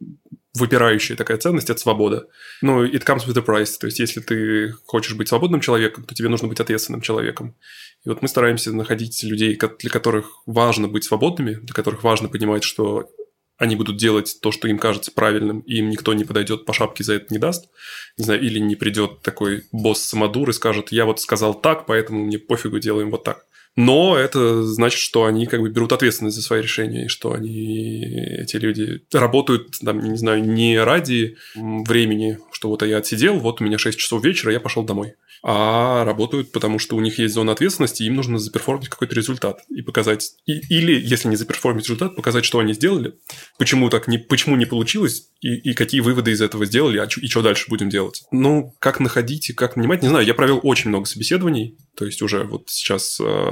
выпирающая 0.55 1.15
такая 1.15 1.37
ценность– 1.37 1.69
это 1.69 1.79
свобода. 1.79 2.27
Ну, 2.61 2.85
it 2.85 3.05
comes 3.05 3.27
with 3.27 3.37
a 3.37 3.41
price. 3.41 3.77
То 3.79 3.87
есть, 3.87 3.99
если 3.99 4.21
ты 4.21 4.73
хочешь 4.85 5.15
быть 5.15 5.27
свободным 5.27 5.61
человеком, 5.61 6.05
то 6.05 6.15
тебе 6.15 6.29
нужно 6.29 6.47
быть 6.47 6.59
ответственным 6.59 7.01
человеком. 7.01 7.55
И 8.05 8.09
вот 8.09 8.21
мы 8.21 8.27
стараемся 8.27 8.71
находить 8.71 9.21
людей, 9.23 9.57
для 9.79 9.89
которых 9.89 10.41
важно 10.45 10.87
быть 10.87 11.03
свободными, 11.03 11.53
для 11.53 11.73
которых 11.73 12.03
важно 12.03 12.29
понимать, 12.29 12.63
что 12.63 13.09
они 13.57 13.75
будут 13.75 13.97
делать 13.97 14.37
то, 14.41 14.51
что 14.51 14.67
им 14.67 14.77
кажется 14.77 15.11
правильным, 15.11 15.61
и 15.61 15.75
им 15.77 15.89
никто 15.89 16.13
не 16.13 16.25
подойдет 16.25 16.65
по 16.65 16.73
шапке 16.73 17.03
за 17.03 17.13
это 17.13 17.33
не 17.33 17.37
даст. 17.37 17.69
Не 18.17 18.25
знаю, 18.25 18.41
или 18.41 18.59
не 18.59 18.75
придет 18.75 19.21
такой 19.21 19.63
босс 19.71 20.01
самодур 20.01 20.49
и 20.49 20.53
скажет, 20.53 20.91
я 20.91 21.05
вот 21.05 21.21
сказал 21.21 21.53
так, 21.53 21.85
поэтому 21.85 22.25
мне 22.25 22.37
пофигу, 22.37 22.79
делаем 22.79 23.11
вот 23.11 23.23
так. 23.23 23.44
Но 23.75 24.17
это 24.17 24.63
значит, 24.63 24.99
что 24.99 25.25
они 25.25 25.47
как 25.47 25.59
бы 25.59 25.69
берут 25.69 25.91
ответственность 25.91 26.37
за 26.37 26.41
свои 26.41 26.61
решения, 26.61 27.05
и 27.05 27.09
что 27.09 27.33
они, 27.33 27.99
эти 28.39 28.55
люди, 28.55 29.01
работают, 29.11 29.77
там, 29.83 29.99
не 29.99 30.17
знаю, 30.17 30.43
не 30.45 30.79
ради 30.79 31.35
времени, 31.55 32.39
что 32.51 32.69
вот 32.69 32.83
я 32.83 32.97
отсидел, 32.97 33.39
вот 33.39 33.59
у 33.59 33.65
меня 33.65 33.77
6 33.77 33.97
часов 33.99 34.23
вечера, 34.23 34.53
я 34.53 34.61
пошел 34.61 34.83
домой 34.83 35.15
а 35.47 36.03
работают, 36.05 36.51
потому 36.51 36.79
что 36.79 36.95
у 36.95 36.99
них 37.01 37.19
есть 37.19 37.35
зона 37.35 37.51
ответственности, 37.51 38.01
и 38.01 38.07
им 38.07 38.15
нужно 38.15 38.39
заперформить 38.39 38.89
какой-то 38.89 39.13
результат 39.13 39.59
и 39.69 39.83
показать, 39.83 40.31
и, 40.47 40.53
или, 40.75 40.99
если 40.99 41.27
не 41.27 41.35
заперформить 41.35 41.83
результат, 41.83 42.15
показать, 42.15 42.43
что 42.45 42.57
они 42.57 42.73
сделали, 42.73 43.13
почему 43.59 43.91
так 43.91 44.07
не, 44.07 44.17
почему 44.17 44.55
не 44.55 44.65
получилось, 44.65 45.29
и, 45.41 45.53
и 45.53 45.75
какие 45.75 46.01
выводы 46.01 46.31
из 46.31 46.41
этого 46.41 46.65
сделали, 46.65 46.97
а, 46.97 47.05
и 47.05 47.27
что 47.27 47.43
дальше 47.43 47.69
будем 47.69 47.91
делать. 47.91 48.23
Ну, 48.31 48.75
как 48.79 48.99
находить 48.99 49.51
и 49.51 49.53
как 49.53 49.75
нанимать, 49.75 50.01
не 50.01 50.07
знаю, 50.07 50.25
я 50.25 50.33
провел 50.33 50.59
очень 50.63 50.89
много 50.89 51.05
собеседований, 51.05 51.77
то 51.95 52.07
есть 52.07 52.23
уже 52.23 52.43
вот 52.43 52.63
сейчас 52.71 53.21
э, 53.21 53.51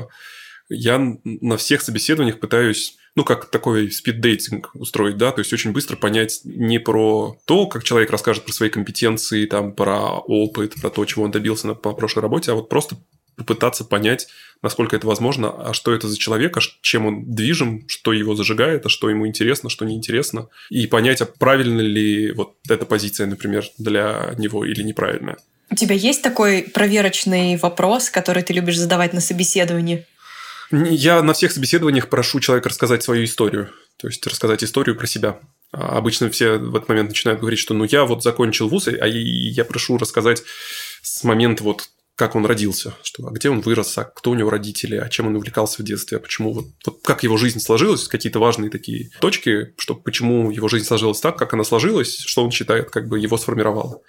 я 0.69 0.97
на 1.23 1.57
всех 1.57 1.83
собеседованиях 1.83 2.39
пытаюсь 2.39 2.97
ну, 3.15 3.23
как 3.23 3.49
такой 3.49 3.91
спиддейтинг 3.91 4.71
устроить, 4.73 5.17
да, 5.17 5.31
то 5.31 5.39
есть 5.39 5.53
очень 5.53 5.71
быстро 5.71 5.95
понять 5.95 6.41
не 6.43 6.79
про 6.79 7.37
то, 7.45 7.67
как 7.67 7.83
человек 7.83 8.09
расскажет 8.09 8.43
про 8.45 8.53
свои 8.53 8.69
компетенции, 8.69 9.45
там, 9.45 9.73
про 9.73 10.17
опыт, 10.19 10.73
про 10.81 10.89
то, 10.89 11.05
чего 11.05 11.25
он 11.25 11.31
добился 11.31 11.67
на, 11.67 11.75
по 11.75 11.93
прошлой 11.93 12.21
работе, 12.21 12.51
а 12.51 12.55
вот 12.55 12.69
просто 12.69 12.97
попытаться 13.35 13.83
понять, 13.83 14.27
насколько 14.61 14.95
это 14.95 15.07
возможно, 15.07 15.49
а 15.49 15.73
что 15.73 15.93
это 15.93 16.07
за 16.07 16.17
человек, 16.17 16.57
а 16.57 16.61
чем 16.81 17.05
он 17.05 17.33
движим, 17.33 17.87
что 17.87 18.13
его 18.13 18.35
зажигает, 18.35 18.85
а 18.85 18.89
что 18.89 19.09
ему 19.09 19.27
интересно, 19.27 19.69
что 19.69 19.85
неинтересно, 19.85 20.49
и 20.69 20.87
понять, 20.87 21.21
а 21.21 21.25
правильно 21.25 21.81
ли 21.81 22.31
вот 22.31 22.55
эта 22.69 22.85
позиция, 22.85 23.27
например, 23.27 23.65
для 23.77 24.35
него 24.37 24.65
или 24.65 24.83
неправильная. 24.83 25.37
У 25.71 25.75
тебя 25.75 25.95
есть 25.95 26.21
такой 26.21 26.63
проверочный 26.63 27.57
вопрос, 27.57 28.09
который 28.09 28.43
ты 28.43 28.53
любишь 28.53 28.77
задавать 28.77 29.13
на 29.13 29.21
собеседовании? 29.21 30.05
Я 30.71 31.21
на 31.21 31.33
всех 31.33 31.51
собеседованиях 31.51 32.09
прошу 32.09 32.39
человека 32.39 32.69
рассказать 32.69 33.03
свою 33.03 33.25
историю, 33.25 33.69
то 33.97 34.07
есть 34.07 34.25
рассказать 34.25 34.63
историю 34.63 34.97
про 34.97 35.07
себя. 35.07 35.39
А 35.71 35.97
обычно 35.97 36.29
все 36.29 36.57
в 36.57 36.75
этот 36.75 36.89
момент 36.89 37.09
начинают 37.09 37.41
говорить, 37.41 37.59
что 37.59 37.73
ну 37.73 37.83
я 37.83 38.05
вот 38.05 38.23
закончил 38.23 38.69
вуз, 38.69 38.87
а 38.87 39.07
я 39.07 39.65
прошу 39.65 39.97
рассказать 39.97 40.43
с 41.01 41.23
момента 41.23 41.63
вот 41.63 41.89
как 42.15 42.35
он 42.35 42.45
родился, 42.45 42.95
что, 43.01 43.27
а 43.27 43.31
где 43.31 43.49
он 43.49 43.61
вырос, 43.61 43.97
а 43.97 44.03
кто 44.03 44.31
у 44.31 44.35
него 44.35 44.51
родители, 44.51 44.95
а 44.97 45.09
чем 45.09 45.27
он 45.27 45.35
увлекался 45.35 45.81
в 45.81 45.85
детстве, 45.85 46.17
а 46.17 46.21
почему 46.21 46.53
вот, 46.53 46.65
вот 46.85 46.99
как 47.03 47.23
его 47.23 47.37
жизнь 47.37 47.59
сложилась, 47.59 48.07
какие-то 48.07 48.39
важные 48.39 48.69
такие 48.69 49.09
точки, 49.19 49.73
что 49.79 49.95
почему 49.95 50.51
его 50.51 50.67
жизнь 50.67 50.85
сложилась 50.85 51.19
так, 51.19 51.37
как 51.37 51.53
она 51.53 51.63
сложилась, 51.63 52.19
что 52.19 52.43
он 52.43 52.51
считает, 52.51 52.91
как 52.91 53.07
бы 53.07 53.17
его 53.17 53.35
сформировало. 53.37 54.01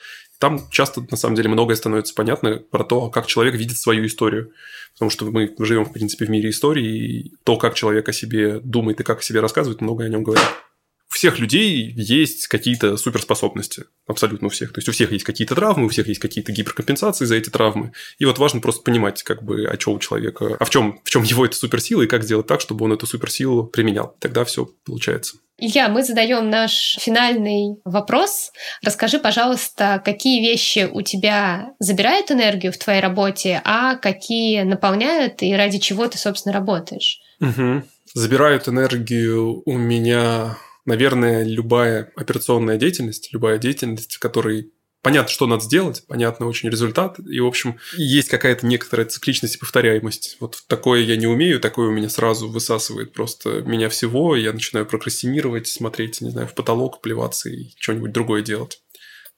Там 0.45 0.61
часто, 0.71 1.01
на 1.11 1.17
самом 1.17 1.37
деле, 1.37 1.49
многое 1.49 1.75
становится 1.75 2.13
понятно 2.15 2.59
про 2.59 2.85
то, 2.85 3.09
как 3.09 3.27
человек 3.27 3.55
видит 3.55 3.79
свою 3.79 4.05
историю. 4.05 4.53
Потому 4.93 5.11
что 5.11 5.25
мы 5.25 5.55
живем, 5.59 5.87
в 5.87 5.93
принципе, 5.95 6.27
в 6.27 6.29
мире 6.29 6.51
истории, 6.51 6.85
и 6.85 7.33
то, 7.45 7.57
как 7.57 7.73
человек 7.73 8.11
о 8.11 8.13
себе 8.13 8.61
думает 8.61 9.01
и 9.01 9.05
как 9.05 9.21
о 9.21 9.23
себе 9.23 9.41
рассказывает, 9.41 9.81
многое 9.81 10.09
о 10.09 10.11
нем 10.11 10.23
говорит. 10.23 10.45
У 11.15 11.17
всех 11.17 11.39
людей 11.39 11.95
есть 11.97 12.49
какие-то 12.49 12.97
суперспособности. 12.97 13.85
Абсолютно 14.09 14.49
у 14.49 14.51
всех. 14.51 14.73
То 14.73 14.79
есть 14.79 14.89
у 14.89 14.93
всех 14.93 15.13
есть 15.13 15.23
какие-то 15.23 15.55
травмы, 15.55 15.87
у 15.87 15.89
всех 15.89 16.09
есть 16.09 16.19
какие-то 16.19 16.51
гиперкомпенсации 16.51 17.25
за 17.25 17.37
эти 17.37 17.51
травмы. 17.51 17.93
И 18.19 18.25
вот 18.25 18.39
важно 18.39 18.61
просто 18.61 18.83
понимать, 18.83 19.23
как 19.23 19.45
бы, 19.45 19.65
о 19.65 19.77
чем 19.77 19.95
у 19.95 19.99
человека, 20.01 20.57
а 20.59 20.65
в 20.65 20.71
чем, 20.71 21.01
в 21.05 21.11
чем 21.11 21.23
его 21.23 21.47
эта 21.47 21.55
суперсила, 21.55 22.03
и 22.03 22.09
как 22.09 22.25
сделать 22.25 22.49
так, 22.49 22.61
чтобы 22.61 22.85
он 22.85 22.95
эту 22.95 23.07
суперсилу 23.07 23.65
применял. 23.65 24.17
Тогда 24.19 24.45
все 24.45 24.69
получается. 24.85 25.37
Илья, 25.57 25.89
мы 25.89 26.03
задаем 26.03 26.51
наш 26.51 26.97
финальный 27.01 27.77
вопрос. 27.85 28.51
Расскажи, 28.83 29.21
пожалуйста, 29.21 30.03
какие 30.05 30.41
вещи 30.41 30.91
у 30.93 31.03
тебя 31.03 31.75
забирают 31.79 32.33
энергию 32.33 32.73
в 32.73 32.79
твоей 32.79 33.01
работе, 33.01 33.63
а 33.65 33.95
какие 33.95 34.63
наполняют 34.63 35.45
и 35.45 35.55
ради 35.55 35.79
чего 35.79 36.09
ты, 36.09 36.19
собственно, 36.19 36.53
работаешь? 36.53 37.21
Угу. 37.39 37.85
Забирают 38.15 38.67
энергию 38.67 39.63
у 39.65 39.79
меня, 39.79 40.57
наверное, 40.85 41.45
любая 41.45 42.13
операционная 42.17 42.77
деятельность, 42.77 43.31
любая 43.33 43.59
деятельность, 43.59 44.15
в 44.15 44.19
которой 44.19 44.73
понятно, 45.05 45.31
что 45.31 45.47
надо 45.47 45.63
сделать, 45.63 46.03
понятно 46.09 46.47
очень 46.47 46.71
результат, 46.71 47.21
и, 47.21 47.39
в 47.39 47.47
общем, 47.47 47.79
есть 47.97 48.29
какая-то 48.31 48.67
некоторая 48.67 49.07
цикличность 49.07 49.57
и 49.57 49.59
повторяемость. 49.59 50.39
Вот 50.41 50.65
такое 50.67 51.03
я 51.03 51.17
не 51.17 51.27
умею, 51.27 51.61
такое 51.61 51.89
у 51.89 51.93
меня 51.93 52.09
сразу 52.09 52.49
высасывает 52.49 53.13
просто 53.13 53.61
меня 53.63 53.91
всего, 53.91 54.35
я 54.35 54.53
начинаю 54.53 54.87
прокрастинировать, 54.87 55.69
смотреть, 55.69 56.23
не 56.23 56.31
знаю, 56.31 56.49
в 56.49 56.55
потолок, 56.55 57.03
плеваться 57.03 57.51
и 57.51 57.73
что-нибудь 57.79 58.13
другое 58.13 58.43
делать. 58.43 58.81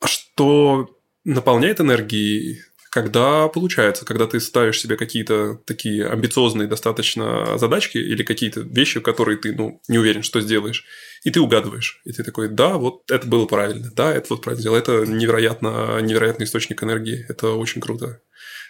А 0.00 0.06
что 0.06 0.88
наполняет 1.24 1.80
энергией, 1.80 2.60
когда 2.90 3.48
получается, 3.48 4.06
когда 4.06 4.26
ты 4.26 4.40
ставишь 4.40 4.80
себе 4.80 4.96
какие-то 4.96 5.60
такие 5.66 6.06
амбициозные 6.06 6.68
достаточно 6.68 7.58
задачки 7.58 7.98
или 7.98 8.22
какие-то 8.22 8.60
вещи, 8.60 9.00
которые 9.00 9.36
ты 9.36 9.52
ну, 9.52 9.82
не 9.88 9.98
уверен, 9.98 10.22
что 10.22 10.40
сделаешь, 10.40 10.86
и 11.26 11.30
ты 11.32 11.40
угадываешь. 11.40 12.00
И 12.04 12.12
ты 12.12 12.22
такой, 12.22 12.48
да, 12.48 12.78
вот 12.78 13.10
это 13.10 13.26
было 13.26 13.46
правильно, 13.46 13.90
да, 13.96 14.14
это 14.14 14.28
вот 14.30 14.42
правильно 14.42 14.60
сделал. 14.60 14.76
Это 14.76 15.04
невероятно, 15.04 16.00
невероятный 16.00 16.46
источник 16.46 16.84
энергии. 16.84 17.26
Это 17.28 17.50
очень 17.50 17.80
круто. 17.80 18.20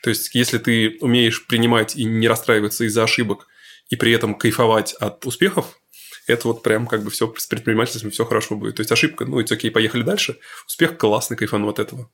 То 0.03 0.09
есть, 0.09 0.35
если 0.35 0.57
ты 0.57 0.97
умеешь 1.03 1.47
принимать 1.47 1.97
и 1.97 2.05
не 2.05 2.27
расстраиваться 2.27 2.85
из-за 2.85 3.03
ошибок, 3.03 3.47
и 3.91 3.97
при 3.97 4.11
этом 4.11 4.35
кайфовать 4.35 4.95
от 4.95 5.27
успехов, 5.27 5.79
это 6.27 6.49
вот 6.49 6.63
прям 6.63 6.87
как 6.87 7.03
бы 7.03 7.11
все 7.11 7.31
с 7.37 7.47
предпринимательством 7.47 8.11
все 8.11 8.25
хорошо 8.25 8.57
будет. 8.57 8.77
То 8.77 8.81
есть 8.81 8.91
ошибка, 8.91 9.27
ну, 9.27 9.39
и 9.39 9.45
окей, 9.45 9.71
поехали 9.71 10.03
дальше. 10.03 10.39
Успех 10.67 10.97
классный, 10.97 11.37
кайфану 11.37 11.69
от 11.69 11.79
этого. 11.79 12.11